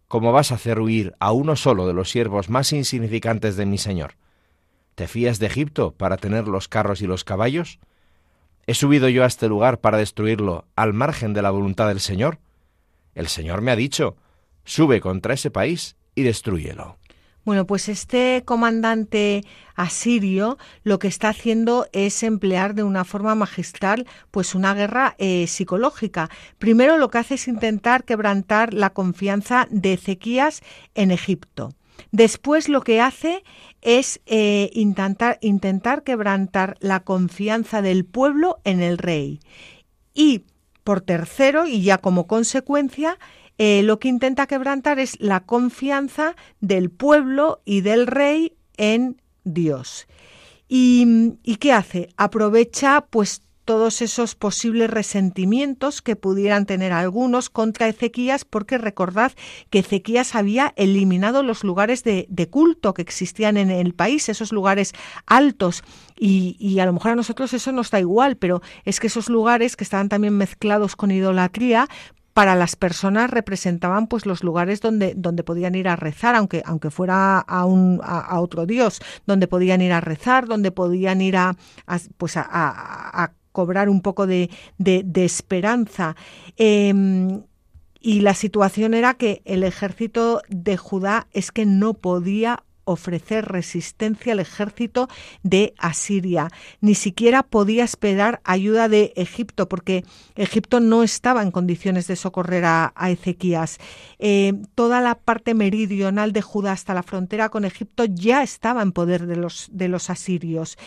¿Cómo 0.08 0.32
vas 0.32 0.52
a 0.52 0.56
hacer 0.56 0.80
huir 0.80 1.14
a 1.20 1.32
uno 1.32 1.56
solo 1.56 1.86
de 1.86 1.94
los 1.94 2.10
siervos 2.10 2.50
más 2.50 2.72
insignificantes 2.72 3.56
de 3.56 3.66
mi 3.66 3.78
Señor? 3.78 4.16
¿Te 5.00 5.08
fías 5.08 5.38
de 5.38 5.46
Egipto 5.46 5.92
para 5.92 6.18
tener 6.18 6.46
los 6.46 6.68
carros 6.68 7.00
y 7.00 7.06
los 7.06 7.24
caballos? 7.24 7.78
¿He 8.66 8.74
subido 8.74 9.08
yo 9.08 9.24
a 9.24 9.28
este 9.28 9.48
lugar 9.48 9.80
para 9.80 9.96
destruirlo 9.96 10.66
al 10.76 10.92
margen 10.92 11.32
de 11.32 11.40
la 11.40 11.50
voluntad 11.50 11.88
del 11.88 12.00
Señor? 12.00 12.38
El 13.14 13.28
Señor 13.28 13.62
me 13.62 13.70
ha 13.70 13.76
dicho, 13.76 14.18
sube 14.64 15.00
contra 15.00 15.32
ese 15.32 15.50
país 15.50 15.96
y 16.14 16.22
destruyelo. 16.22 16.98
Bueno, 17.46 17.66
pues 17.66 17.88
este 17.88 18.42
comandante 18.44 19.42
asirio 19.74 20.58
lo 20.82 20.98
que 20.98 21.08
está 21.08 21.30
haciendo 21.30 21.86
es 21.92 22.22
emplear 22.22 22.74
de 22.74 22.82
una 22.82 23.06
forma 23.06 23.34
magistral 23.34 24.06
pues 24.30 24.54
una 24.54 24.74
guerra 24.74 25.14
eh, 25.16 25.46
psicológica. 25.46 26.28
Primero 26.58 26.98
lo 26.98 27.08
que 27.08 27.16
hace 27.16 27.34
es 27.36 27.48
intentar 27.48 28.04
quebrantar 28.04 28.74
la 28.74 28.90
confianza 28.90 29.66
de 29.70 29.94
Ezequías 29.94 30.60
en 30.94 31.10
Egipto. 31.10 31.70
Después 32.12 32.68
lo 32.68 32.82
que 32.82 33.00
hace 33.00 33.42
es 33.82 34.20
eh, 34.26 34.70
intentar, 34.74 35.38
intentar 35.40 36.02
quebrantar 36.02 36.76
la 36.80 37.00
confianza 37.00 37.82
del 37.82 38.04
pueblo 38.04 38.60
en 38.64 38.82
el 38.82 38.98
rey. 38.98 39.40
Y 40.14 40.44
por 40.84 41.00
tercero, 41.00 41.66
y 41.66 41.82
ya 41.82 41.98
como 41.98 42.26
consecuencia, 42.26 43.18
eh, 43.58 43.82
lo 43.82 43.98
que 43.98 44.08
intenta 44.08 44.46
quebrantar 44.46 44.98
es 44.98 45.20
la 45.20 45.40
confianza 45.40 46.34
del 46.60 46.90
pueblo 46.90 47.60
y 47.64 47.82
del 47.82 48.06
rey 48.06 48.54
en 48.76 49.20
Dios. 49.44 50.08
¿Y, 50.68 51.34
¿Y, 51.42 51.56
qué 51.56 51.72
hace? 51.72 52.08
Aprovecha 52.16 53.06
pues 53.10 53.42
todos 53.70 54.02
esos 54.02 54.34
posibles 54.34 54.90
resentimientos 54.90 56.02
que 56.02 56.16
pudieran 56.16 56.66
tener 56.66 56.92
algunos 56.92 57.50
contra 57.50 57.86
Ezequías, 57.86 58.44
porque 58.44 58.78
recordad 58.78 59.30
que 59.70 59.78
Ezequías 59.78 60.34
había 60.34 60.72
eliminado 60.74 61.44
los 61.44 61.62
lugares 61.62 62.02
de, 62.02 62.48
culto 62.50 62.94
que 62.94 63.02
existían 63.02 63.56
en 63.56 63.70
el 63.70 63.94
país, 63.94 64.28
esos 64.28 64.50
lugares 64.50 64.92
altos, 65.24 65.84
y, 66.18 66.80
a 66.80 66.84
lo 66.84 66.94
mejor 66.94 67.12
a 67.12 67.14
nosotros 67.14 67.54
eso 67.54 67.70
nos 67.70 67.92
da 67.92 68.00
igual, 68.00 68.36
pero 68.36 68.60
es 68.84 68.98
que 68.98 69.06
esos 69.06 69.28
lugares 69.28 69.76
que 69.76 69.84
estaban 69.84 70.08
también 70.08 70.36
mezclados 70.36 70.96
con 70.96 71.12
idolatría, 71.12 71.86
para 72.34 72.56
las 72.56 72.74
personas 72.74 73.30
representaban 73.30 74.08
pues 74.08 74.26
los 74.26 74.42
lugares 74.42 74.80
donde, 74.80 75.14
donde 75.16 75.44
podían 75.44 75.76
ir 75.76 75.86
a 75.86 75.94
rezar, 75.94 76.34
aunque, 76.34 76.62
aunque 76.64 76.90
fuera 76.90 77.38
a, 77.38 77.64
un, 77.66 78.00
a, 78.02 78.40
otro 78.40 78.66
dios, 78.66 79.00
donde 79.26 79.46
podían 79.46 79.80
ir 79.80 79.92
a 79.92 80.00
rezar, 80.00 80.46
donde 80.46 80.72
podían 80.72 81.20
ir 81.20 81.36
a, 81.36 81.54
pues 82.18 82.36
a, 82.36 83.32
cobrar 83.60 83.90
un 83.90 84.00
poco 84.00 84.26
de, 84.26 84.48
esperanza. 85.14 86.16
Em, 86.56 87.42
y 88.00 88.20
la 88.20 88.32
situación 88.32 88.94
era 88.94 89.12
que 89.12 89.42
el 89.44 89.64
ejército 89.64 90.40
de 90.48 90.78
Judá 90.78 91.26
es 91.32 91.52
que 91.52 91.66
no 91.66 91.92
podía 91.92 92.64
ofrecer 92.84 93.44
resistencia 93.44 94.32
al 94.32 94.40
ejército 94.40 95.08
de 95.42 95.74
Asiria. 95.76 96.48
Ni 96.80 96.94
siquiera 96.94 97.42
podía 97.42 97.84
esperar 97.84 98.40
ayuda 98.44 98.88
de 98.88 99.12
Egipto, 99.14 99.68
porque 99.68 100.04
Egipto 100.36 100.80
no 100.80 101.02
estaba 101.02 101.42
en 101.42 101.50
condiciones 101.50 102.06
de 102.06 102.16
socorrer 102.16 102.64
a, 102.64 102.94
Ezequías. 103.10 103.76
Eh, 104.18 104.54
toda 104.74 105.02
la 105.02 105.16
parte 105.16 105.52
meridional 105.52 106.32
de 106.32 106.40
Judá 106.40 106.72
hasta 106.72 106.94
la 106.94 107.02
frontera 107.02 107.50
con 107.50 107.66
Egipto 107.66 108.06
ya 108.06 108.42
estaba 108.42 108.80
en 108.80 108.92
poder 108.92 109.26
de 109.26 109.36
los, 109.36 109.68
de 109.70 109.88
los 109.88 110.08
asirios. 110.08 110.78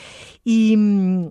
Y 0.43 0.76
mm, 0.76 1.28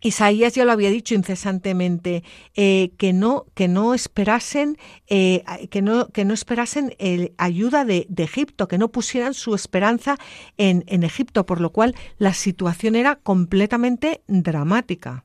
Isaías 0.00 0.54
ya 0.54 0.64
lo 0.64 0.72
había 0.72 0.90
dicho 0.90 1.14
incesantemente 1.14 2.22
eh, 2.54 2.90
que 2.98 3.12
no 3.12 3.46
que 3.54 3.68
no 3.68 3.94
esperasen 3.94 4.78
eh, 5.08 5.42
que 5.70 5.82
no 5.82 6.08
que 6.08 6.24
no 6.24 6.34
esperasen 6.34 6.94
el 6.98 7.32
ayuda 7.38 7.84
de, 7.84 8.06
Egipto 8.16 8.68
que 8.68 8.78
no 8.78 8.88
pusieran 8.88 9.34
su 9.34 9.54
esperanza 9.54 10.16
en, 10.58 10.84
en 10.86 11.02
Egipto 11.02 11.46
por 11.46 11.60
lo 11.60 11.70
cual 11.70 11.94
la 12.18 12.34
situación 12.34 12.96
era 12.96 13.16
completamente 13.16 14.22
dramática. 14.26 15.24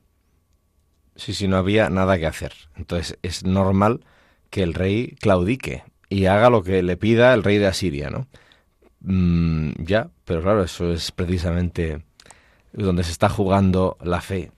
Sí, 1.16 1.34
sí, 1.34 1.46
no 1.46 1.56
había 1.56 1.90
nada 1.90 2.18
que 2.18 2.26
hacer. 2.26 2.52
Entonces 2.76 3.18
es 3.22 3.44
normal 3.44 4.00
que 4.50 4.62
el 4.62 4.74
rey 4.74 5.16
claudique 5.20 5.84
y 6.08 6.26
haga 6.26 6.50
lo 6.50 6.62
que 6.62 6.82
le 6.82 6.96
pida 6.96 7.34
el 7.34 7.42
rey 7.42 7.58
de 7.58 7.66
Asiria, 7.66 8.10
¿no? 8.10 8.28
Mm, 9.00 9.72
ya, 9.78 10.10
pero 10.24 10.42
claro, 10.42 10.62
eso 10.62 10.92
es 10.92 11.10
precisamente 11.10 12.02
donde 12.72 13.02
se 13.04 13.12
está 13.12 13.28
jugando 13.28 13.96
la 14.02 14.20
fe 14.20 14.52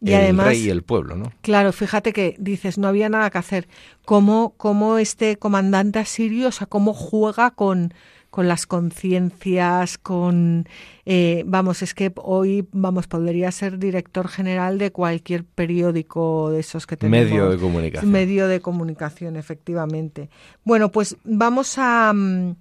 y 0.00 0.12
el 0.12 0.22
además, 0.22 0.46
rey 0.46 0.66
y 0.66 0.70
el 0.70 0.82
pueblo, 0.82 1.16
¿no? 1.16 1.32
Claro, 1.40 1.72
fíjate 1.72 2.12
que 2.12 2.36
dices, 2.38 2.78
no 2.78 2.88
había 2.88 3.08
nada 3.08 3.30
que 3.30 3.38
hacer. 3.38 3.68
¿Cómo, 4.04 4.54
cómo 4.56 4.98
este 4.98 5.36
comandante 5.36 5.98
asirio, 5.98 6.48
o 6.48 6.52
sea, 6.52 6.66
cómo 6.66 6.94
juega 6.94 7.50
con, 7.50 7.92
con 8.30 8.46
las 8.46 8.66
conciencias, 8.66 9.98
con... 9.98 10.68
Eh, 11.04 11.42
vamos, 11.46 11.82
es 11.82 11.94
que 11.94 12.12
hoy, 12.16 12.68
vamos, 12.72 13.08
podría 13.08 13.50
ser 13.50 13.78
director 13.78 14.28
general 14.28 14.78
de 14.78 14.92
cualquier 14.92 15.44
periódico 15.44 16.50
de 16.50 16.60
esos 16.60 16.86
que 16.86 16.96
tenemos. 16.96 17.30
Medio 17.30 17.50
de 17.50 17.58
comunicación. 17.58 18.12
Medio 18.12 18.46
de 18.46 18.60
comunicación, 18.60 19.36
efectivamente. 19.36 20.30
Bueno, 20.64 20.92
pues 20.92 21.16
vamos 21.24 21.74
a... 21.78 22.12
Mm, 22.14 22.54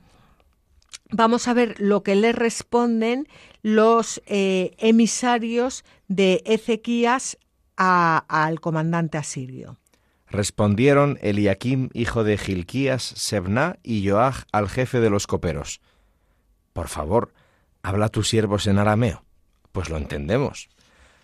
vamos 1.10 1.48
a 1.48 1.54
ver 1.54 1.80
lo 1.80 2.04
que 2.04 2.16
le 2.16 2.32
responden 2.32 3.28
los 3.62 4.22
eh, 4.26 4.76
emisarios 4.78 5.84
de 6.08 6.42
Ezequías 6.46 7.38
al 7.76 8.60
comandante 8.60 9.18
asirio. 9.18 9.78
Respondieron 10.30 11.18
Eliakim, 11.22 11.90
hijo 11.94 12.24
de 12.24 12.38
Gilquías, 12.38 13.04
Sebna 13.04 13.78
y 13.84 14.08
Joach 14.10 14.44
al 14.52 14.68
jefe 14.68 15.00
de 15.00 15.10
los 15.10 15.28
coperos. 15.28 15.80
Por 16.74 16.90
favor, 16.90 17.34
habla 17.82 18.10
tus 18.10 18.28
siervos 18.28 18.68
en 18.68 18.78
arameo. 18.78 19.24
Pues 19.72 19.90
lo 19.90 19.98
entendemos. 19.98 20.70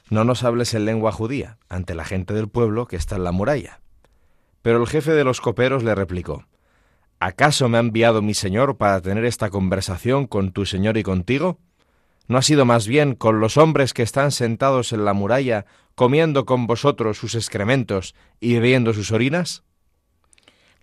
No 0.09 0.23
nos 0.23 0.43
hables 0.43 0.73
en 0.73 0.85
lengua 0.85 1.11
judía 1.11 1.57
ante 1.69 1.95
la 1.95 2.05
gente 2.05 2.33
del 2.33 2.47
pueblo 2.47 2.85
que 2.85 2.95
está 2.95 3.15
en 3.15 3.23
la 3.23 3.31
muralla. 3.31 3.81
Pero 4.61 4.79
el 4.79 4.87
jefe 4.87 5.11
de 5.11 5.23
los 5.23 5.41
coperos 5.41 5.83
le 5.83 5.95
replicó, 5.95 6.45
¿Acaso 7.25 7.69
me 7.69 7.77
ha 7.77 7.79
enviado 7.79 8.21
mi 8.21 8.33
señor 8.33 8.75
para 8.75 8.99
tener 8.99 9.23
esta 9.23 9.49
conversación 9.49 10.27
con 10.27 10.51
tu 10.51 10.65
señor 10.65 10.97
y 10.97 11.03
contigo? 11.03 11.57
¿No 12.27 12.37
ha 12.37 12.41
sido 12.41 12.65
más 12.65 12.85
bien 12.85 13.15
con 13.15 13.39
los 13.39 13.55
hombres 13.55 13.93
que 13.93 14.03
están 14.03 14.31
sentados 14.31 14.91
en 14.91 15.05
la 15.05 15.13
muralla, 15.13 15.65
comiendo 15.95 16.45
con 16.45 16.67
vosotros 16.67 17.17
sus 17.17 17.35
excrementos 17.35 18.13
y 18.41 18.55
bebiendo 18.55 18.91
sus 18.93 19.13
orinas? 19.13 19.63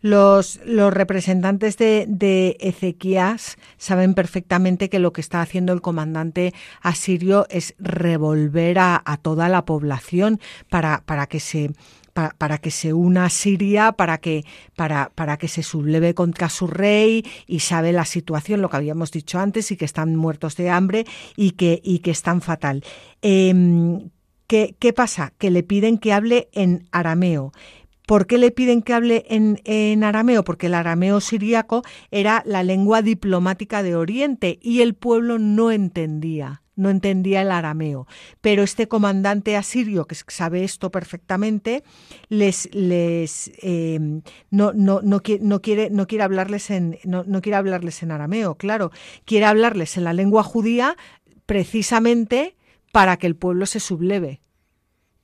Los, 0.01 0.61
los 0.65 0.95
representantes 0.95 1.77
de, 1.77 2.07
de, 2.09 2.57
Ezequías 2.61 3.59
saben 3.77 4.15
perfectamente 4.15 4.89
que 4.89 4.99
lo 4.99 5.13
que 5.13 5.21
está 5.21 5.43
haciendo 5.43 5.75
el 5.75 5.83
comandante 5.83 6.55
asirio 6.81 7.47
es 7.51 7.75
revolver 7.79 8.79
a, 8.79 9.03
a 9.05 9.19
toda 9.19 9.51
la 9.51 9.67
población 9.67 10.41
para, 10.71 11.03
para 11.05 11.27
que 11.27 11.39
se 11.39 11.73
para, 12.13 12.59
que 12.59 12.71
se 12.71 12.93
una 12.93 13.27
a 13.27 13.31
Siria, 13.31 13.93
para 13.93 14.19
que, 14.19 14.45
para, 14.77 15.11
para 15.15 15.37
que 15.37 15.49
se 15.49 15.63
subleve 15.63 16.15
contra 16.15 16.49
su 16.49 16.67
rey 16.67 17.25
y 17.47 17.61
sabe 17.61 17.93
la 17.93 18.05
situación, 18.05 18.63
lo 18.63 18.71
que 18.71 18.77
habíamos 18.77 19.11
dicho 19.11 19.39
antes, 19.39 19.71
y 19.71 19.77
que 19.77 19.85
están 19.85 20.17
muertos 20.17 20.57
de 20.57 20.71
hambre 20.71 21.07
y 21.37 21.53
que, 21.53 21.81
y 21.83 22.01
que 22.01 22.15
fatal. 22.15 22.85
Em, 23.23 24.11
¿qué, 24.47 24.77
¿Qué 24.79 24.93
pasa? 24.93 25.33
Que 25.39 25.51
le 25.51 25.63
piden 25.63 25.99
que 25.99 26.13
hable 26.13 26.49
en 26.53 26.89
arameo. 26.93 27.53
¿Por 28.07 28.27
qué 28.27 28.39
le 28.39 28.51
piden 28.51 28.83
que 28.83 28.93
hable 28.93 29.25
en, 29.29 29.61
en 29.65 30.03
arameo? 30.03 30.43
Porque 30.43 30.67
el 30.67 30.75
arameo 30.75 31.21
siríaco 31.21 31.83
era 32.11 32.43
la 32.45 32.63
lengua 32.65 33.03
diplomática 33.03 33.83
de 33.83 33.95
Oriente 33.95 34.59
y 34.61 34.81
el 34.81 34.95
pueblo 34.95 35.39
no 35.39 35.71
entendía 35.71 36.63
no 36.81 36.91
entendía 36.91 37.43
el 37.43 37.51
arameo. 37.51 38.07
Pero 38.41 38.63
este 38.63 38.89
comandante 38.89 39.57
asirio, 39.57 40.07
que 40.07 40.15
sabe 40.15 40.65
esto 40.65 40.91
perfectamente, 40.91 41.85
les, 42.29 42.69
les 42.75 43.53
em, 43.63 44.23
no, 44.51 44.73
no, 44.73 45.01
no, 45.03 45.21
no, 45.41 45.63
quiere, 45.63 45.91
no, 45.91 46.07
quiere 46.07 46.25
hablarles 46.25 46.71
en, 46.71 46.99
no, 47.05 47.23
no 47.25 47.43
quiere 47.43 47.57
hablarles 47.57 48.03
en 48.03 48.11
arameo, 48.11 48.55
claro, 48.57 48.91
quiere 49.25 49.47
hablarles 49.47 49.97
en 49.97 50.05
la 50.05 50.13
lengua 50.13 50.43
judía 50.43 50.97
precisamente 51.47 52.57
para 52.93 53.17
que 53.19 53.27
el 53.27 53.37
pueblo 53.37 53.67
se 53.67 53.81
subleve. 53.81 54.41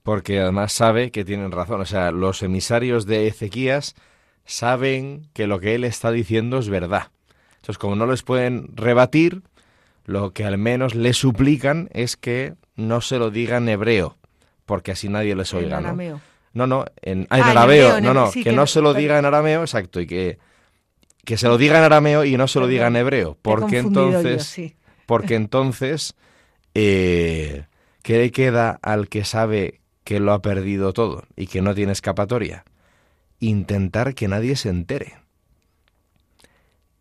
Porque 0.03 0.41
además 0.41 0.73
sabe 0.73 1.11
que 1.11 1.25
tienen 1.25 1.51
razón. 1.51 1.81
O 1.81 1.87
sea, 1.87 2.13
los 2.13 2.43
emisarios 2.43 3.07
de 3.07 3.27
Ezequías 3.27 3.97
saben 4.45 5.29
que 5.33 5.47
lo 5.47 5.59
que 5.59 5.75
él 5.75 5.85
está 5.85 6.13
diciendo 6.13 6.59
es 6.59 6.69
verdad. 6.69 7.11
Entonces, 7.57 7.79
como 7.79 7.97
no 7.97 8.07
les 8.07 8.23
pueden 8.23 8.69
rebatir, 8.77 9.43
lo 10.07 10.33
que 10.33 10.45
al 10.45 10.57
menos 10.57 10.95
le 10.95 11.13
suplican 11.13 11.91
es 11.93 12.17
que 12.17 12.55
no 12.77 13.01
se 13.01 13.19
lo 13.19 13.31
diga 13.31 13.57
en 13.57 13.69
hebreo, 13.69 14.17
porque 14.65 14.93
así 14.93 15.09
nadie 15.09 15.35
les 15.35 15.53
oiga, 15.53 15.81
¿no? 15.81 16.21
No, 16.55 16.67
no, 16.67 16.87
en, 17.03 17.27
ah, 17.29 17.39
en 17.39 17.45
arameo, 17.45 18.01
no, 18.01 18.15
no, 18.15 18.31
que, 18.31 18.53
no 18.53 18.67
se 18.67 18.81
lo 18.81 18.95
diga 18.95 19.19
en 19.19 19.27
arameo, 19.27 19.61
exacto, 19.61 20.01
y 20.01 20.07
que, 20.07 20.39
que 21.25 21.37
se 21.37 21.49
lo 21.49 21.59
diga 21.59 21.77
en 21.79 21.85
arameo 21.85 22.25
y 22.25 22.37
no 22.37 22.49
se 22.49 22.61
lo 22.61 22.67
diga 22.67 22.87
en 22.87 22.97
hebreo, 22.97 23.37
porque 23.43 23.79
entonces, 23.79 24.57
porque 25.07 25.35
entonces, 25.35 26.15
eh, 26.75 27.65
¿qué 28.03 28.19
le 28.19 28.31
queda 28.31 28.79
al 28.81 29.09
que 29.09 29.25
sabe 29.25 29.81
que 30.05 30.21
lo 30.21 30.33
ha 30.33 30.41
perdido 30.41 30.93
todo 30.93 31.25
y 31.35 31.49
que 31.49 31.61
no 31.61 31.75
tiene 31.75 31.93
escapatoria? 31.93 32.65
Intentar 33.41 34.15
que 34.15 34.29
nadie 34.29 34.57
se 34.57 34.71
entere. 34.71 35.15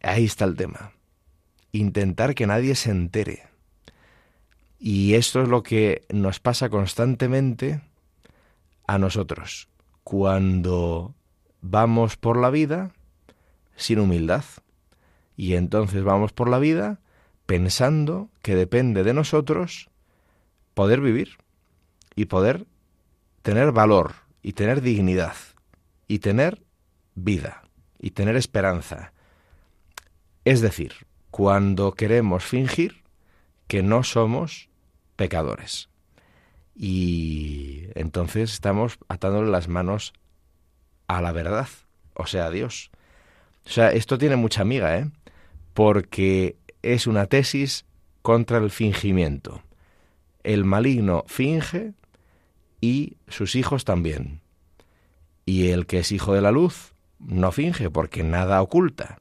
Ahí 0.01 0.25
está 0.25 0.43
el 0.43 0.55
tema 0.55 0.94
intentar 1.77 2.35
que 2.35 2.47
nadie 2.47 2.75
se 2.75 2.91
entere. 2.91 3.43
Y 4.79 5.15
esto 5.15 5.41
es 5.41 5.47
lo 5.47 5.63
que 5.63 6.05
nos 6.09 6.39
pasa 6.39 6.69
constantemente 6.69 7.81
a 8.87 8.97
nosotros 8.97 9.67
cuando 10.03 11.15
vamos 11.61 12.17
por 12.17 12.37
la 12.37 12.49
vida 12.49 12.91
sin 13.75 13.99
humildad. 13.99 14.43
Y 15.35 15.55
entonces 15.55 16.03
vamos 16.03 16.31
por 16.31 16.49
la 16.49 16.59
vida 16.59 16.99
pensando 17.45 18.29
que 18.41 18.55
depende 18.55 19.03
de 19.03 19.13
nosotros 19.13 19.89
poder 20.73 21.01
vivir 21.01 21.37
y 22.15 22.25
poder 22.25 22.65
tener 23.41 23.71
valor 23.71 24.13
y 24.41 24.53
tener 24.53 24.81
dignidad 24.81 25.35
y 26.07 26.19
tener 26.19 26.61
vida 27.15 27.63
y 27.99 28.11
tener 28.11 28.35
esperanza. 28.35 29.13
Es 30.43 30.61
decir, 30.61 30.93
cuando 31.35 31.91
queremos 31.95 32.45
fingir 32.45 33.03
que 33.67 33.83
no 33.83 34.03
somos 34.03 34.69
pecadores. 35.17 35.89
Y 36.73 37.87
entonces 37.93 38.53
estamos 38.53 38.99
atándole 39.09 39.51
las 39.51 39.67
manos 39.67 40.13
a 41.09 41.21
la 41.21 41.33
verdad, 41.33 41.67
o 42.13 42.25
sea, 42.25 42.45
a 42.45 42.51
Dios. 42.51 42.89
O 43.65 43.69
sea, 43.69 43.91
esto 43.91 44.17
tiene 44.17 44.37
mucha 44.37 44.61
amiga, 44.61 44.97
¿eh? 44.97 45.11
Porque 45.73 46.55
es 46.83 47.05
una 47.05 47.25
tesis 47.25 47.83
contra 48.21 48.57
el 48.59 48.71
fingimiento. 48.71 49.61
El 50.41 50.63
maligno 50.63 51.25
finge 51.27 51.95
y 52.79 53.17
sus 53.27 53.57
hijos 53.57 53.83
también. 53.83 54.39
Y 55.45 55.67
el 55.71 55.85
que 55.85 55.99
es 55.99 56.13
hijo 56.13 56.33
de 56.33 56.39
la 56.39 56.51
luz 56.51 56.93
no 57.19 57.51
finge 57.51 57.89
porque 57.89 58.23
nada 58.23 58.61
oculta 58.61 59.19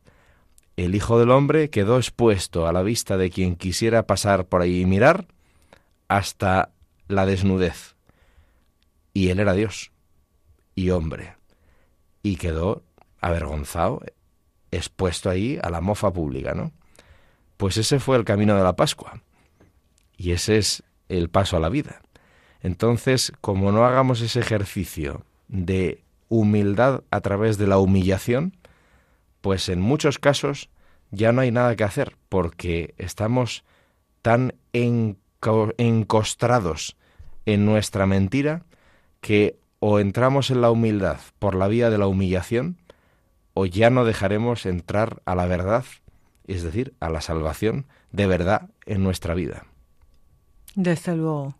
el 0.77 0.95
Hijo 0.95 1.18
del 1.18 1.31
Hombre 1.31 1.70
quedó 1.70 1.99
expuesto 1.99 2.66
a 2.66 2.72
la 2.72 2.83
vista 2.83 3.16
de 3.16 3.31
quien 3.31 3.57
quisiera 3.57 4.07
pasar 4.07 4.47
por 4.47 4.62
ahí 4.62 4.81
y 4.81 4.87
mirar 4.87 5.27
hasta 6.09 6.70
la 7.09 7.27
desnudez. 7.27 7.95
Y 9.12 9.29
él 9.29 9.39
era 9.39 9.53
Dios 9.53 9.93
y 10.75 10.91
hombre. 10.91 11.37
Y 12.22 12.37
quedó 12.37 12.83
avergonzado, 13.20 14.03
expuesto 14.70 15.31
ahí 15.31 15.59
a 15.62 15.70
la 15.70 15.81
mofa 15.81 16.12
pública, 16.12 16.55
¿no? 16.55 16.72
Pues 17.57 17.77
ese 17.77 18.01
fue 18.01 18.16
el 18.16 18.25
camino 18.25 18.57
de 18.57 18.64
la 18.64 18.75
Pascua. 18.75 19.22
Y 20.16 20.33
ese 20.33 20.59
es 20.59 20.83
el 21.09 21.31
paso 21.31 21.57
a 21.57 21.61
la 21.61 21.68
vida. 21.68 22.03
Entonces, 22.61 23.33
como 23.41 23.70
no 23.72 23.85
hagamos 23.85 24.20
ese 24.20 24.41
ejercicio 24.41 25.25
de 25.49 26.03
humildad 26.29 27.05
a 27.11 27.20
través 27.20 27.59
de 27.59 27.66
la 27.66 27.79
humillación, 27.79 28.57
pues 29.45 29.69
en 29.69 29.79
muchos 29.79 30.19
casos 30.19 30.71
ya 31.11 31.31
no 31.31 31.43
hay 31.43 31.51
nada 31.51 31.77
que 31.77 31.85
hacer 31.85 32.17
porque 32.31 32.95
estamos 32.97 33.63
tan 34.23 34.55
encostrados 35.77 36.97
en 37.45 37.67
nuestra 37.67 38.07
mentira 38.07 38.65
que 39.21 39.59
o 39.81 40.01
entramos 40.01 40.51
en 40.51 40.63
la 40.63 40.71
humildad 40.71 41.19
por 41.39 41.57
la 41.57 41.69
vía 41.69 41.91
de 41.91 41.99
la 41.99 42.07
humillación 42.07 42.79
o 43.53 43.67
ya 43.67 43.91
no 43.91 44.07
dejaremos 44.07 44.65
entrar 44.65 45.21
a 45.27 45.35
la 45.35 45.45
verdad, 45.45 45.85
es 46.47 46.63
decir, 46.63 46.95
a 46.99 47.11
la 47.11 47.21
salvación 47.21 47.85
de 48.13 48.27
verdad 48.27 48.71
en 48.87 49.03
nuestra 49.03 49.35
vida. 49.35 49.67
Desde 50.75 51.15
luego. 51.17 51.55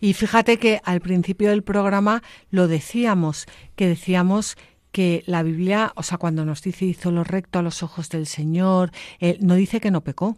Y 0.00 0.12
fíjate 0.12 0.58
que 0.58 0.80
al 0.84 1.00
principio 1.00 1.50
del 1.50 1.64
programa 1.64 2.22
lo 2.50 2.68
decíamos, 2.68 3.46
que 3.74 3.88
decíamos 3.88 4.56
que 4.94 5.24
la 5.26 5.42
Biblia, 5.42 5.92
o 5.96 6.04
sea, 6.04 6.18
cuando 6.18 6.44
nos 6.44 6.62
dice 6.62 6.84
hizo 6.84 7.10
lo 7.10 7.24
recto 7.24 7.58
a 7.58 7.62
los 7.62 7.82
ojos 7.82 8.10
del 8.10 8.28
Señor, 8.28 8.92
eh, 9.18 9.38
no 9.40 9.56
dice 9.56 9.80
que 9.80 9.90
no 9.90 10.02
pecó. 10.02 10.36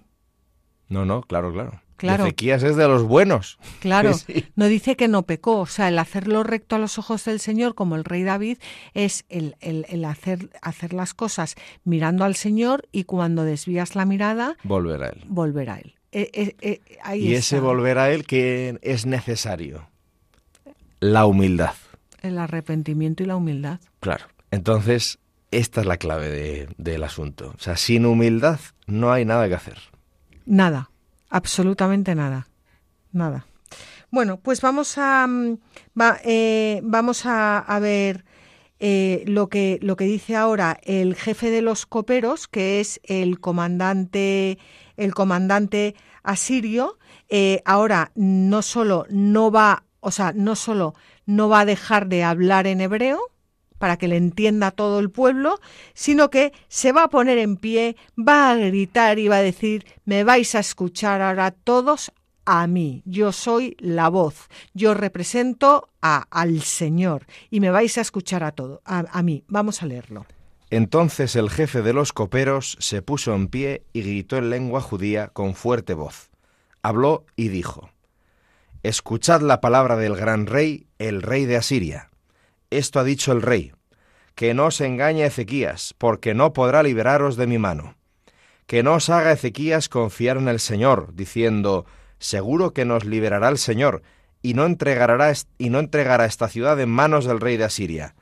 No, 0.88 1.04
no, 1.04 1.20
claro, 1.20 1.52
claro. 1.52 1.82
Claro. 1.96 2.24
Ezequías 2.24 2.62
es 2.62 2.74
de 2.76 2.88
los 2.88 3.02
buenos. 3.02 3.58
Claro, 3.80 4.12
no 4.54 4.66
dice 4.66 4.96
que 4.96 5.08
no 5.08 5.24
pecó. 5.24 5.60
O 5.60 5.66
sea, 5.66 5.88
el 5.88 5.98
hacerlo 5.98 6.42
recto 6.42 6.74
a 6.74 6.78
los 6.78 6.98
ojos 6.98 7.26
del 7.26 7.38
Señor, 7.38 7.74
como 7.74 7.96
el 7.96 8.04
rey 8.04 8.22
David, 8.22 8.56
es 8.94 9.26
el, 9.28 9.56
el, 9.60 10.04
hacer, 10.06 10.48
hacer 10.62 10.94
las 10.94 11.12
cosas 11.12 11.54
mirando 11.84 12.24
al 12.24 12.34
Señor 12.34 12.88
y 12.92 13.04
cuando 13.04 13.44
desvías 13.44 13.94
la 13.94 14.06
mirada... 14.06 14.56
Volver 14.64 15.02
a 15.02 15.08
Él. 15.08 15.22
Volver 15.26 15.68
a 15.68 15.78
Él. 15.80 15.94
Eh, 16.12 16.56
eh, 16.62 16.80
y 17.14 17.34
ese 17.34 17.60
volver 17.60 17.98
a 17.98 18.10
Él 18.10 18.26
que 18.26 18.78
es 18.80 19.04
necesario. 19.04 19.86
La 20.98 21.26
humildad. 21.26 21.74
El 22.22 22.38
arrepentimiento 22.38 23.22
y 23.22 23.26
la 23.26 23.36
humildad. 23.36 23.80
Claro. 24.00 24.24
Entonces, 24.50 25.18
esta 25.50 25.80
es 25.80 25.86
la 25.86 25.96
clave 25.96 26.68
del 26.76 27.04
asunto. 27.04 27.52
O 27.56 27.58
sea, 27.58 27.76
sin 27.76 28.06
humildad 28.06 28.60
no 28.86 29.12
hay 29.12 29.24
nada 29.24 29.48
que 29.48 29.54
hacer. 29.54 29.78
Nada, 30.44 30.90
absolutamente 31.28 32.14
nada, 32.14 32.48
nada. 33.12 33.46
Bueno, 34.10 34.38
pues 34.38 34.60
vamos 34.60 34.96
a, 34.98 35.26
mm, 35.26 35.58
eh, 36.24 36.80
vamos 36.84 37.26
a, 37.26 37.78
ver 37.80 38.24
eh, 38.78 39.24
lo, 39.26 39.48
que, 39.48 39.78
lo 39.82 39.96
que 39.96 40.04
dice 40.04 40.36
ahora 40.36 40.78
el 40.84 41.14
jefe 41.16 41.50
de 41.50 41.62
los 41.62 41.86
coperos, 41.86 42.46
que 42.46 42.80
es 42.80 43.00
el 43.04 43.40
comandante, 43.40 44.58
el 44.96 45.14
comandante 45.14 45.96
asirio. 46.22 46.98
Eh, 47.28 47.62
ahora 47.64 48.12
no 48.14 48.62
solo 48.62 49.06
no 49.10 49.50
va, 49.50 49.84
o 50.00 50.10
sea, 50.12 50.32
no 50.32 50.54
solo 50.54 50.94
no 51.26 51.48
va 51.48 51.60
a 51.60 51.64
dejar 51.64 52.06
de 52.06 52.22
hablar 52.22 52.68
en 52.68 52.80
hebreo, 52.80 53.20
para 53.78 53.96
que 53.96 54.08
le 54.08 54.16
entienda 54.16 54.70
todo 54.70 54.98
el 54.98 55.10
pueblo, 55.10 55.60
sino 55.94 56.30
que 56.30 56.52
se 56.68 56.92
va 56.92 57.04
a 57.04 57.10
poner 57.10 57.38
en 57.38 57.56
pie, 57.56 57.96
va 58.16 58.50
a 58.50 58.56
gritar 58.56 59.18
y 59.18 59.28
va 59.28 59.36
a 59.36 59.42
decir, 59.42 59.86
me 60.04 60.24
vais 60.24 60.54
a 60.54 60.60
escuchar 60.60 61.22
ahora 61.22 61.50
todos 61.50 62.12
a 62.44 62.66
mí, 62.68 63.02
yo 63.04 63.32
soy 63.32 63.76
la 63.80 64.08
voz, 64.08 64.48
yo 64.72 64.94
represento 64.94 65.90
a, 66.00 66.26
al 66.30 66.62
Señor 66.62 67.26
y 67.50 67.58
me 67.60 67.70
vais 67.70 67.98
a 67.98 68.00
escuchar 68.00 68.44
a 68.44 68.52
todo, 68.52 68.82
a, 68.84 69.04
a 69.10 69.22
mí. 69.22 69.42
Vamos 69.48 69.82
a 69.82 69.86
leerlo. 69.86 70.26
Entonces 70.70 71.34
el 71.34 71.50
jefe 71.50 71.82
de 71.82 71.92
los 71.92 72.12
coperos 72.12 72.76
se 72.80 73.02
puso 73.02 73.34
en 73.34 73.48
pie 73.48 73.82
y 73.92 74.02
gritó 74.02 74.36
en 74.36 74.50
lengua 74.50 74.80
judía 74.80 75.28
con 75.28 75.54
fuerte 75.54 75.94
voz. 75.94 76.30
Habló 76.82 77.24
y 77.34 77.48
dijo, 77.48 77.90
Escuchad 78.84 79.40
la 79.40 79.60
palabra 79.60 79.96
del 79.96 80.14
gran 80.14 80.46
rey, 80.46 80.86
el 80.98 81.22
rey 81.22 81.46
de 81.46 81.56
Asiria 81.56 82.10
esto 82.70 83.00
ha 83.00 83.04
dicho 83.04 83.32
el 83.32 83.42
rey, 83.42 83.72
que 84.34 84.54
no 84.54 84.66
os 84.66 84.80
engañe 84.80 85.24
Ezequías, 85.24 85.94
porque 85.96 86.34
no 86.34 86.52
podrá 86.52 86.82
liberaros 86.82 87.36
de 87.36 87.46
mi 87.46 87.58
mano. 87.58 87.96
Que 88.66 88.82
no 88.82 88.94
os 88.94 89.08
haga 89.08 89.32
Ezequías 89.32 89.88
confiar 89.88 90.36
en 90.36 90.48
el 90.48 90.60
Señor, 90.60 91.14
diciendo, 91.14 91.86
seguro 92.18 92.72
que 92.72 92.84
nos 92.84 93.04
liberará 93.04 93.48
el 93.48 93.58
Señor, 93.58 94.02
y 94.42 94.54
no 94.54 94.66
entregará, 94.66 96.26
esta 96.26 96.48
ciudad 96.48 96.78
en 96.80 96.90
manos 96.90 97.24
del 97.24 97.40
rey 97.40 97.56
de 97.56 97.64
Asiria. 97.64 98.14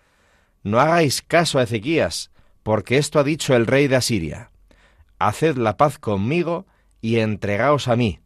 No 0.62 0.80
hagáis 0.80 1.20
caso 1.20 1.58
a 1.58 1.64
Ezequías, 1.64 2.30
porque 2.62 2.96
esto 2.96 3.18
ha 3.18 3.24
dicho 3.24 3.54
el 3.54 3.66
rey 3.66 3.88
de 3.88 3.96
Asiria. 3.96 4.50
Haced 5.18 5.56
la 5.56 5.76
paz 5.76 5.98
conmigo 5.98 6.66
y 7.00 7.18
entregaos 7.18 7.88
a 7.88 7.96
mí. 7.96 8.20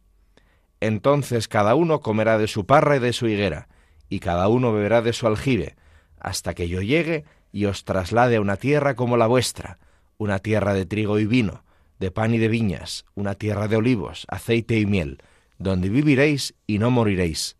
Entonces 0.79 1.47
cada 1.47 1.75
uno 1.75 1.99
comerá 1.99 2.37
de 2.37 2.47
su 2.47 2.65
parra 2.65 2.95
y 2.95 2.99
de 2.99 3.13
su 3.13 3.27
higuera, 3.27 3.67
y 4.07 4.19
cada 4.19 4.47
uno 4.47 4.71
beberá 4.71 5.01
de 5.01 5.11
su 5.11 5.27
aljibe, 5.27 5.75
hasta 6.19 6.53
que 6.53 6.67
yo 6.67 6.81
llegue 6.81 7.25
y 7.51 7.65
os 7.65 7.83
traslade 7.83 8.37
a 8.37 8.41
una 8.41 8.57
tierra 8.57 8.95
como 8.95 9.17
la 9.17 9.27
vuestra, 9.27 9.79
una 10.17 10.39
tierra 10.39 10.73
de 10.73 10.85
trigo 10.85 11.19
y 11.19 11.25
vino, 11.25 11.63
de 11.99 12.11
pan 12.11 12.33
y 12.33 12.37
de 12.37 12.47
viñas, 12.47 13.05
una 13.15 13.35
tierra 13.35 13.67
de 13.67 13.75
olivos, 13.75 14.25
aceite 14.29 14.79
y 14.79 14.85
miel, 14.85 15.21
donde 15.57 15.89
viviréis 15.89 16.55
y 16.67 16.79
no 16.79 16.91
moriréis. 16.91 17.57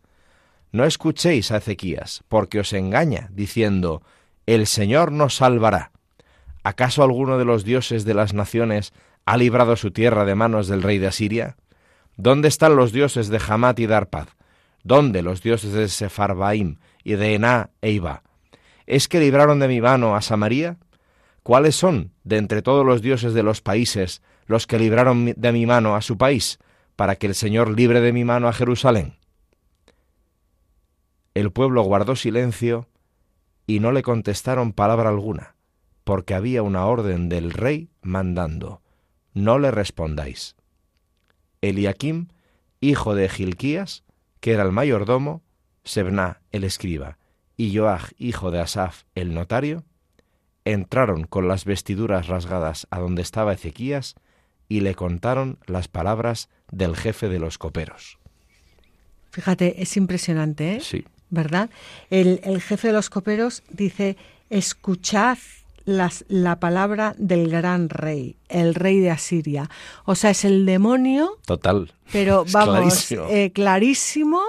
No 0.72 0.84
escuchéis 0.84 1.50
a 1.50 1.58
Ezequías, 1.58 2.22
porque 2.28 2.60
os 2.60 2.72
engaña, 2.72 3.28
diciendo, 3.32 4.02
El 4.46 4.66
Señor 4.66 5.12
nos 5.12 5.36
salvará. 5.36 5.90
¿Acaso 6.62 7.02
alguno 7.02 7.38
de 7.38 7.44
los 7.44 7.64
dioses 7.64 8.04
de 8.04 8.14
las 8.14 8.34
naciones 8.34 8.92
ha 9.26 9.36
librado 9.36 9.76
su 9.76 9.90
tierra 9.90 10.24
de 10.24 10.34
manos 10.34 10.68
del 10.68 10.82
rey 10.82 10.98
de 10.98 11.08
Asiria? 11.08 11.56
¿Dónde 12.16 12.48
están 12.48 12.76
los 12.76 12.92
dioses 12.92 13.28
de 13.28 13.40
Hamat 13.46 13.78
y 13.80 13.86
de 13.86 13.94
Arpad? 13.94 14.28
¿Dónde 14.82 15.22
los 15.22 15.42
dioses 15.42 15.72
de 15.72 15.88
Sefarbaim 15.88 16.76
y 17.02 17.14
de 17.14 17.34
Ená 17.34 17.70
e 17.82 17.90
Iba? 17.90 18.22
¿Es 18.90 19.06
que 19.06 19.20
libraron 19.20 19.60
de 19.60 19.68
mi 19.68 19.80
mano 19.80 20.16
a 20.16 20.20
Samaria? 20.20 20.76
¿Cuáles 21.44 21.76
son, 21.76 22.10
de 22.24 22.38
entre 22.38 22.60
todos 22.60 22.84
los 22.84 23.02
dioses 23.02 23.34
de 23.34 23.44
los 23.44 23.60
países, 23.60 24.20
los 24.46 24.66
que 24.66 24.80
libraron 24.80 25.32
de 25.36 25.52
mi 25.52 25.64
mano 25.64 25.94
a 25.94 26.02
su 26.02 26.18
país, 26.18 26.58
para 26.96 27.14
que 27.14 27.28
el 27.28 27.36
Señor 27.36 27.70
libre 27.70 28.00
de 28.00 28.12
mi 28.12 28.24
mano 28.24 28.48
a 28.48 28.52
Jerusalén? 28.52 29.14
El 31.34 31.52
pueblo 31.52 31.82
guardó 31.82 32.16
silencio 32.16 32.88
y 33.64 33.78
no 33.78 33.92
le 33.92 34.02
contestaron 34.02 34.72
palabra 34.72 35.10
alguna, 35.10 35.54
porque 36.02 36.34
había 36.34 36.64
una 36.64 36.84
orden 36.86 37.28
del 37.28 37.52
rey 37.52 37.90
mandando, 38.02 38.82
no 39.34 39.60
le 39.60 39.70
respondáis. 39.70 40.56
Eliakim, 41.60 42.26
hijo 42.80 43.14
de 43.14 43.28
Gilquías, 43.28 44.02
que 44.40 44.50
era 44.50 44.64
el 44.64 44.72
mayordomo, 44.72 45.44
Sebna, 45.84 46.40
el 46.50 46.64
escriba, 46.64 47.19
y 47.60 47.76
Joach, 47.76 48.12
hijo 48.16 48.50
de 48.50 48.58
Asaf, 48.58 49.02
el 49.14 49.34
notario, 49.34 49.84
entraron 50.64 51.24
con 51.24 51.46
las 51.46 51.66
vestiduras 51.66 52.26
rasgadas 52.26 52.86
a 52.90 53.00
donde 53.00 53.20
estaba 53.20 53.52
Ezequías 53.52 54.14
y 54.66 54.80
le 54.80 54.94
contaron 54.94 55.58
las 55.66 55.86
palabras 55.86 56.48
del 56.72 56.96
jefe 56.96 57.28
de 57.28 57.38
los 57.38 57.58
coperos. 57.58 58.18
Fíjate, 59.30 59.82
es 59.82 59.98
impresionante, 59.98 60.76
¿eh? 60.76 60.80
Sí. 60.80 61.04
¿Verdad? 61.28 61.68
El, 62.08 62.40
el 62.44 62.62
jefe 62.62 62.88
de 62.88 62.94
los 62.94 63.10
coperos 63.10 63.62
dice, 63.68 64.16
escuchad 64.48 65.36
las, 65.84 66.24
la 66.28 66.60
palabra 66.60 67.14
del 67.18 67.50
gran 67.50 67.90
rey, 67.90 68.36
el 68.48 68.74
rey 68.74 69.00
de 69.00 69.10
Asiria. 69.10 69.68
O 70.06 70.14
sea, 70.14 70.30
es 70.30 70.46
el 70.46 70.64
demonio. 70.64 71.36
Total. 71.44 71.92
Pero 72.10 72.46
vamos, 72.52 72.74
clarísimo, 72.74 73.26
eh, 73.28 73.52
clarísimo 73.52 74.40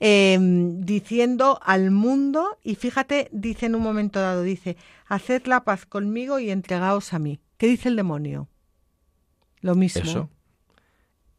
eh, 0.00 0.38
diciendo 0.40 1.58
al 1.62 1.90
mundo, 1.90 2.58
y 2.62 2.76
fíjate, 2.76 3.28
dice 3.32 3.66
en 3.66 3.74
un 3.74 3.82
momento 3.82 4.20
dado, 4.20 4.42
dice, 4.42 4.76
haced 5.06 5.46
la 5.46 5.64
paz 5.64 5.86
conmigo 5.86 6.38
y 6.38 6.50
entregaos 6.50 7.12
a 7.12 7.18
mí. 7.18 7.40
¿Qué 7.56 7.66
dice 7.66 7.88
el 7.88 7.96
demonio? 7.96 8.48
Lo 9.60 9.74
mismo. 9.74 10.02
Eso. 10.02 10.30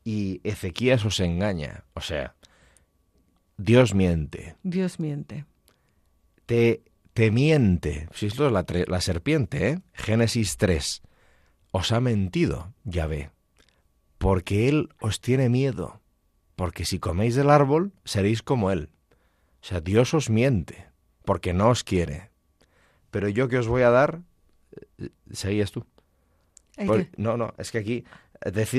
Y 0.04 0.42
Ezequías 0.44 1.06
os 1.06 1.20
engaña. 1.20 1.86
O 1.94 2.02
sea, 2.02 2.36
Dios 3.58 3.94
miente. 3.94 4.56
Dios 4.64 5.00
miente. 5.00 5.46
Te, 6.46 6.84
te 7.14 7.32
miente. 7.32 8.10
Si 8.14 8.26
esto 8.26 8.48
es 8.48 8.52
la, 8.52 8.66
la 8.88 9.02
serpiente, 9.02 9.70
¿eh? 9.70 9.80
Génesis 9.94 10.58
3. 10.58 11.02
Os 11.72 11.92
ha 11.92 12.02
mentido, 12.02 12.74
ya 12.84 13.08
ve. 13.08 13.30
Porque 14.18 14.68
Él 14.68 14.90
os 15.00 15.22
tiene 15.22 15.48
miedo. 15.48 16.02
Porque 16.60 16.84
si 16.84 17.00
coméis 17.00 17.36
del 17.36 17.50
árbol, 17.50 17.94
seréis 18.04 18.44
como 18.44 18.70
Él. 18.70 18.90
O 19.62 19.66
sea, 19.66 19.80
Dios 19.80 20.14
os 20.14 20.30
miente. 20.30 20.92
Porque 21.24 21.54
no 21.54 21.70
os 21.70 21.86
quiere. 21.86 22.32
Pero 23.12 23.30
yo 23.30 23.48
que 23.48 23.58
os 23.58 23.70
voy 23.70 23.84
a 23.84 23.90
dar, 23.90 24.20
eh, 24.98 25.08
seguías 25.32 25.72
tú. 25.72 25.86
No, 27.16 27.38
no, 27.38 27.54
es 27.58 27.72
que 27.72 27.78
aquí 27.78 28.04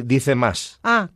dice 0.04 0.34
más. 0.34 0.78
Ah, 0.82 1.08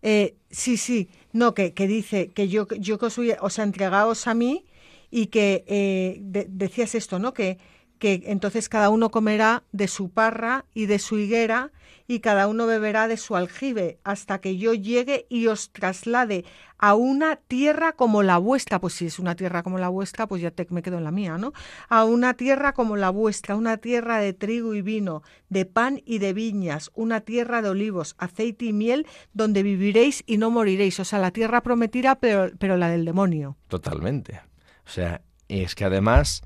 eh, 0.00 0.38
sí, 0.48 0.78
sí, 0.78 1.10
no, 1.34 1.52
que, 1.52 1.74
que 1.74 1.86
dice 1.86 2.28
que 2.28 2.48
yo, 2.48 2.66
yo 2.78 2.98
que 2.98 3.06
os, 3.06 3.16
voy, 3.18 3.34
o 3.38 3.50
sea, 3.50 3.64
entregaos 3.64 4.26
a 4.26 4.32
mí 4.32 4.64
y 5.10 5.26
que 5.26 5.64
eh, 5.66 6.16
de, 6.22 6.46
decías 6.48 6.94
esto, 6.94 7.18
¿no? 7.18 7.34
Que, 7.34 7.58
que 7.98 8.22
entonces 8.26 8.68
cada 8.68 8.90
uno 8.90 9.10
comerá 9.10 9.62
de 9.72 9.88
su 9.88 10.10
parra 10.10 10.64
y 10.74 10.86
de 10.86 10.98
su 10.98 11.18
higuera 11.18 11.70
y 12.08 12.20
cada 12.20 12.46
uno 12.46 12.66
beberá 12.66 13.08
de 13.08 13.16
su 13.16 13.36
aljibe 13.36 13.98
hasta 14.04 14.40
que 14.40 14.56
yo 14.58 14.74
llegue 14.74 15.26
y 15.28 15.46
os 15.48 15.70
traslade 15.72 16.44
a 16.78 16.94
una 16.94 17.36
tierra 17.36 17.92
como 17.92 18.22
la 18.22 18.38
vuestra, 18.38 18.80
pues 18.80 18.94
si 18.94 19.06
es 19.06 19.18
una 19.18 19.34
tierra 19.34 19.62
como 19.62 19.78
la 19.78 19.88
vuestra, 19.88 20.26
pues 20.26 20.42
ya 20.42 20.50
te, 20.50 20.66
me 20.70 20.82
quedo 20.82 20.98
en 20.98 21.04
la 21.04 21.10
mía, 21.10 21.38
¿no? 21.38 21.52
A 21.88 22.04
una 22.04 22.34
tierra 22.34 22.74
como 22.74 22.96
la 22.96 23.10
vuestra, 23.10 23.56
una 23.56 23.78
tierra 23.78 24.18
de 24.18 24.34
trigo 24.34 24.74
y 24.74 24.82
vino, 24.82 25.22
de 25.48 25.64
pan 25.64 26.02
y 26.04 26.18
de 26.18 26.32
viñas, 26.32 26.90
una 26.94 27.22
tierra 27.22 27.62
de 27.62 27.70
olivos, 27.70 28.14
aceite 28.18 28.66
y 28.66 28.72
miel, 28.72 29.06
donde 29.32 29.62
viviréis 29.62 30.22
y 30.26 30.36
no 30.36 30.50
moriréis. 30.50 31.00
O 31.00 31.04
sea, 31.04 31.18
la 31.18 31.30
tierra 31.30 31.62
prometida, 31.62 32.16
pero, 32.16 32.50
pero 32.58 32.76
la 32.76 32.90
del 32.90 33.04
demonio. 33.04 33.56
Totalmente. 33.68 34.40
O 34.86 34.90
sea, 34.90 35.22
es 35.48 35.74
que 35.74 35.84
además, 35.84 36.42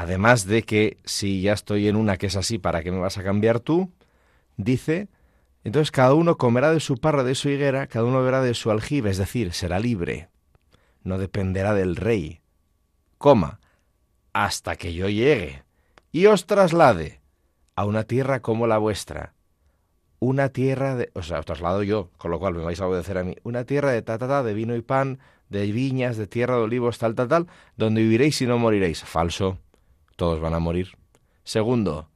además 0.00 0.46
de 0.46 0.62
que 0.62 0.96
si 1.04 1.42
ya 1.42 1.52
estoy 1.52 1.86
en 1.86 1.96
una 1.96 2.16
que 2.16 2.26
es 2.26 2.36
así, 2.36 2.58
¿para 2.58 2.82
qué 2.82 2.90
me 2.90 2.98
vas 2.98 3.18
a 3.18 3.22
cambiar 3.22 3.60
tú? 3.60 3.92
Dice, 4.56 5.08
entonces 5.62 5.90
cada 5.90 6.14
uno 6.14 6.38
comerá 6.38 6.72
de 6.72 6.80
su 6.80 6.96
parra, 6.96 7.22
de 7.22 7.34
su 7.34 7.50
higuera, 7.50 7.86
cada 7.86 8.06
uno 8.06 8.20
beberá 8.20 8.40
de 8.40 8.54
su 8.54 8.70
aljibe, 8.70 9.10
es 9.10 9.18
decir, 9.18 9.52
será 9.52 9.78
libre. 9.78 10.30
No 11.02 11.18
dependerá 11.18 11.74
del 11.74 11.96
rey. 11.96 12.40
Coma, 13.18 13.60
hasta 14.32 14.76
que 14.76 14.94
yo 14.94 15.08
llegue 15.10 15.64
y 16.12 16.26
os 16.26 16.46
traslade 16.46 17.20
a 17.76 17.84
una 17.84 18.04
tierra 18.04 18.40
como 18.40 18.66
la 18.66 18.78
vuestra. 18.78 19.34
Una 20.18 20.48
tierra 20.48 20.96
de... 20.96 21.10
O 21.14 21.22
sea, 21.22 21.40
os 21.40 21.46
traslado 21.46 21.82
yo, 21.82 22.10
con 22.16 22.30
lo 22.30 22.38
cual 22.38 22.54
me 22.54 22.62
vais 22.62 22.80
a 22.80 22.86
obedecer 22.86 23.18
a 23.18 23.24
mí. 23.24 23.36
Una 23.42 23.64
tierra 23.64 23.90
de 23.92 24.02
tatata, 24.02 24.42
de 24.42 24.54
vino 24.54 24.74
y 24.76 24.82
pan, 24.82 25.18
de 25.48 25.70
viñas, 25.72 26.16
de 26.16 26.26
tierra 26.26 26.56
de 26.56 26.62
olivos, 26.62 26.98
tal, 26.98 27.14
tal, 27.14 27.28
tal, 27.28 27.46
donde 27.76 28.02
viviréis 28.02 28.40
y 28.42 28.46
no 28.46 28.58
moriréis. 28.58 29.02
Falso. 29.02 29.58
Todos 30.20 30.38
van 30.38 30.52
a 30.52 30.58
morir. 30.58 30.98
Segundo, 31.44 32.10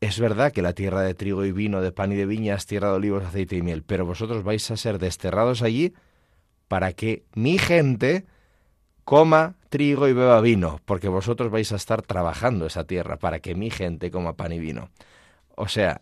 es 0.00 0.18
verdad 0.18 0.50
que 0.50 0.60
la 0.60 0.72
tierra 0.72 1.02
de 1.02 1.14
trigo 1.14 1.44
y 1.44 1.52
vino, 1.52 1.80
de 1.80 1.92
pan 1.92 2.10
y 2.10 2.16
de 2.16 2.26
viñas, 2.26 2.66
tierra 2.66 2.88
de 2.88 2.96
olivos, 2.96 3.22
aceite 3.22 3.54
y 3.54 3.62
miel, 3.62 3.84
pero 3.84 4.04
vosotros 4.04 4.42
vais 4.42 4.68
a 4.72 4.76
ser 4.76 4.98
desterrados 4.98 5.62
allí 5.62 5.94
para 6.66 6.92
que 6.92 7.22
mi 7.36 7.58
gente 7.58 8.26
coma 9.04 9.54
trigo 9.68 10.08
y 10.08 10.14
beba 10.14 10.40
vino, 10.40 10.80
porque 10.84 11.06
vosotros 11.06 11.48
vais 11.48 11.70
a 11.70 11.76
estar 11.76 12.02
trabajando 12.02 12.66
esa 12.66 12.82
tierra 12.82 13.18
para 13.18 13.38
que 13.38 13.54
mi 13.54 13.70
gente 13.70 14.10
coma 14.10 14.34
pan 14.34 14.50
y 14.50 14.58
vino. 14.58 14.90
O 15.54 15.68
sea, 15.68 16.00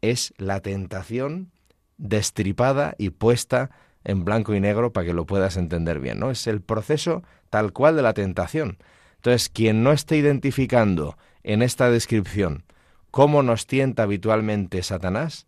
es 0.00 0.34
la 0.36 0.58
tentación 0.58 1.52
destripada 1.96 2.96
y 2.98 3.10
puesta 3.10 3.70
en 4.02 4.24
blanco 4.24 4.52
y 4.52 4.58
negro 4.58 4.92
para 4.92 5.06
que 5.06 5.14
lo 5.14 5.26
puedas 5.26 5.56
entender 5.56 6.00
bien, 6.00 6.18
¿no? 6.18 6.32
Es 6.32 6.48
el 6.48 6.60
proceso 6.60 7.22
tal 7.50 7.72
cual 7.72 7.94
de 7.94 8.02
la 8.02 8.14
tentación. 8.14 8.78
Entonces, 9.22 9.50
quien 9.50 9.84
no 9.84 9.92
esté 9.92 10.16
identificando 10.16 11.16
en 11.44 11.62
esta 11.62 11.88
descripción 11.92 12.64
cómo 13.12 13.44
nos 13.44 13.68
tienta 13.68 14.02
habitualmente 14.02 14.82
Satanás, 14.82 15.46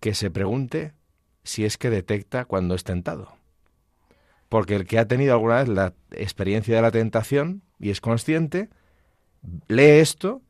que 0.00 0.14
se 0.14 0.30
pregunte 0.30 0.94
si 1.44 1.66
es 1.66 1.76
que 1.76 1.90
detecta 1.90 2.46
cuando 2.46 2.74
es 2.74 2.84
tentado. 2.84 3.36
Porque 4.48 4.76
el 4.76 4.86
que 4.86 4.98
ha 4.98 5.08
tenido 5.08 5.34
alguna 5.34 5.56
vez 5.56 5.68
la 5.68 5.92
experiencia 6.12 6.74
de 6.74 6.80
la 6.80 6.90
tentación 6.90 7.60
y 7.78 7.90
es 7.90 8.00
consciente, 8.00 8.70
lee 9.68 10.00
esto 10.00 10.40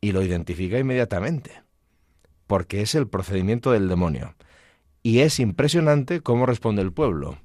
y 0.00 0.10
lo 0.10 0.22
identifica 0.22 0.76
inmediatamente, 0.76 1.62
porque 2.48 2.82
es 2.82 2.96
el 2.96 3.06
procedimiento 3.06 3.70
del 3.70 3.88
demonio. 3.88 4.34
Y 5.04 5.20
es 5.20 5.38
impresionante 5.38 6.20
cómo 6.20 6.46
responde 6.46 6.82
el 6.82 6.92
pueblo. 6.92 7.38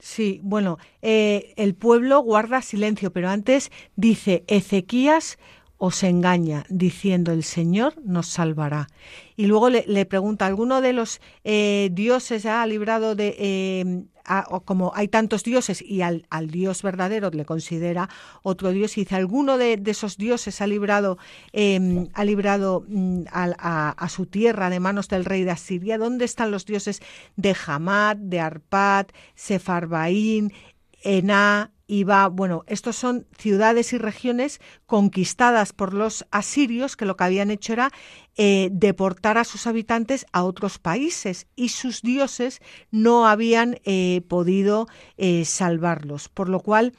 Sí, 0.00 0.40
bueno, 0.42 0.78
eh, 1.02 1.52
el 1.56 1.74
pueblo 1.74 2.20
guarda 2.20 2.62
silencio, 2.62 3.12
pero 3.12 3.28
antes 3.28 3.70
dice 3.96 4.44
Ezequías 4.46 5.38
os 5.76 6.02
engaña 6.02 6.64
diciendo 6.68 7.32
el 7.32 7.42
Señor 7.42 7.94
nos 8.04 8.28
salvará. 8.28 8.88
Y 9.36 9.46
luego 9.46 9.70
le, 9.70 10.06
pregunta, 10.06 10.46
¿alguno 10.46 10.80
de 10.80 10.92
los 10.94 11.20
eh, 11.44 11.90
dioses 11.92 12.44
ha 12.46 12.66
librado 12.66 13.14
de, 13.14 13.34
eh, 13.38 14.04
como 14.64 14.92
hay 14.94 15.08
tantos 15.08 15.42
dioses 15.44 15.82
y 15.82 16.02
al, 16.02 16.26
Dios 16.48 16.82
verdadero 16.82 17.30
le 17.30 17.44
considera 17.44 18.08
otro 18.42 18.70
Dios, 18.70 18.96
y 18.96 19.02
dice, 19.02 19.16
¿alguno 19.16 19.58
de, 19.58 19.80
esos 19.86 20.16
dioses 20.16 20.60
ha 20.60 20.66
librado, 20.66 21.18
em, 21.52 22.08
ha 22.14 22.24
librado 22.24 22.84
mm, 22.88 23.24
a, 23.32 24.08
su 24.08 24.26
tierra 24.26 24.70
de 24.70 24.80
manos 24.80 25.08
del 25.08 25.24
rey 25.24 25.44
de 25.44 25.50
Asiria? 25.50 25.98
¿Dónde 25.98 26.24
están 26.24 26.50
los 26.50 26.66
dioses 26.66 27.00
de 27.36 27.56
Hamad, 27.66 28.16
de 28.16 28.40
Arpad, 28.40 29.06
Sefarbaín, 29.34 30.52
Ená, 31.02 31.70
iba, 31.90 32.28
bueno, 32.28 32.62
estos 32.68 32.94
son 32.94 33.26
ciudades 33.36 33.92
y 33.92 33.98
regiones 33.98 34.60
conquistadas 34.86 35.72
por 35.72 35.92
los 35.92 36.24
asirios 36.30 36.96
que 36.96 37.04
lo 37.04 37.16
que 37.16 37.24
habían 37.24 37.50
hecho 37.50 37.72
era 37.72 37.90
eh, 38.36 38.68
deportar 38.72 39.38
a 39.38 39.44
sus 39.44 39.66
habitantes 39.66 40.24
a 40.32 40.44
otros 40.44 40.78
países 40.78 41.48
y 41.56 41.70
sus 41.70 42.02
dioses 42.02 42.60
no 42.92 43.26
habían 43.26 43.80
eh, 43.84 44.22
podido 44.28 44.86
eh, 45.16 45.44
salvarlos, 45.44 46.28
por 46.28 46.48
lo 46.48 46.60
cual 46.60 46.92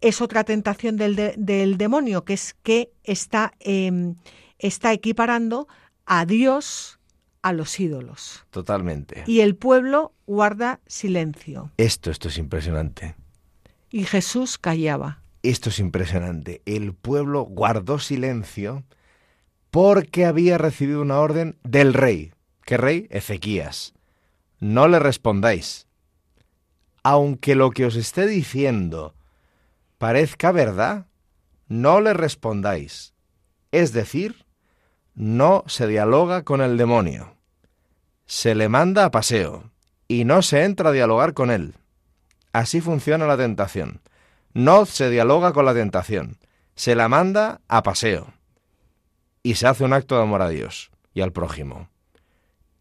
es 0.00 0.22
otra 0.22 0.44
tentación 0.44 0.96
del, 0.96 1.34
del 1.36 1.76
demonio, 1.76 2.24
que 2.24 2.32
es 2.32 2.54
que 2.62 2.90
está, 3.04 3.52
em, 3.60 4.16
está 4.58 4.94
equiparando 4.94 5.68
a 6.06 6.24
Dios 6.24 6.98
a 7.42 7.52
los 7.52 7.78
ídolos. 7.78 8.46
Totalmente. 8.50 9.24
Y 9.26 9.40
el 9.40 9.56
pueblo 9.56 10.14
guarda 10.26 10.80
silencio. 10.86 11.70
Esto, 11.76 12.10
esto 12.10 12.28
es 12.28 12.38
impresionante. 12.38 13.14
Y 13.92 14.04
Jesús 14.04 14.56
callaba. 14.56 15.22
Esto 15.42 15.68
es 15.68 15.78
impresionante. 15.78 16.62
El 16.64 16.94
pueblo 16.94 17.42
guardó 17.42 17.98
silencio 17.98 18.84
porque 19.70 20.24
había 20.24 20.56
recibido 20.56 21.02
una 21.02 21.18
orden 21.20 21.58
del 21.62 21.92
rey. 21.92 22.32
¿Qué 22.64 22.78
rey? 22.78 23.06
Ezequías. 23.10 23.92
No 24.60 24.88
le 24.88 24.98
respondáis. 24.98 25.86
Aunque 27.02 27.54
lo 27.54 27.70
que 27.70 27.84
os 27.84 27.96
esté 27.96 28.26
diciendo 28.26 29.14
parezca 29.98 30.52
verdad, 30.52 31.06
no 31.68 32.00
le 32.00 32.14
respondáis. 32.14 33.12
Es 33.72 33.92
decir, 33.92 34.46
no 35.14 35.64
se 35.66 35.86
dialoga 35.86 36.44
con 36.44 36.62
el 36.62 36.78
demonio. 36.78 37.36
Se 38.24 38.54
le 38.54 38.70
manda 38.70 39.04
a 39.04 39.10
paseo 39.10 39.70
y 40.08 40.24
no 40.24 40.40
se 40.40 40.64
entra 40.64 40.88
a 40.88 40.92
dialogar 40.92 41.34
con 41.34 41.50
él. 41.50 41.74
Así 42.52 42.80
funciona 42.80 43.26
la 43.26 43.36
tentación. 43.36 44.00
No 44.54 44.84
se 44.84 45.08
dialoga 45.08 45.52
con 45.52 45.64
la 45.64 45.74
tentación, 45.74 46.38
se 46.74 46.94
la 46.94 47.08
manda 47.08 47.60
a 47.68 47.82
paseo. 47.82 48.34
Y 49.42 49.54
se 49.54 49.66
hace 49.66 49.84
un 49.84 49.92
acto 49.92 50.16
de 50.16 50.22
amor 50.22 50.42
a 50.42 50.48
Dios 50.48 50.90
y 51.14 51.22
al 51.22 51.32
prójimo. 51.32 51.88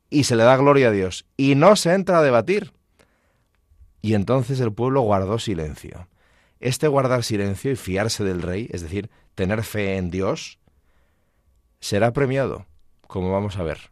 Y 0.10 0.26
se 0.26 0.36
le 0.36 0.44
da 0.44 0.58
gloria 0.58 0.90
a 0.90 0.92
Dios. 0.92 1.26
Y 1.38 1.56
no 1.56 1.76
se 1.76 1.94
entra 1.94 2.20
a 2.20 2.24
debatir. 2.24 2.74
Y 4.02 4.14
entonces 4.14 4.60
el 4.60 4.74
pueblo 4.74 5.02
guardó 5.02 5.40
silencio. 5.40 6.08
Este 6.60 6.88
guardar 6.88 7.24
silencio 7.24 7.72
y 7.72 7.76
fiarse 7.76 8.24
del 8.24 8.42
rey, 8.42 8.68
es 8.72 8.82
decir, 8.82 9.10
tener 9.34 9.64
fe 9.64 9.98
en 9.98 10.12
Dios, 10.12 10.60
será 11.80 12.12
premiado, 12.12 12.68
como 13.08 13.32
vamos 13.32 13.58
a 13.58 13.64
ver. 13.64 13.90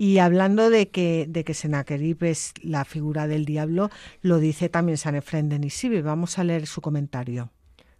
Y 0.00 0.18
hablando 0.18 0.70
de 0.70 0.90
que, 0.90 1.26
de 1.28 1.42
que 1.42 1.54
Senaquerib 1.54 2.22
es 2.22 2.54
la 2.62 2.84
figura 2.84 3.26
del 3.26 3.44
diablo, 3.44 3.90
lo 4.22 4.38
dice 4.38 4.68
también 4.68 4.96
San 4.96 5.16
Efrén 5.16 5.48
de 5.48 5.58
Nisibe. 5.58 6.02
Vamos 6.02 6.38
a 6.38 6.44
leer 6.44 6.68
su 6.68 6.80
comentario. 6.80 7.50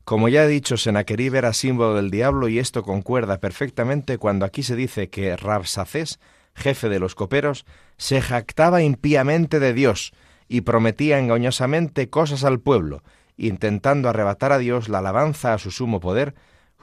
Como 0.05 0.29
ya 0.29 0.45
he 0.45 0.47
dicho, 0.47 0.77
Senaquerib 0.77 1.35
era 1.35 1.53
símbolo 1.53 1.97
del 1.97 2.13
diablo 2.13 2.47
y 2.47 2.61
esto 2.61 2.85
concuerda 2.85 3.41
perfectamente 3.41 4.17
cuando 4.17 4.47
aquí 4.47 4.63
se 4.63 4.77
dice 4.77 5.11
que 5.11 5.37
Rabsacés, 5.37 6.21
jefe 6.55 6.89
de 6.89 7.01
los 7.01 7.17
coperos, 7.17 7.67
se 7.97 8.21
jactaba 8.21 8.81
impíamente 8.81 9.59
de 9.59 9.75
Dios 9.75 10.13
y 10.47 10.61
prometía 10.61 11.19
engañosamente 11.19 12.09
cosas 12.09 12.45
al 12.45 12.61
pueblo, 12.61 13.03
intentando 13.37 14.09
arrebatar 14.09 14.53
a 14.53 14.59
Dios 14.59 14.89
la 14.89 14.99
alabanza 14.99 15.53
a 15.53 15.59
su 15.59 15.73
sumo 15.73 15.99
poder, 15.99 16.37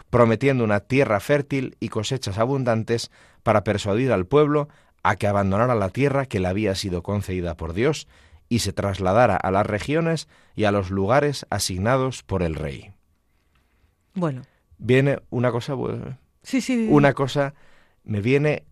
prometiendo 0.10 0.66
una 0.66 0.82
tierra 0.82 1.22
fértil 1.22 1.78
y 1.80 1.88
cosechas 1.88 2.38
abundantes 2.38 3.12
para 3.44 3.64
persuadir 3.64 4.12
al 4.12 4.26
pueblo 4.26 4.68
a 5.06 5.18
que 5.18 5.28
abandonara 5.28 5.76
la 5.76 5.90
tierra 5.90 6.26
que 6.26 6.40
le 6.40 6.48
había 6.48 6.74
sido 6.74 7.04
concedida 7.04 7.56
por 7.56 7.74
Dios 7.74 8.08
y 8.50 8.60
se 8.60 8.74
trasladara 8.74 9.36
a 9.36 9.52
las 9.52 9.66
regiones 9.66 10.28
y 10.56 10.64
a 10.64 10.72
los 10.72 10.90
lugares 10.90 11.46
asignados 11.50 12.24
por 12.24 12.42
el 12.42 12.56
rey. 12.56 12.92
Bueno. 14.16 14.42
Viene 14.78 15.20
una 15.30 15.52
cosa, 15.52 15.76
sí, 16.42 16.60
sí. 16.60 16.88
una 16.90 17.14
cosa, 17.14 17.54
me 18.04 18.20
viene 18.20 18.66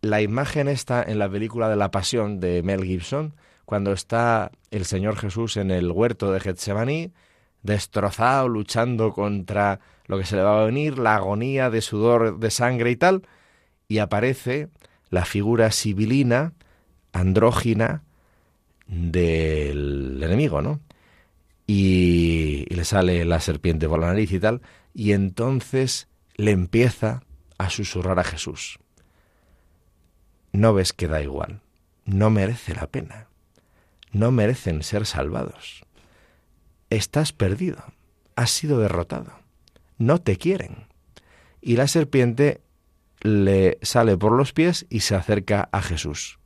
la 0.00 0.22
imagen 0.22 0.68
esta 0.68 1.02
en 1.02 1.18
la 1.18 1.28
película 1.28 1.68
de 1.68 1.76
la 1.76 1.90
Pasión 1.90 2.40
de 2.40 2.62
Mel 2.62 2.84
Gibson, 2.84 3.34
cuando 3.64 3.92
está 3.92 4.50
el 4.70 4.84
Señor 4.84 5.16
Jesús 5.16 5.56
en 5.56 5.70
el 5.70 5.90
huerto 5.90 6.32
de 6.32 6.40
Getsemaní, 6.40 7.12
destrozado, 7.62 8.48
luchando 8.48 9.12
contra 9.12 9.80
lo 10.06 10.18
que 10.18 10.24
se 10.24 10.36
le 10.36 10.42
va 10.42 10.62
a 10.62 10.66
venir, 10.66 10.98
la 10.98 11.16
agonía 11.16 11.70
de 11.70 11.80
sudor, 11.80 12.38
de 12.38 12.50
sangre 12.50 12.90
y 12.90 12.96
tal, 12.96 13.22
y 13.88 13.98
aparece 13.98 14.68
la 15.12 15.26
figura 15.26 15.70
sibilina, 15.70 16.54
andrógina 17.12 18.02
del 18.86 20.18
enemigo, 20.22 20.62
¿no? 20.62 20.80
Y, 21.66 22.66
y, 22.68 22.74
le 22.74 22.84
sale 22.86 23.24
la 23.26 23.38
serpiente 23.38 23.88
por 23.88 24.00
la 24.00 24.06
nariz 24.06 24.32
y 24.32 24.40
tal, 24.40 24.62
y 24.94 25.12
entonces 25.12 26.08
le 26.36 26.50
empieza 26.50 27.22
a 27.58 27.68
susurrar 27.68 28.18
a 28.18 28.24
Jesús. 28.24 28.78
No 30.50 30.72
ves 30.72 30.94
que 30.94 31.08
da 31.08 31.20
igual, 31.20 31.60
no 32.06 32.30
merece 32.30 32.74
la 32.74 32.86
pena, 32.86 33.28
no 34.12 34.30
merecen 34.30 34.82
ser 34.82 35.04
salvados. 35.04 35.84
Estás 36.88 37.34
perdido, 37.34 37.84
has 38.34 38.50
sido 38.50 38.78
derrotado, 38.78 39.32
no 39.98 40.22
te 40.22 40.38
quieren. 40.38 40.86
Y 41.60 41.76
la 41.76 41.86
serpiente 41.86 42.61
le 43.22 43.78
sale 43.82 44.16
por 44.16 44.32
los 44.32 44.52
pies 44.52 44.86
y 44.90 45.00
se 45.00 45.14
acerca 45.14 45.68
a 45.72 45.82
Jesús. 45.82 46.38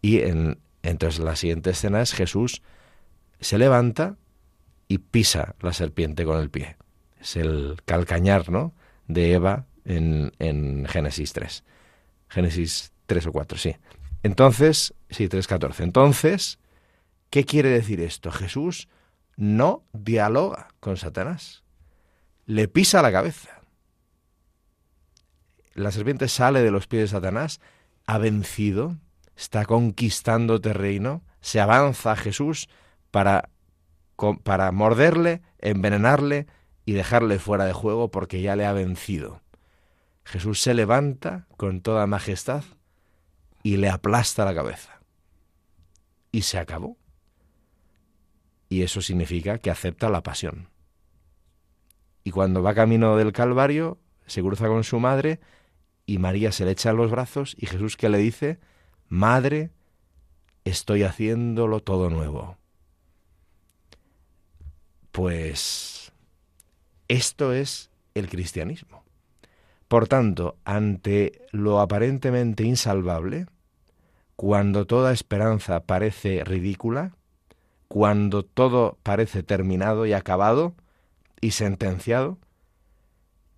Y 0.00 0.20
en, 0.20 0.58
entonces 0.82 1.20
la 1.20 1.36
siguiente 1.36 1.70
escena 1.70 2.00
es 2.00 2.12
Jesús 2.12 2.62
se 3.40 3.58
levanta 3.58 4.16
y 4.88 4.98
pisa 4.98 5.56
la 5.60 5.72
serpiente 5.72 6.24
con 6.24 6.38
el 6.38 6.50
pie. 6.50 6.76
Es 7.20 7.36
el 7.36 7.76
calcañar, 7.84 8.50
¿no? 8.50 8.72
De 9.08 9.32
Eva 9.32 9.66
en, 9.84 10.32
en 10.38 10.86
Génesis 10.86 11.32
3. 11.32 11.64
Génesis 12.28 12.92
3 13.06 13.26
o 13.26 13.32
4, 13.32 13.58
sí. 13.58 13.76
Entonces, 14.22 14.94
sí, 15.10 15.28
3.14. 15.28 15.82
Entonces, 15.82 16.58
¿qué 17.30 17.44
quiere 17.44 17.70
decir 17.70 18.00
esto? 18.00 18.30
Jesús 18.30 18.88
no 19.36 19.82
dialoga 19.92 20.68
con 20.78 20.96
Satanás. 20.96 21.64
Le 22.46 22.68
pisa 22.68 23.02
la 23.02 23.10
cabeza 23.10 23.61
la 25.74 25.90
serpiente 25.90 26.28
sale 26.28 26.62
de 26.62 26.70
los 26.70 26.86
pies 26.86 27.02
de 27.02 27.08
Satanás, 27.08 27.60
ha 28.06 28.18
vencido, 28.18 28.98
está 29.36 29.64
conquistando 29.64 30.60
terreno, 30.60 31.22
se 31.40 31.60
avanza 31.60 32.12
a 32.12 32.16
Jesús 32.16 32.68
para, 33.10 33.50
para 34.42 34.72
morderle, 34.72 35.42
envenenarle 35.58 36.46
y 36.84 36.92
dejarle 36.92 37.38
fuera 37.38 37.64
de 37.64 37.72
juego 37.72 38.10
porque 38.10 38.42
ya 38.42 38.56
le 38.56 38.66
ha 38.66 38.72
vencido. 38.72 39.40
Jesús 40.24 40.60
se 40.60 40.74
levanta 40.74 41.46
con 41.56 41.80
toda 41.80 42.06
majestad 42.06 42.64
y 43.62 43.76
le 43.76 43.88
aplasta 43.88 44.44
la 44.44 44.54
cabeza. 44.54 45.00
Y 46.30 46.42
se 46.42 46.58
acabó. 46.58 46.96
Y 48.68 48.82
eso 48.82 49.02
significa 49.02 49.58
que 49.58 49.70
acepta 49.70 50.08
la 50.08 50.22
pasión. 50.22 50.68
Y 52.24 52.30
cuando 52.30 52.62
va 52.62 52.74
camino 52.74 53.16
del 53.16 53.32
Calvario, 53.32 53.98
se 54.26 54.40
cruza 54.42 54.68
con 54.68 54.84
su 54.84 54.98
madre 55.00 55.40
y 56.06 56.18
María 56.18 56.52
se 56.52 56.64
le 56.64 56.72
echa 56.72 56.90
a 56.90 56.94
los 56.94 57.10
brazos 57.10 57.54
y 57.58 57.66
Jesús 57.66 57.96
que 57.96 58.08
le 58.08 58.18
dice, 58.18 58.58
Madre, 59.08 59.70
estoy 60.64 61.02
haciéndolo 61.02 61.80
todo 61.80 62.10
nuevo. 62.10 62.56
Pues 65.10 66.12
esto 67.08 67.52
es 67.52 67.90
el 68.14 68.28
cristianismo. 68.28 69.04
Por 69.88 70.08
tanto, 70.08 70.56
ante 70.64 71.42
lo 71.50 71.80
aparentemente 71.80 72.64
insalvable, 72.64 73.46
cuando 74.36 74.86
toda 74.86 75.12
esperanza 75.12 75.80
parece 75.84 76.42
ridícula, 76.44 77.14
cuando 77.88 78.42
todo 78.42 78.96
parece 79.02 79.42
terminado 79.42 80.06
y 80.06 80.14
acabado 80.14 80.74
y 81.42 81.50
sentenciado, 81.50 82.38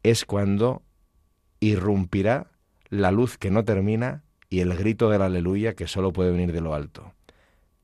es 0.02 0.24
cuando 0.24 0.82
irrumpirá 1.68 2.48
la 2.88 3.10
luz 3.10 3.38
que 3.38 3.50
no 3.50 3.64
termina 3.64 4.22
y 4.48 4.60
el 4.60 4.74
grito 4.76 5.10
del 5.10 5.22
aleluya 5.22 5.74
que 5.74 5.86
solo 5.86 6.12
puede 6.12 6.30
venir 6.30 6.52
de 6.52 6.60
lo 6.60 6.74
alto. 6.74 7.12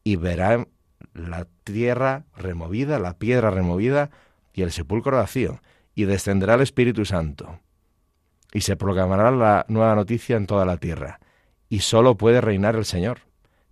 Y 0.05 0.17
verá 0.17 0.67
la 1.15 1.47
tierra 1.65 2.25
removida, 2.37 2.99
la 2.99 3.19
piedra 3.19 3.51
removida 3.51 4.11
y 4.53 4.63
el 4.63 4.73
sepulcro 4.73 5.17
vacío, 5.17 5.61
y 5.95 6.05
descenderá 6.05 6.55
el 6.55 6.61
Espíritu 6.61 7.05
Santo. 7.05 7.61
Y 8.53 8.63
se 8.63 8.77
proclamará 8.77 9.31
la 9.31 9.65
nueva 9.69 9.95
noticia 9.95 10.37
en 10.37 10.47
toda 10.47 10.65
la 10.65 10.77
tierra. 10.77 11.21
Y 11.69 11.81
solo 11.81 12.17
puede 12.17 12.41
reinar 12.41 12.77
el 12.77 12.85
Señor. 12.85 13.21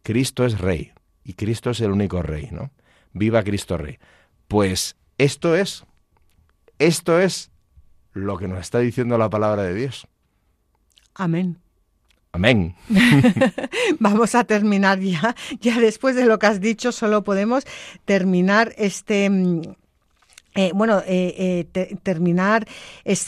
Cristo 0.02 0.44
es 0.44 0.58
Rey, 0.58 0.92
y 1.24 1.34
Cristo 1.34 1.70
es 1.70 1.80
el 1.80 1.90
único 1.90 2.22
Rey, 2.22 2.48
¿no? 2.50 2.70
Viva 3.12 3.42
Cristo 3.42 3.76
Rey. 3.76 3.98
Pues 4.46 4.96
esto 5.18 5.54
es, 5.54 5.84
esto 6.78 7.20
es 7.20 7.50
lo 8.18 8.38
que 8.38 8.48
nos 8.48 8.60
está 8.60 8.78
diciendo 8.78 9.18
la 9.18 9.30
palabra 9.30 9.62
de 9.62 9.74
Dios. 9.74 10.06
Amén. 11.14 11.58
Amén. 12.32 12.74
Vamos 13.98 14.34
a 14.34 14.44
terminar 14.44 15.00
ya. 15.00 15.34
Ya 15.60 15.80
después 15.80 16.14
de 16.14 16.26
lo 16.26 16.38
que 16.38 16.46
has 16.46 16.60
dicho, 16.60 16.92
solo 16.92 17.24
podemos 17.24 17.64
terminar 18.04 18.74
este 18.76 19.30
eh, 20.54 20.72
bueno, 20.74 21.02
eh, 21.06 21.68
eh, 21.72 21.96
terminar 22.02 22.66
es, 23.04 23.26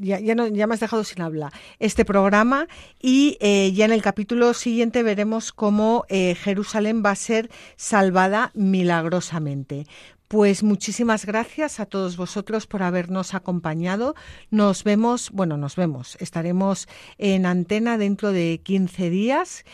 ya, 0.00 0.20
ya, 0.20 0.34
no, 0.34 0.46
ya 0.48 0.66
me 0.66 0.74
has 0.74 0.80
dejado 0.80 1.02
sin 1.02 1.22
hablar 1.22 1.50
este 1.78 2.04
programa 2.04 2.68
y 3.00 3.38
ya 3.40 3.86
en 3.86 3.92
el 3.92 4.02
capítulo 4.02 4.52
siguiente 4.52 5.02
veremos 5.02 5.52
cómo 5.52 6.04
Jerusalén 6.10 7.02
va 7.02 7.12
a 7.12 7.16
ser 7.16 7.48
salvada 7.76 8.50
milagrosamente. 8.54 9.86
Pues 10.28 10.62
muchísimas 10.62 11.24
gracias 11.24 11.80
a 11.80 11.86
todos 11.86 12.18
vosotros 12.18 12.66
por 12.66 12.82
habernos 12.82 13.32
acompañado. 13.32 14.14
Nos 14.50 14.84
vemos, 14.84 15.30
bueno, 15.30 15.56
nos 15.56 15.74
vemos, 15.74 16.18
estaremos 16.20 16.86
en 17.16 17.46
antena 17.46 17.96
dentro 17.96 18.30
de 18.30 18.60
15 18.62 19.08
días 19.08 19.64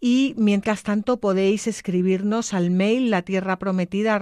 y 0.00 0.34
mientras 0.38 0.84
tanto 0.84 1.18
podéis 1.18 1.66
escribirnos 1.66 2.54
al 2.54 2.70
mail 2.70 3.10
la 3.10 3.22
tierra 3.22 3.58
prometida 3.58 4.20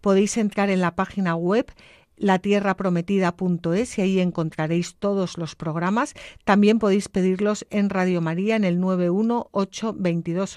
podéis 0.00 0.38
entrar 0.38 0.70
en 0.70 0.80
la 0.80 0.94
página 0.94 1.34
web 1.34 1.70
latierraprometida.es 2.16 3.98
y 3.98 4.00
ahí 4.00 4.20
encontraréis 4.20 4.94
todos 4.94 5.36
los 5.36 5.56
programas. 5.56 6.14
También 6.44 6.78
podéis 6.78 7.10
pedirlos 7.10 7.66
en 7.68 7.90
Radio 7.90 8.22
María 8.22 8.56
en 8.56 8.64
el 8.64 8.80
918 8.80 9.94
22 9.98 10.56